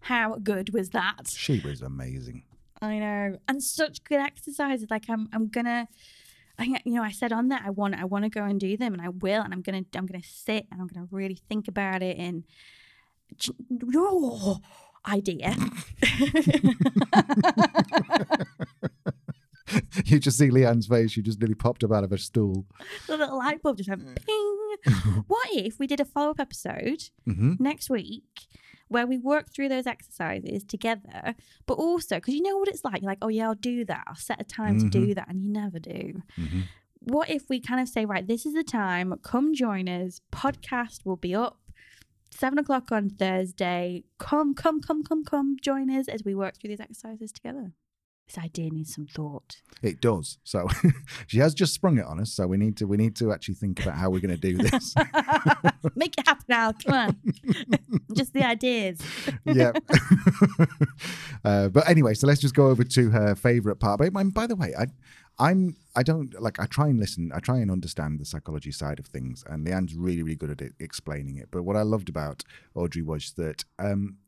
How 0.00 0.36
good 0.36 0.72
was 0.72 0.88
that? 0.90 1.28
She 1.28 1.58
was 1.60 1.82
amazing. 1.82 2.44
I 2.80 2.98
know, 2.98 3.36
and 3.46 3.62
such 3.62 4.02
good 4.04 4.20
exercises. 4.20 4.86
Like 4.90 5.10
I'm, 5.10 5.28
I'm 5.34 5.48
gonna 5.48 5.86
I, 6.60 6.80
you 6.84 6.94
know, 6.94 7.02
I 7.02 7.10
said 7.10 7.32
on 7.32 7.48
that 7.48 7.62
I 7.64 7.70
want 7.70 7.94
I 7.94 8.04
want 8.04 8.24
to 8.24 8.30
go 8.30 8.44
and 8.44 8.60
do 8.60 8.76
them, 8.76 8.92
and 8.92 9.02
I 9.02 9.08
will, 9.08 9.42
and 9.42 9.52
I'm 9.52 9.62
gonna 9.62 9.82
I'm 9.96 10.06
gonna 10.06 10.22
sit 10.22 10.66
and 10.70 10.80
I'm 10.80 10.86
gonna 10.86 11.08
really 11.10 11.40
think 11.48 11.68
about 11.68 12.02
it 12.02 12.18
and 12.18 12.44
your 13.70 14.58
idea. 15.08 15.56
you 20.04 20.18
just 20.20 20.36
see 20.38 20.50
Leanne's 20.50 20.86
face; 20.86 21.12
she 21.12 21.22
just 21.22 21.40
nearly 21.40 21.54
popped 21.54 21.82
up 21.82 21.92
out 21.92 22.04
of 22.04 22.10
her 22.10 22.18
stool. 22.18 22.66
The 23.06 23.16
little 23.16 23.38
light 23.38 23.62
bulb 23.62 23.78
just 23.78 23.88
went 23.88 24.22
ping. 24.26 24.56
what 25.26 25.48
if 25.52 25.78
we 25.78 25.86
did 25.86 26.00
a 26.00 26.04
follow 26.04 26.30
up 26.30 26.40
episode 26.40 27.04
mm-hmm. 27.26 27.54
next 27.58 27.88
week? 27.88 28.48
Where 28.90 29.06
we 29.06 29.16
work 29.16 29.52
through 29.54 29.68
those 29.68 29.86
exercises 29.86 30.64
together, 30.64 31.36
but 31.66 31.74
also 31.74 32.16
because 32.16 32.34
you 32.34 32.42
know 32.42 32.58
what 32.58 32.68
it's 32.68 32.84
like. 32.84 33.00
You're 33.00 33.10
like, 33.10 33.18
oh, 33.22 33.28
yeah, 33.28 33.44
I'll 33.44 33.54
do 33.54 33.84
that. 33.84 34.02
I'll 34.08 34.16
set 34.16 34.40
a 34.40 34.44
time 34.44 34.78
mm-hmm. 34.78 34.88
to 34.88 34.90
do 34.90 35.00
mm-hmm. 35.02 35.12
that. 35.12 35.28
And 35.28 35.42
you 35.42 35.52
never 35.52 35.78
do. 35.78 36.22
Mm-hmm. 36.36 36.60
What 36.98 37.30
if 37.30 37.48
we 37.48 37.60
kind 37.60 37.80
of 37.80 37.88
say, 37.88 38.04
right, 38.04 38.26
this 38.26 38.44
is 38.44 38.52
the 38.52 38.64
time, 38.64 39.14
come 39.22 39.54
join 39.54 39.88
us. 39.88 40.20
Podcast 40.32 41.06
will 41.06 41.16
be 41.16 41.34
up 41.34 41.58
seven 42.30 42.58
o'clock 42.58 42.90
on 42.90 43.10
Thursday. 43.10 44.02
Come, 44.18 44.54
come, 44.54 44.80
come, 44.80 45.04
come, 45.04 45.24
come, 45.24 45.56
join 45.62 45.88
us 45.88 46.08
as 46.08 46.24
we 46.24 46.34
work 46.34 46.58
through 46.58 46.68
these 46.68 46.80
exercises 46.80 47.30
together. 47.30 47.72
This 48.30 48.42
idea 48.42 48.70
needs 48.70 48.94
some 48.94 49.06
thought. 49.06 49.56
It 49.82 50.00
does. 50.00 50.38
So 50.44 50.68
she 51.26 51.38
has 51.38 51.54
just 51.54 51.74
sprung 51.74 51.98
it 51.98 52.04
on 52.04 52.20
us. 52.20 52.32
So 52.32 52.46
we 52.46 52.56
need 52.56 52.76
to 52.78 52.86
we 52.86 52.96
need 52.96 53.16
to 53.16 53.32
actually 53.32 53.54
think 53.54 53.80
about 53.80 53.96
how 53.96 54.10
we're 54.10 54.20
going 54.20 54.38
to 54.38 54.40
do 54.40 54.56
this. 54.56 54.94
Make 55.96 56.16
it 56.18 56.26
happen 56.26 56.44
now. 56.48 56.72
Come 56.72 56.94
on. 56.94 57.16
just 58.14 58.32
the 58.32 58.44
ideas. 58.44 59.00
yeah. 59.44 59.72
uh, 61.44 61.68
but 61.68 61.88
anyway, 61.88 62.14
so 62.14 62.26
let's 62.26 62.40
just 62.40 62.54
go 62.54 62.68
over 62.68 62.84
to 62.84 63.10
her 63.10 63.34
favorite 63.34 63.76
part. 63.76 63.98
But 63.98 64.12
by 64.32 64.46
the 64.46 64.56
way, 64.56 64.74
I 64.78 64.86
I'm 65.38 65.76
I 65.96 66.02
don't 66.02 66.40
like 66.40 66.60
I 66.60 66.66
try 66.66 66.88
and 66.88 67.00
listen, 67.00 67.32
I 67.34 67.40
try 67.40 67.58
and 67.58 67.70
understand 67.70 68.20
the 68.20 68.24
psychology 68.24 68.72
side 68.72 68.98
of 68.98 69.06
things, 69.06 69.42
and 69.48 69.66
Leanne's 69.66 69.96
really 69.96 70.22
really 70.22 70.36
good 70.36 70.50
at 70.50 70.60
it, 70.60 70.74
explaining 70.78 71.38
it. 71.38 71.48
But 71.50 71.64
what 71.64 71.76
I 71.76 71.82
loved 71.82 72.08
about 72.08 72.44
Audrey 72.74 73.02
was 73.02 73.32
that 73.36 73.64
um, 73.78 74.18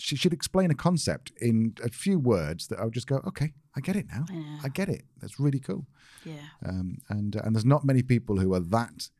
she 0.00 0.16
should 0.16 0.32
explain 0.32 0.70
a 0.70 0.74
concept 0.74 1.32
in 1.40 1.74
a 1.84 1.88
few 1.88 2.18
words 2.18 2.68
that 2.68 2.78
I 2.78 2.84
would 2.84 2.94
just 2.94 3.06
go, 3.06 3.20
okay, 3.26 3.52
I 3.76 3.80
get 3.80 3.96
it 3.96 4.06
now. 4.08 4.24
Yeah. 4.32 4.58
I 4.64 4.68
get 4.68 4.88
it. 4.88 5.02
That's 5.20 5.38
really 5.38 5.60
cool. 5.60 5.86
Yeah. 6.24 6.34
Um, 6.66 6.98
and 7.08 7.36
and 7.36 7.54
there's 7.54 7.64
not 7.64 7.84
many 7.84 8.02
people 8.02 8.38
who 8.38 8.54
are 8.54 8.60
that 8.60 9.10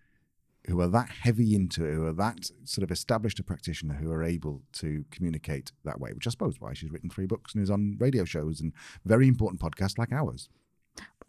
who 0.67 0.81
are 0.81 0.89
that 0.89 1.09
heavy 1.09 1.55
into 1.55 1.85
it, 1.85 1.95
who 1.95 2.07
are 2.07 2.13
that 2.13 2.51
sort 2.65 2.83
of 2.83 2.91
established 2.91 3.39
a 3.39 3.43
practitioner 3.43 3.95
who 3.95 4.11
are 4.13 4.23
able 4.23 4.63
to 4.73 5.05
communicate 5.11 5.73
that 5.85 6.01
way. 6.01 6.13
Which 6.13 6.27
I 6.27 6.31
suppose 6.31 6.61
why 6.61 6.75
she's 6.75 6.91
written 6.91 7.11
three 7.11 7.27
books 7.27 7.55
and 7.55 7.63
is 7.63 7.71
on 7.71 7.97
radio 7.99 8.25
shows 8.25 8.61
and 8.61 8.73
very 9.05 9.29
important 9.29 9.61
podcasts 9.61 9.99
like 9.99 10.13
ours. 10.13 10.49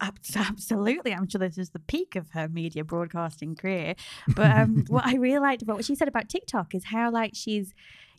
Absolutely. 0.00 1.14
I'm 1.14 1.28
sure 1.28 1.38
this 1.38 1.58
is 1.58 1.70
the 1.70 1.78
peak 1.78 2.16
of 2.16 2.30
her 2.30 2.48
media 2.48 2.84
broadcasting 2.84 3.54
career. 3.54 3.94
But 4.28 4.50
um, 4.50 4.84
what 4.88 5.06
I 5.06 5.14
really 5.14 5.38
liked 5.38 5.62
about 5.62 5.76
what 5.76 5.84
she 5.84 5.94
said 5.94 6.08
about 6.08 6.28
TikTok 6.28 6.74
is 6.74 6.86
how 6.86 7.10
like 7.10 7.32
she's 7.34 7.72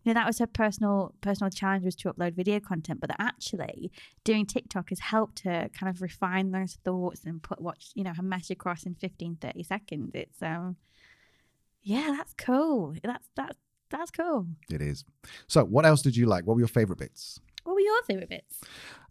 you 0.03 0.13
know 0.13 0.19
that 0.19 0.27
was 0.27 0.39
her 0.39 0.47
personal 0.47 1.13
personal 1.21 1.49
challenge 1.49 1.83
was 1.85 1.95
to 1.95 2.11
upload 2.11 2.33
video 2.33 2.59
content 2.59 2.99
but 2.99 3.09
that 3.09 3.17
actually 3.19 3.91
doing 4.23 4.45
tiktok 4.45 4.89
has 4.89 4.99
helped 4.99 5.41
her 5.41 5.69
kind 5.77 5.89
of 5.89 6.01
refine 6.01 6.51
those 6.51 6.77
thoughts 6.83 7.21
and 7.25 7.41
put 7.41 7.61
what 7.61 7.77
you 7.95 8.03
know 8.03 8.13
her 8.13 8.23
message 8.23 8.51
across 8.51 8.83
in 8.83 8.95
15 8.95 9.37
30 9.41 9.63
seconds 9.63 10.11
it's 10.13 10.41
um 10.41 10.75
yeah 11.81 12.13
that's 12.17 12.33
cool 12.33 12.95
that's 13.03 13.27
that's 13.35 13.57
that's 13.89 14.09
cool 14.11 14.47
It 14.71 14.81
is. 14.81 15.05
So, 15.47 15.63
what 15.65 15.85
else 15.85 16.01
did 16.01 16.15
you 16.17 16.25
like? 16.25 16.47
What 16.47 16.55
were 16.55 16.61
your 16.61 16.67
favorite 16.67 16.97
bits? 16.97 17.39
what 17.63 17.73
were 17.75 17.79
your 17.79 18.01
favorite 18.03 18.29
bits 18.29 18.61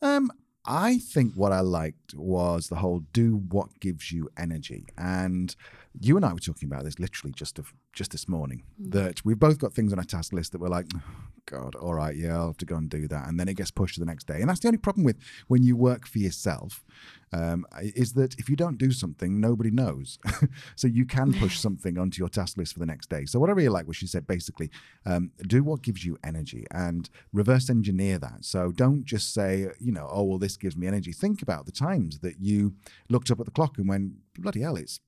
Um, 0.03 0.30
I 0.66 0.99
think 0.99 1.34
what 1.34 1.53
I 1.53 1.61
liked 1.61 2.14
was 2.14 2.68
the 2.68 2.76
whole 2.76 3.01
do 3.12 3.36
what 3.36 3.80
gives 3.80 4.11
you 4.12 4.28
energy. 4.36 4.86
And 4.99 5.55
you 6.01 6.16
and 6.16 6.24
I 6.24 6.32
were 6.32 6.38
talking 6.38 6.68
about 6.68 6.84
this 6.84 6.99
literally 6.99 7.32
just 7.32 7.59
of, 7.59 7.72
just 7.93 8.12
this 8.12 8.28
morning. 8.28 8.62
That 8.78 9.24
we've 9.24 9.38
both 9.38 9.59
got 9.59 9.72
things 9.72 9.93
on 9.93 9.99
our 9.99 10.05
task 10.05 10.32
list 10.32 10.53
that 10.53 10.61
we're 10.61 10.68
like, 10.68 10.86
"Oh, 10.95 11.01
God, 11.47 11.74
all 11.74 11.95
right, 11.95 12.16
yeah, 12.16 12.36
I'll 12.36 12.49
have 12.49 12.57
to 12.59 12.66
go 12.66 12.76
and 12.76 12.88
do 12.88 13.09
that, 13.09 13.28
and 13.28 13.38
then 13.38 13.49
it 13.49 13.57
gets 13.57 13.70
pushed 13.70 13.95
to 13.95 14.01
the 14.01 14.07
next 14.07 14.26
day. 14.26 14.40
And 14.40 14.49
that's 14.49 14.61
the 14.61 14.68
only 14.68 14.78
problem 14.78 15.05
with 15.05 15.16
when 15.49 15.62
you 15.62 15.76
work 15.76 16.07
for 16.07 16.18
yourself, 16.18 16.84
um, 17.32 17.66
is 17.80 18.12
that 18.14 18.34
if 18.38 18.49
you 18.49 18.57
don't 18.57 18.78
do 18.78 18.93
something, 18.93 19.40
nobody 19.40 19.70
knows. 19.70 20.18
so 20.76 20.86
you 20.86 21.05
can 21.05 21.32
push 21.32 21.59
something 21.66 21.99
onto 21.99 22.20
your 22.20 22.28
task 22.28 22.57
list 22.57 22.74
for 22.74 22.78
the 22.78 22.86
next 22.86 23.09
day. 23.09 23.24
So 23.24 23.38
what 23.40 23.51
I 23.51 23.53
really 23.53 23.68
like 23.68 23.86
was 23.86 23.97
she 23.97 24.07
said 24.07 24.26
basically, 24.26 24.70
um, 25.05 25.32
do 25.47 25.64
what 25.64 25.82
gives 25.82 26.05
you 26.05 26.16
energy 26.24 26.66
and 26.70 27.09
reverse 27.32 27.68
engineer 27.68 28.18
that. 28.18 28.45
So 28.45 28.70
don't 28.72 29.05
just 29.05 29.34
say, 29.34 29.68
you 29.80 29.93
know, 29.93 30.09
oh 30.11 30.24
well, 30.24 30.38
this 30.38 30.57
gives 30.57 30.76
me 30.76 30.86
energy. 30.86 31.12
Think 31.12 31.43
about 31.43 31.66
the 31.66 31.72
times 31.72 32.20
that 32.20 32.40
you 32.40 32.74
looked 33.09 33.30
up 33.30 33.40
at 33.40 33.47
the 33.47 33.53
clock 33.53 33.78
and 33.78 33.88
went, 33.88 34.12
bloody 34.38 34.61
hell, 34.61 34.76
it's 34.76 35.01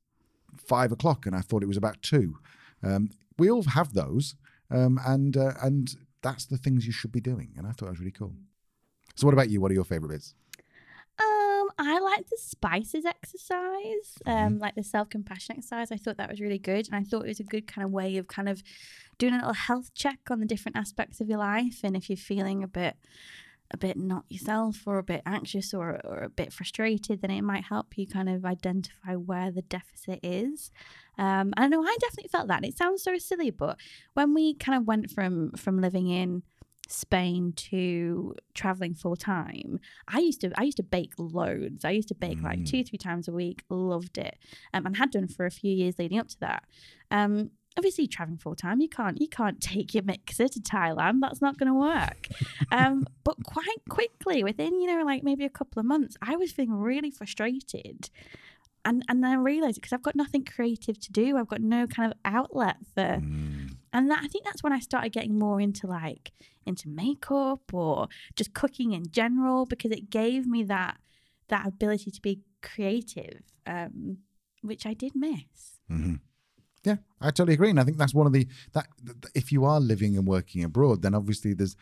five 0.61 0.93
o'clock, 0.93 1.27
and 1.27 1.35
I 1.35 1.41
thought 1.41 1.63
it 1.63 1.69
was 1.69 1.77
about 1.77 2.03
two. 2.03 2.37
Um, 2.83 3.11
we 3.39 3.51
all 3.51 3.63
have 3.65 3.95
those, 3.95 4.37
um, 4.71 5.01
and 5.07 5.37
uh, 5.37 5.53
and 5.63 5.95
that's 6.23 6.47
the 6.47 6.57
things 6.57 6.87
you 6.87 6.93
should 6.93 7.13
be 7.13 7.21
doing. 7.21 7.53
And 7.57 7.67
I 7.67 7.73
thought 7.73 7.87
it 7.87 7.91
was 7.91 8.01
really 8.01 8.11
cool. 8.11 8.35
So, 9.15 9.27
what 9.27 9.35
about 9.35 9.51
you? 9.51 9.61
What 9.61 9.71
are 9.71 9.75
your 9.75 9.85
favorite 9.85 10.11
bits? 10.11 10.35
Um, 11.21 11.69
I 11.79 12.01
like 12.01 12.29
the 12.29 12.39
spices 12.39 13.05
exercise, 13.05 14.19
um, 14.27 14.59
like 14.59 14.75
the 14.75 14.83
self 14.83 15.09
compassion 15.11 15.57
exercise. 15.57 15.93
I 15.93 15.97
thought 15.97 16.17
that 16.17 16.31
was 16.31 16.41
really 16.41 16.59
good, 16.59 16.89
and 16.89 16.97
I 16.97 17.05
thought 17.05 17.25
it 17.25 17.29
was 17.29 17.41
a 17.41 17.45
good 17.45 17.67
kind 17.67 17.85
of 17.85 17.93
way 17.93 18.17
of 18.17 18.27
kind 18.27 18.49
of 18.49 18.63
doing 19.19 19.35
a 19.35 19.39
little 19.39 19.55
health 19.55 19.95
check 19.95 20.19
on 20.31 20.41
the 20.41 20.47
different 20.47 20.77
aspects 20.77 21.21
of 21.21 21.29
your 21.29 21.39
life. 21.39 21.81
And 21.85 21.97
if 21.97 22.11
you're 22.11 22.17
feeling 22.17 22.65
a 22.65 22.69
bit, 22.69 22.97
a 23.71 23.77
bit 23.77 23.97
not 23.97 24.25
yourself, 24.29 24.83
or 24.87 24.99
a 24.99 25.03
bit 25.03 25.23
anxious, 25.27 25.73
or 25.75 26.01
or 26.05 26.19
a 26.23 26.29
bit 26.29 26.53
frustrated, 26.53 27.21
then 27.23 27.31
it 27.31 27.43
might 27.43 27.65
help 27.65 27.97
you 27.97 28.07
kind 28.07 28.29
of 28.29 28.45
identify 28.45 29.15
where 29.15 29.51
the 29.51 29.63
deficit 29.63 30.21
is. 30.23 30.71
Um, 31.19 31.53
and 31.57 31.61
I 31.61 31.67
know 31.69 31.83
I 31.83 31.97
definitely 32.01 32.29
felt 32.31 32.49
that. 32.49 32.59
And 32.59 32.67
it 32.67 32.77
sounds 32.77 33.03
so 33.03 33.17
silly, 33.19 33.51
but 33.51 33.79
when 34.15 34.35
we 34.35 34.55
kind 34.55 34.77
of 34.79 34.87
went 34.87 35.11
from 35.11 35.53
from 35.53 35.81
living 35.81 36.09
in 36.09 36.43
Spain 36.87 37.53
to 37.57 38.35
traveling 38.53 38.95
full 38.95 39.17
time, 39.17 39.81
I 40.07 40.19
used 40.19 40.43
to 40.43 40.53
I 40.57 40.65
used 40.65 40.77
to 40.77 40.83
bake 40.83 41.15
loads. 41.19 41.85
I 41.85 41.91
used 41.93 42.09
to 42.09 42.15
bake 42.15 42.43
like 42.43 42.61
Mm. 42.61 42.67
two 42.71 42.85
three 42.85 42.99
times 42.99 43.27
a 43.29 43.33
week. 43.33 43.63
Loved 43.71 44.19
it, 44.19 44.37
um, 44.75 44.85
and 44.87 44.97
had 44.99 45.11
done 45.11 45.27
for 45.29 45.47
a 45.47 45.51
few 45.51 45.73
years 45.73 45.99
leading 45.99 46.19
up 46.19 46.29
to 46.29 46.41
that. 46.41 46.65
Um, 47.11 47.51
obviously, 47.77 48.07
traveling 48.07 48.39
full 48.39 48.55
time, 48.55 48.81
you 48.81 48.89
can't 48.89 49.21
you 49.21 49.29
can't 49.29 49.61
take 49.61 49.95
your 49.95 50.05
mixer 50.05 50.49
to 50.49 50.61
Thailand. 50.61 51.21
That's 51.21 51.41
not 51.41 51.59
going 51.59 51.69
to 51.69 51.75
work. 51.75 52.29
um, 52.71 53.07
but 53.25 53.37
quite 53.45 53.83
quickly, 53.89 54.43
within 54.45 54.81
you 54.81 54.87
know 54.87 55.05
like 55.05 55.23
maybe 55.23 55.45
a 55.45 55.51
couple 55.51 55.81
of 55.81 55.87
months, 55.87 56.17
I 56.23 56.37
was 56.37 56.53
feeling 56.53 56.73
really 56.75 57.11
frustrated. 57.11 58.11
And, 58.87 59.03
and 59.09 59.25
then 59.25 59.31
I 59.31 59.37
realized 59.37 59.77
because 59.77 59.95
I've 59.95 60.03
got 60.03 60.15
nothing 60.15 60.45
creative 60.45 61.01
to 61.01 61.11
do, 61.11 61.39
I've 61.39 61.49
got 61.49 61.63
no 61.63 61.87
kind 61.87 62.13
of 62.13 62.19
outlet 62.23 62.77
for 62.95 63.01
Mm, 63.03 63.77
and 63.95 64.11
that 64.11 64.21
I 64.23 64.29
think 64.29 64.45
that's 64.45 64.63
when 64.63 64.73
I 64.75 64.81
started 64.81 65.13
getting 65.13 65.39
more 65.39 65.61
into 65.61 65.87
like 65.87 66.33
into 66.67 66.89
makeup 66.89 67.73
or 67.73 68.09
just 68.37 68.53
cooking 68.53 68.93
in 68.93 69.11
general 69.11 69.65
because 69.65 69.91
it 69.93 70.11
gave 70.11 70.47
me 70.47 70.65
that 70.65 70.99
that 71.49 71.67
ability 71.67 72.11
to 72.11 72.21
be 72.21 72.41
creative, 72.63 73.43
um, 73.67 74.19
which 74.63 74.85
I 74.85 74.95
did 74.95 75.13
miss. 75.15 75.79
mhm. 75.91 76.21
Yeah, 76.85 76.97
I 77.21 77.31
totally 77.31 77.55
agree, 77.55 77.71
and 77.71 77.81
I 77.81 77.85
think 77.85 77.97
that's 77.97 78.15
one 78.15 78.27
of 78.27 78.33
the 78.33 78.47
that 78.73 78.87
th- 79.05 79.21
th- 79.21 79.33
if 79.35 79.51
you 79.51 79.65
are 79.65 79.81
living 79.81 80.17
and 80.17 80.27
working 80.27 80.63
abroad, 80.65 81.03
then 81.03 81.15
obviously 81.15 81.55
there's 81.55 81.77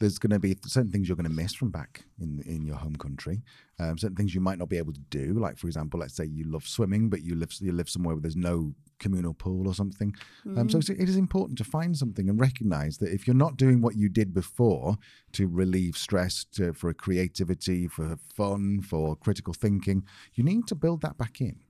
there's 0.00 0.18
going 0.18 0.30
to 0.30 0.38
be 0.38 0.56
certain 0.66 0.90
things 0.90 1.08
you're 1.08 1.16
going 1.16 1.28
to 1.28 1.42
miss 1.42 1.54
from 1.54 1.70
back 1.70 2.04
in 2.20 2.42
in 2.46 2.64
your 2.64 2.76
home 2.76 2.96
country. 2.96 3.42
Um, 3.78 3.96
certain 3.96 4.16
things 4.16 4.34
you 4.34 4.40
might 4.40 4.58
not 4.58 4.68
be 4.68 4.78
able 4.78 4.92
to 4.92 5.00
do, 5.10 5.34
like 5.34 5.56
for 5.56 5.66
example, 5.66 6.00
let's 6.00 6.14
say 6.14 6.24
you 6.24 6.44
love 6.44 6.66
swimming, 6.66 7.08
but 7.08 7.22
you 7.22 7.34
live 7.34 7.52
you 7.60 7.72
live 7.72 7.88
somewhere 7.88 8.14
where 8.14 8.22
there's 8.22 8.36
no 8.36 8.74
communal 8.98 9.34
pool 9.34 9.66
or 9.66 9.74
something. 9.74 10.14
Um, 10.58 10.68
so 10.68 10.78
it's, 10.78 10.90
it 10.90 11.08
is 11.08 11.16
important 11.16 11.58
to 11.58 11.64
find 11.64 11.96
something 11.96 12.28
and 12.28 12.38
recognize 12.38 12.98
that 12.98 13.12
if 13.12 13.26
you're 13.26 13.34
not 13.34 13.56
doing 13.56 13.80
what 13.80 13.96
you 13.96 14.08
did 14.08 14.32
before 14.34 14.98
to 15.32 15.48
relieve 15.48 15.96
stress, 15.96 16.44
to, 16.52 16.72
for 16.74 16.92
creativity, 16.92 17.88
for 17.88 18.18
fun, 18.34 18.82
for 18.82 19.16
critical 19.16 19.54
thinking, 19.54 20.04
you 20.34 20.44
need 20.44 20.66
to 20.66 20.74
build 20.74 21.00
that 21.00 21.16
back 21.16 21.40
in. 21.40 21.60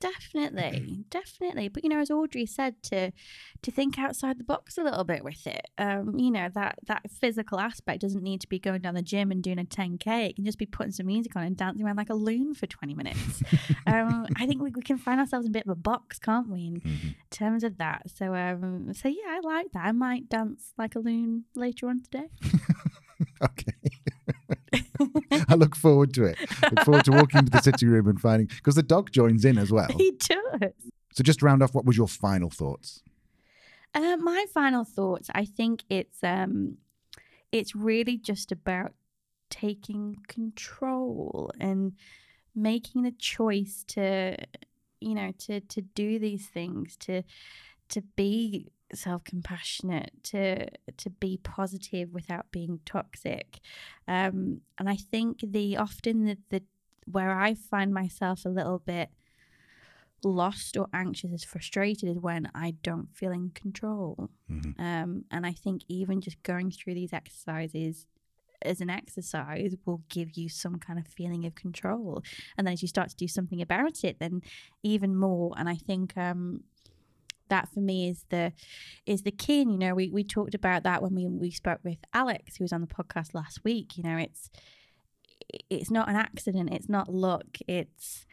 Definitely, 0.00 1.04
definitely. 1.10 1.68
But 1.68 1.82
you 1.82 1.90
know, 1.90 1.98
as 1.98 2.10
Audrey 2.10 2.46
said, 2.46 2.82
to 2.84 3.10
to 3.62 3.70
think 3.70 3.98
outside 3.98 4.38
the 4.38 4.44
box 4.44 4.78
a 4.78 4.82
little 4.84 5.02
bit 5.04 5.24
with 5.24 5.46
it. 5.46 5.62
Um, 5.76 6.18
you 6.18 6.30
know, 6.30 6.48
that 6.54 6.78
that 6.86 7.10
physical 7.10 7.58
aspect 7.58 8.02
doesn't 8.02 8.22
need 8.22 8.40
to 8.42 8.48
be 8.48 8.58
going 8.58 8.80
down 8.82 8.94
the 8.94 9.02
gym 9.02 9.30
and 9.32 9.42
doing 9.42 9.58
a 9.58 9.64
10k. 9.64 10.28
It 10.30 10.36
can 10.36 10.44
just 10.44 10.58
be 10.58 10.66
putting 10.66 10.92
some 10.92 11.06
music 11.06 11.34
on 11.34 11.42
and 11.42 11.56
dancing 11.56 11.84
around 11.84 11.96
like 11.96 12.10
a 12.10 12.14
loon 12.14 12.54
for 12.54 12.66
20 12.66 12.94
minutes. 12.94 13.42
um, 13.86 14.26
I 14.36 14.46
think 14.46 14.62
we, 14.62 14.70
we 14.70 14.82
can 14.82 14.98
find 14.98 15.18
ourselves 15.18 15.46
in 15.46 15.50
a 15.50 15.52
bit 15.52 15.64
of 15.66 15.70
a 15.70 15.74
box, 15.74 16.18
can't 16.18 16.48
we, 16.48 16.66
in 16.66 16.80
Mhm. 16.80 17.14
terms 17.30 17.64
of 17.64 17.78
that? 17.78 18.08
So, 18.14 18.34
um, 18.34 18.94
so 18.94 19.08
yeah, 19.08 19.16
I 19.28 19.40
like 19.42 19.72
that. 19.72 19.84
I 19.84 19.92
might 19.92 20.28
dance 20.28 20.72
like 20.78 20.94
a 20.94 21.00
loon 21.00 21.44
later 21.54 21.88
on 21.88 22.02
today. 22.02 22.28
Okay. 23.42 23.72
I 25.48 25.54
look 25.54 25.76
forward 25.76 26.14
to 26.14 26.24
it. 26.24 26.38
Look 26.62 26.84
forward 26.84 27.04
to 27.06 27.12
walking 27.12 27.38
into 27.40 27.50
the 27.50 27.60
sitting 27.60 27.88
room 27.88 28.08
and 28.08 28.20
finding 28.20 28.46
because 28.46 28.74
the 28.74 28.82
dog 28.82 29.10
joins 29.12 29.44
in 29.44 29.58
as 29.58 29.70
well. 29.70 29.88
he 29.96 30.12
does. 30.12 30.72
So 31.12 31.22
just 31.22 31.42
round 31.42 31.62
off, 31.62 31.74
what 31.74 31.84
was 31.84 31.96
your 31.96 32.08
final 32.08 32.50
thoughts? 32.50 33.02
Uh, 33.94 34.16
my 34.16 34.46
final 34.52 34.84
thoughts. 34.84 35.30
I 35.34 35.44
think 35.44 35.82
it's 35.88 36.22
um, 36.22 36.76
it's 37.52 37.74
really 37.74 38.18
just 38.18 38.52
about 38.52 38.92
taking 39.50 40.16
control 40.28 41.50
and 41.58 41.94
making 42.54 43.02
the 43.02 43.12
choice 43.12 43.84
to, 43.88 44.36
you 45.00 45.14
know, 45.14 45.32
to 45.38 45.60
to 45.60 45.80
do 45.80 46.18
these 46.18 46.46
things, 46.46 46.96
to 46.98 47.22
to 47.88 48.02
be 48.16 48.70
self 48.92 49.24
compassionate, 49.24 50.12
to 50.24 50.68
to 50.96 51.10
be 51.10 51.38
positive 51.42 52.12
without 52.12 52.50
being 52.50 52.80
toxic. 52.84 53.60
Um, 54.06 54.62
and 54.78 54.88
I 54.88 54.96
think 54.96 55.40
the 55.42 55.76
often 55.76 56.24
the, 56.24 56.38
the 56.50 56.62
where 57.10 57.38
I 57.38 57.54
find 57.54 57.92
myself 57.92 58.44
a 58.44 58.50
little 58.50 58.78
bit 58.78 59.10
lost 60.24 60.76
or 60.76 60.88
anxious 60.92 61.30
is 61.30 61.44
frustrated 61.44 62.08
is 62.08 62.18
when 62.18 62.50
I 62.54 62.72
don't 62.82 63.08
feel 63.14 63.30
in 63.32 63.50
control. 63.50 64.30
Mhm. 64.50 64.78
Um, 64.78 65.24
and 65.30 65.46
I 65.46 65.52
think 65.52 65.82
even 65.88 66.20
just 66.20 66.42
going 66.42 66.70
through 66.70 66.94
these 66.94 67.12
exercises 67.12 68.06
as 68.62 68.80
an 68.80 68.90
exercise 68.90 69.76
will 69.84 70.02
give 70.08 70.36
you 70.36 70.48
some 70.48 70.76
kind 70.80 70.98
of 70.98 71.06
feeling 71.06 71.46
of 71.46 71.54
control. 71.54 72.22
And 72.56 72.66
then 72.66 72.74
as 72.74 72.82
you 72.82 72.88
start 72.88 73.08
to 73.10 73.16
do 73.16 73.28
something 73.28 73.62
about 73.62 74.02
it, 74.02 74.18
then 74.18 74.42
even 74.82 75.14
more. 75.14 75.54
And 75.56 75.68
I 75.68 75.76
think 75.76 76.16
um, 76.16 76.64
that 77.48 77.68
for 77.72 77.80
me 77.80 78.08
is 78.08 78.24
the 78.30 78.52
is 79.06 79.22
the 79.22 79.30
key. 79.30 79.62
And, 79.62 79.72
you 79.72 79.78
know, 79.78 79.94
we, 79.94 80.10
we 80.10 80.24
talked 80.24 80.54
about 80.54 80.82
that 80.84 81.02
when 81.02 81.14
we 81.14 81.26
we 81.26 81.50
spoke 81.50 81.80
with 81.84 81.98
Alex, 82.12 82.56
who 82.56 82.64
was 82.64 82.72
on 82.72 82.80
the 82.80 82.86
podcast 82.86 83.34
last 83.34 83.64
week. 83.64 83.96
You 83.96 84.04
know, 84.04 84.16
it's 84.16 84.50
it's 85.70 85.90
not 85.90 86.08
an 86.08 86.16
accident. 86.16 86.72
It's 86.72 86.88
not 86.88 87.12
luck. 87.12 87.58
It's 87.66 88.26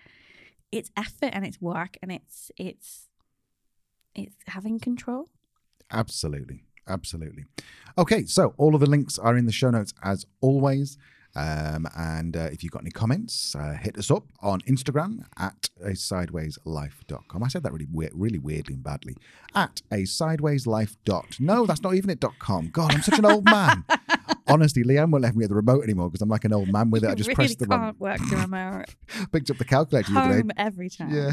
it's 0.72 0.92
effort 0.98 1.30
and 1.34 1.46
it's 1.46 1.62
work 1.62 1.98
and 2.02 2.12
it's 2.12 2.52
it's 2.58 3.08
it's 4.14 4.36
having 4.48 4.80
control. 4.80 5.30
Absolutely. 5.92 6.64
Absolutely. 6.88 7.46
Okay, 7.98 8.26
so 8.26 8.54
all 8.58 8.76
of 8.76 8.82
the 8.82 8.90
links 8.90 9.18
are 9.18 9.36
in 9.36 9.46
the 9.46 9.52
show 9.52 9.72
notes 9.72 9.94
as 10.04 10.26
always. 10.40 10.98
Um, 11.36 11.88
and 11.98 12.38
uh, 12.38 12.50
if 12.52 12.64
you've 12.64 12.72
got 12.72 12.84
any 12.84 12.92
comments, 12.92 13.56
uh, 13.56 13.74
hit 13.74 13.98
us 13.98 14.10
up 14.10 14.24
on 14.42 14.62
Instagram 14.62 15.26
at 15.38 15.70
a 15.82 15.90
sidewayslife.com. 15.90 17.44
I 17.44 17.48
said 17.48 17.64
that 17.64 17.74
really 17.74 17.88
weird, 17.92 18.14
really 18.16 18.40
weirdly 18.40 18.76
and 18.76 18.84
badly. 18.84 19.18
At 19.54 19.82
a 19.92 20.04
dot. 21.06 21.38
No, 21.40 21.66
that's 21.66 21.82
not 21.82 21.96
even 21.96 22.10
it 22.10 22.20
dot 22.20 22.40
com. 22.40 22.70
God, 22.70 22.94
I'm 22.94 23.02
such 23.02 23.20
an 23.20 23.26
old 23.26 23.46
man. 23.46 23.84
Honestly, 24.48 24.84
Leanne 24.84 25.10
won't 25.10 25.24
let 25.24 25.36
me 25.36 25.44
at 25.44 25.50
the 25.50 25.56
remote 25.56 25.84
anymore 25.84 26.10
because 26.10 26.22
I'm 26.22 26.30
like 26.30 26.46
an 26.46 26.54
old 26.54 26.72
man 26.72 26.92
with 26.92 27.04
it. 27.04 27.10
I 27.10 27.16
just 27.16 27.30
really 27.30 27.36
pressed 27.36 27.60
the 27.60 27.68
can't 27.68 27.82
wrong. 27.82 27.96
work 27.98 28.20
the 28.30 28.36
remote. 28.38 28.86
Picked 29.32 29.50
up 29.50 29.58
the 29.58 29.66
calculator 29.66 30.12
the 30.12 30.20
other 30.20 30.30
day. 30.34 30.38
Home 30.38 30.52
every 30.58 30.90
time. 30.90 31.14
Yeah. 31.14 31.32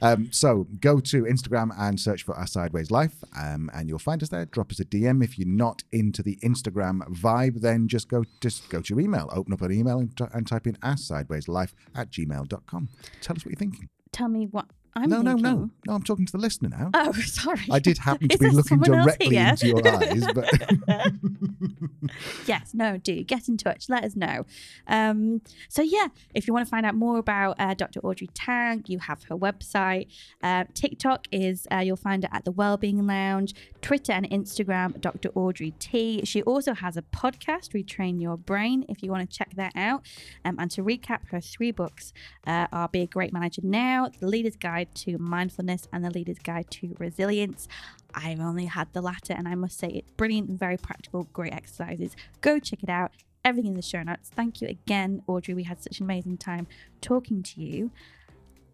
Um, 0.00 0.32
so 0.32 0.66
go 0.80 0.98
to 1.00 1.24
Instagram 1.24 1.70
and 1.78 2.00
search 2.00 2.22
for 2.22 2.34
our 2.34 2.46
Sideways 2.46 2.90
Life, 2.90 3.22
um, 3.38 3.70
and 3.74 3.88
you'll 3.88 3.98
find 3.98 4.22
us 4.22 4.30
there. 4.30 4.46
Drop 4.46 4.70
us 4.70 4.80
a 4.80 4.84
DM. 4.84 5.22
If 5.22 5.38
you're 5.38 5.48
not 5.48 5.82
into 5.92 6.22
the 6.22 6.36
Instagram 6.42 7.00
vibe, 7.10 7.60
then 7.60 7.86
just 7.88 8.08
go 8.08 8.24
just 8.40 8.68
go 8.70 8.80
to 8.80 8.94
your 8.94 9.00
email. 9.00 9.28
Open 9.32 9.52
up 9.52 9.60
an 9.60 9.72
email 9.72 9.98
and, 9.98 10.16
t- 10.16 10.24
and 10.32 10.46
type 10.46 10.66
in 10.66 10.78
our 10.82 10.96
Sideways 10.96 11.48
Life 11.48 11.74
at 11.94 12.10
gmail.com. 12.10 12.88
Tell 13.20 13.36
us 13.36 13.44
what 13.44 13.50
you're 13.50 13.58
thinking. 13.58 13.88
Tell 14.12 14.28
me 14.28 14.46
what 14.46 14.66
I'm 14.96 15.08
no, 15.08 15.22
no, 15.22 15.32
thinking. 15.32 15.42
no, 15.42 15.70
no. 15.86 15.94
I'm 15.94 16.02
talking 16.02 16.24
to 16.26 16.32
the 16.32 16.38
listener 16.38 16.68
now. 16.68 16.90
Oh, 16.94 17.12
sorry. 17.24 17.66
I 17.70 17.80
did 17.80 17.98
happen 17.98 18.28
to 18.28 18.38
be 18.38 18.50
looking 18.50 18.78
directly 18.78 19.36
into 19.36 19.68
your 19.68 19.88
eyes, 19.88 20.24
but 20.32 20.48
yes, 22.46 22.70
no, 22.74 22.96
do 22.98 23.22
get 23.24 23.48
in 23.48 23.56
touch. 23.56 23.88
Let 23.88 24.04
us 24.04 24.14
know. 24.14 24.46
Um, 24.86 25.42
so 25.68 25.82
yeah, 25.82 26.08
if 26.34 26.46
you 26.46 26.54
want 26.54 26.66
to 26.66 26.70
find 26.70 26.86
out 26.86 26.94
more 26.94 27.18
about 27.18 27.56
uh, 27.58 27.74
Dr. 27.74 28.00
Audrey 28.00 28.28
Tang, 28.34 28.84
you 28.86 29.00
have 29.00 29.24
her 29.24 29.36
website. 29.36 30.06
Uh, 30.42 30.64
TikTok 30.74 31.26
is 31.32 31.66
uh, 31.72 31.78
you'll 31.78 31.96
find 31.96 32.22
it 32.22 32.30
at 32.32 32.44
the 32.44 32.52
Wellbeing 32.52 33.04
Lounge. 33.06 33.54
Twitter 33.82 34.12
and 34.12 34.28
Instagram, 34.30 35.00
Dr. 35.00 35.30
Audrey 35.34 35.72
T. 35.72 36.24
She 36.24 36.42
also 36.42 36.72
has 36.72 36.96
a 36.96 37.02
podcast, 37.02 37.70
Retrain 37.72 38.20
Your 38.20 38.36
Brain. 38.36 38.84
If 38.88 39.02
you 39.02 39.10
want 39.10 39.28
to 39.28 39.36
check 39.36 39.54
that 39.56 39.72
out. 39.74 40.06
Um, 40.44 40.56
and 40.58 40.70
to 40.70 40.82
recap, 40.82 41.28
her 41.30 41.40
three 41.40 41.72
books 41.72 42.12
uh, 42.46 42.68
are 42.72 42.88
Be 42.88 43.02
a 43.02 43.06
Great 43.06 43.32
Manager 43.32 43.62
Now, 43.64 44.08
The 44.20 44.26
Leader's 44.26 44.56
Guide 44.56 44.83
to 44.94 45.18
Mindfulness, 45.18 45.88
and 45.92 46.04
The 46.04 46.10
Leader's 46.10 46.38
Guide 46.38 46.70
to 46.72 46.94
Resilience. 46.98 47.68
I've 48.14 48.40
only 48.40 48.66
had 48.66 48.92
the 48.92 49.00
latter, 49.00 49.32
and 49.32 49.48
I 49.48 49.54
must 49.54 49.78
say 49.78 49.88
it's 49.88 50.10
brilliant 50.12 50.50
very 50.50 50.76
practical, 50.76 51.24
great 51.32 51.52
exercises. 51.52 52.16
Go 52.40 52.58
check 52.58 52.82
it 52.82 52.88
out. 52.88 53.12
Everything 53.44 53.72
in 53.72 53.76
the 53.76 53.82
show 53.82 54.02
notes. 54.02 54.30
Thank 54.34 54.62
you 54.62 54.68
again, 54.68 55.22
Audrey. 55.26 55.54
We 55.54 55.64
had 55.64 55.82
such 55.82 55.98
an 55.98 56.04
amazing 56.04 56.38
time 56.38 56.66
talking 57.00 57.42
to 57.42 57.60
you. 57.60 57.90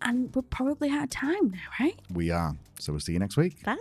And 0.02 0.34
we're 0.34 0.42
probably 0.42 0.90
out 0.90 1.04
of 1.04 1.10
time 1.10 1.50
now, 1.50 1.58
right? 1.78 1.98
we 2.12 2.30
are. 2.30 2.56
So 2.78 2.92
we'll 2.92 3.00
see 3.00 3.12
you 3.12 3.18
next 3.18 3.36
week. 3.36 3.62
Bye. 3.64 3.76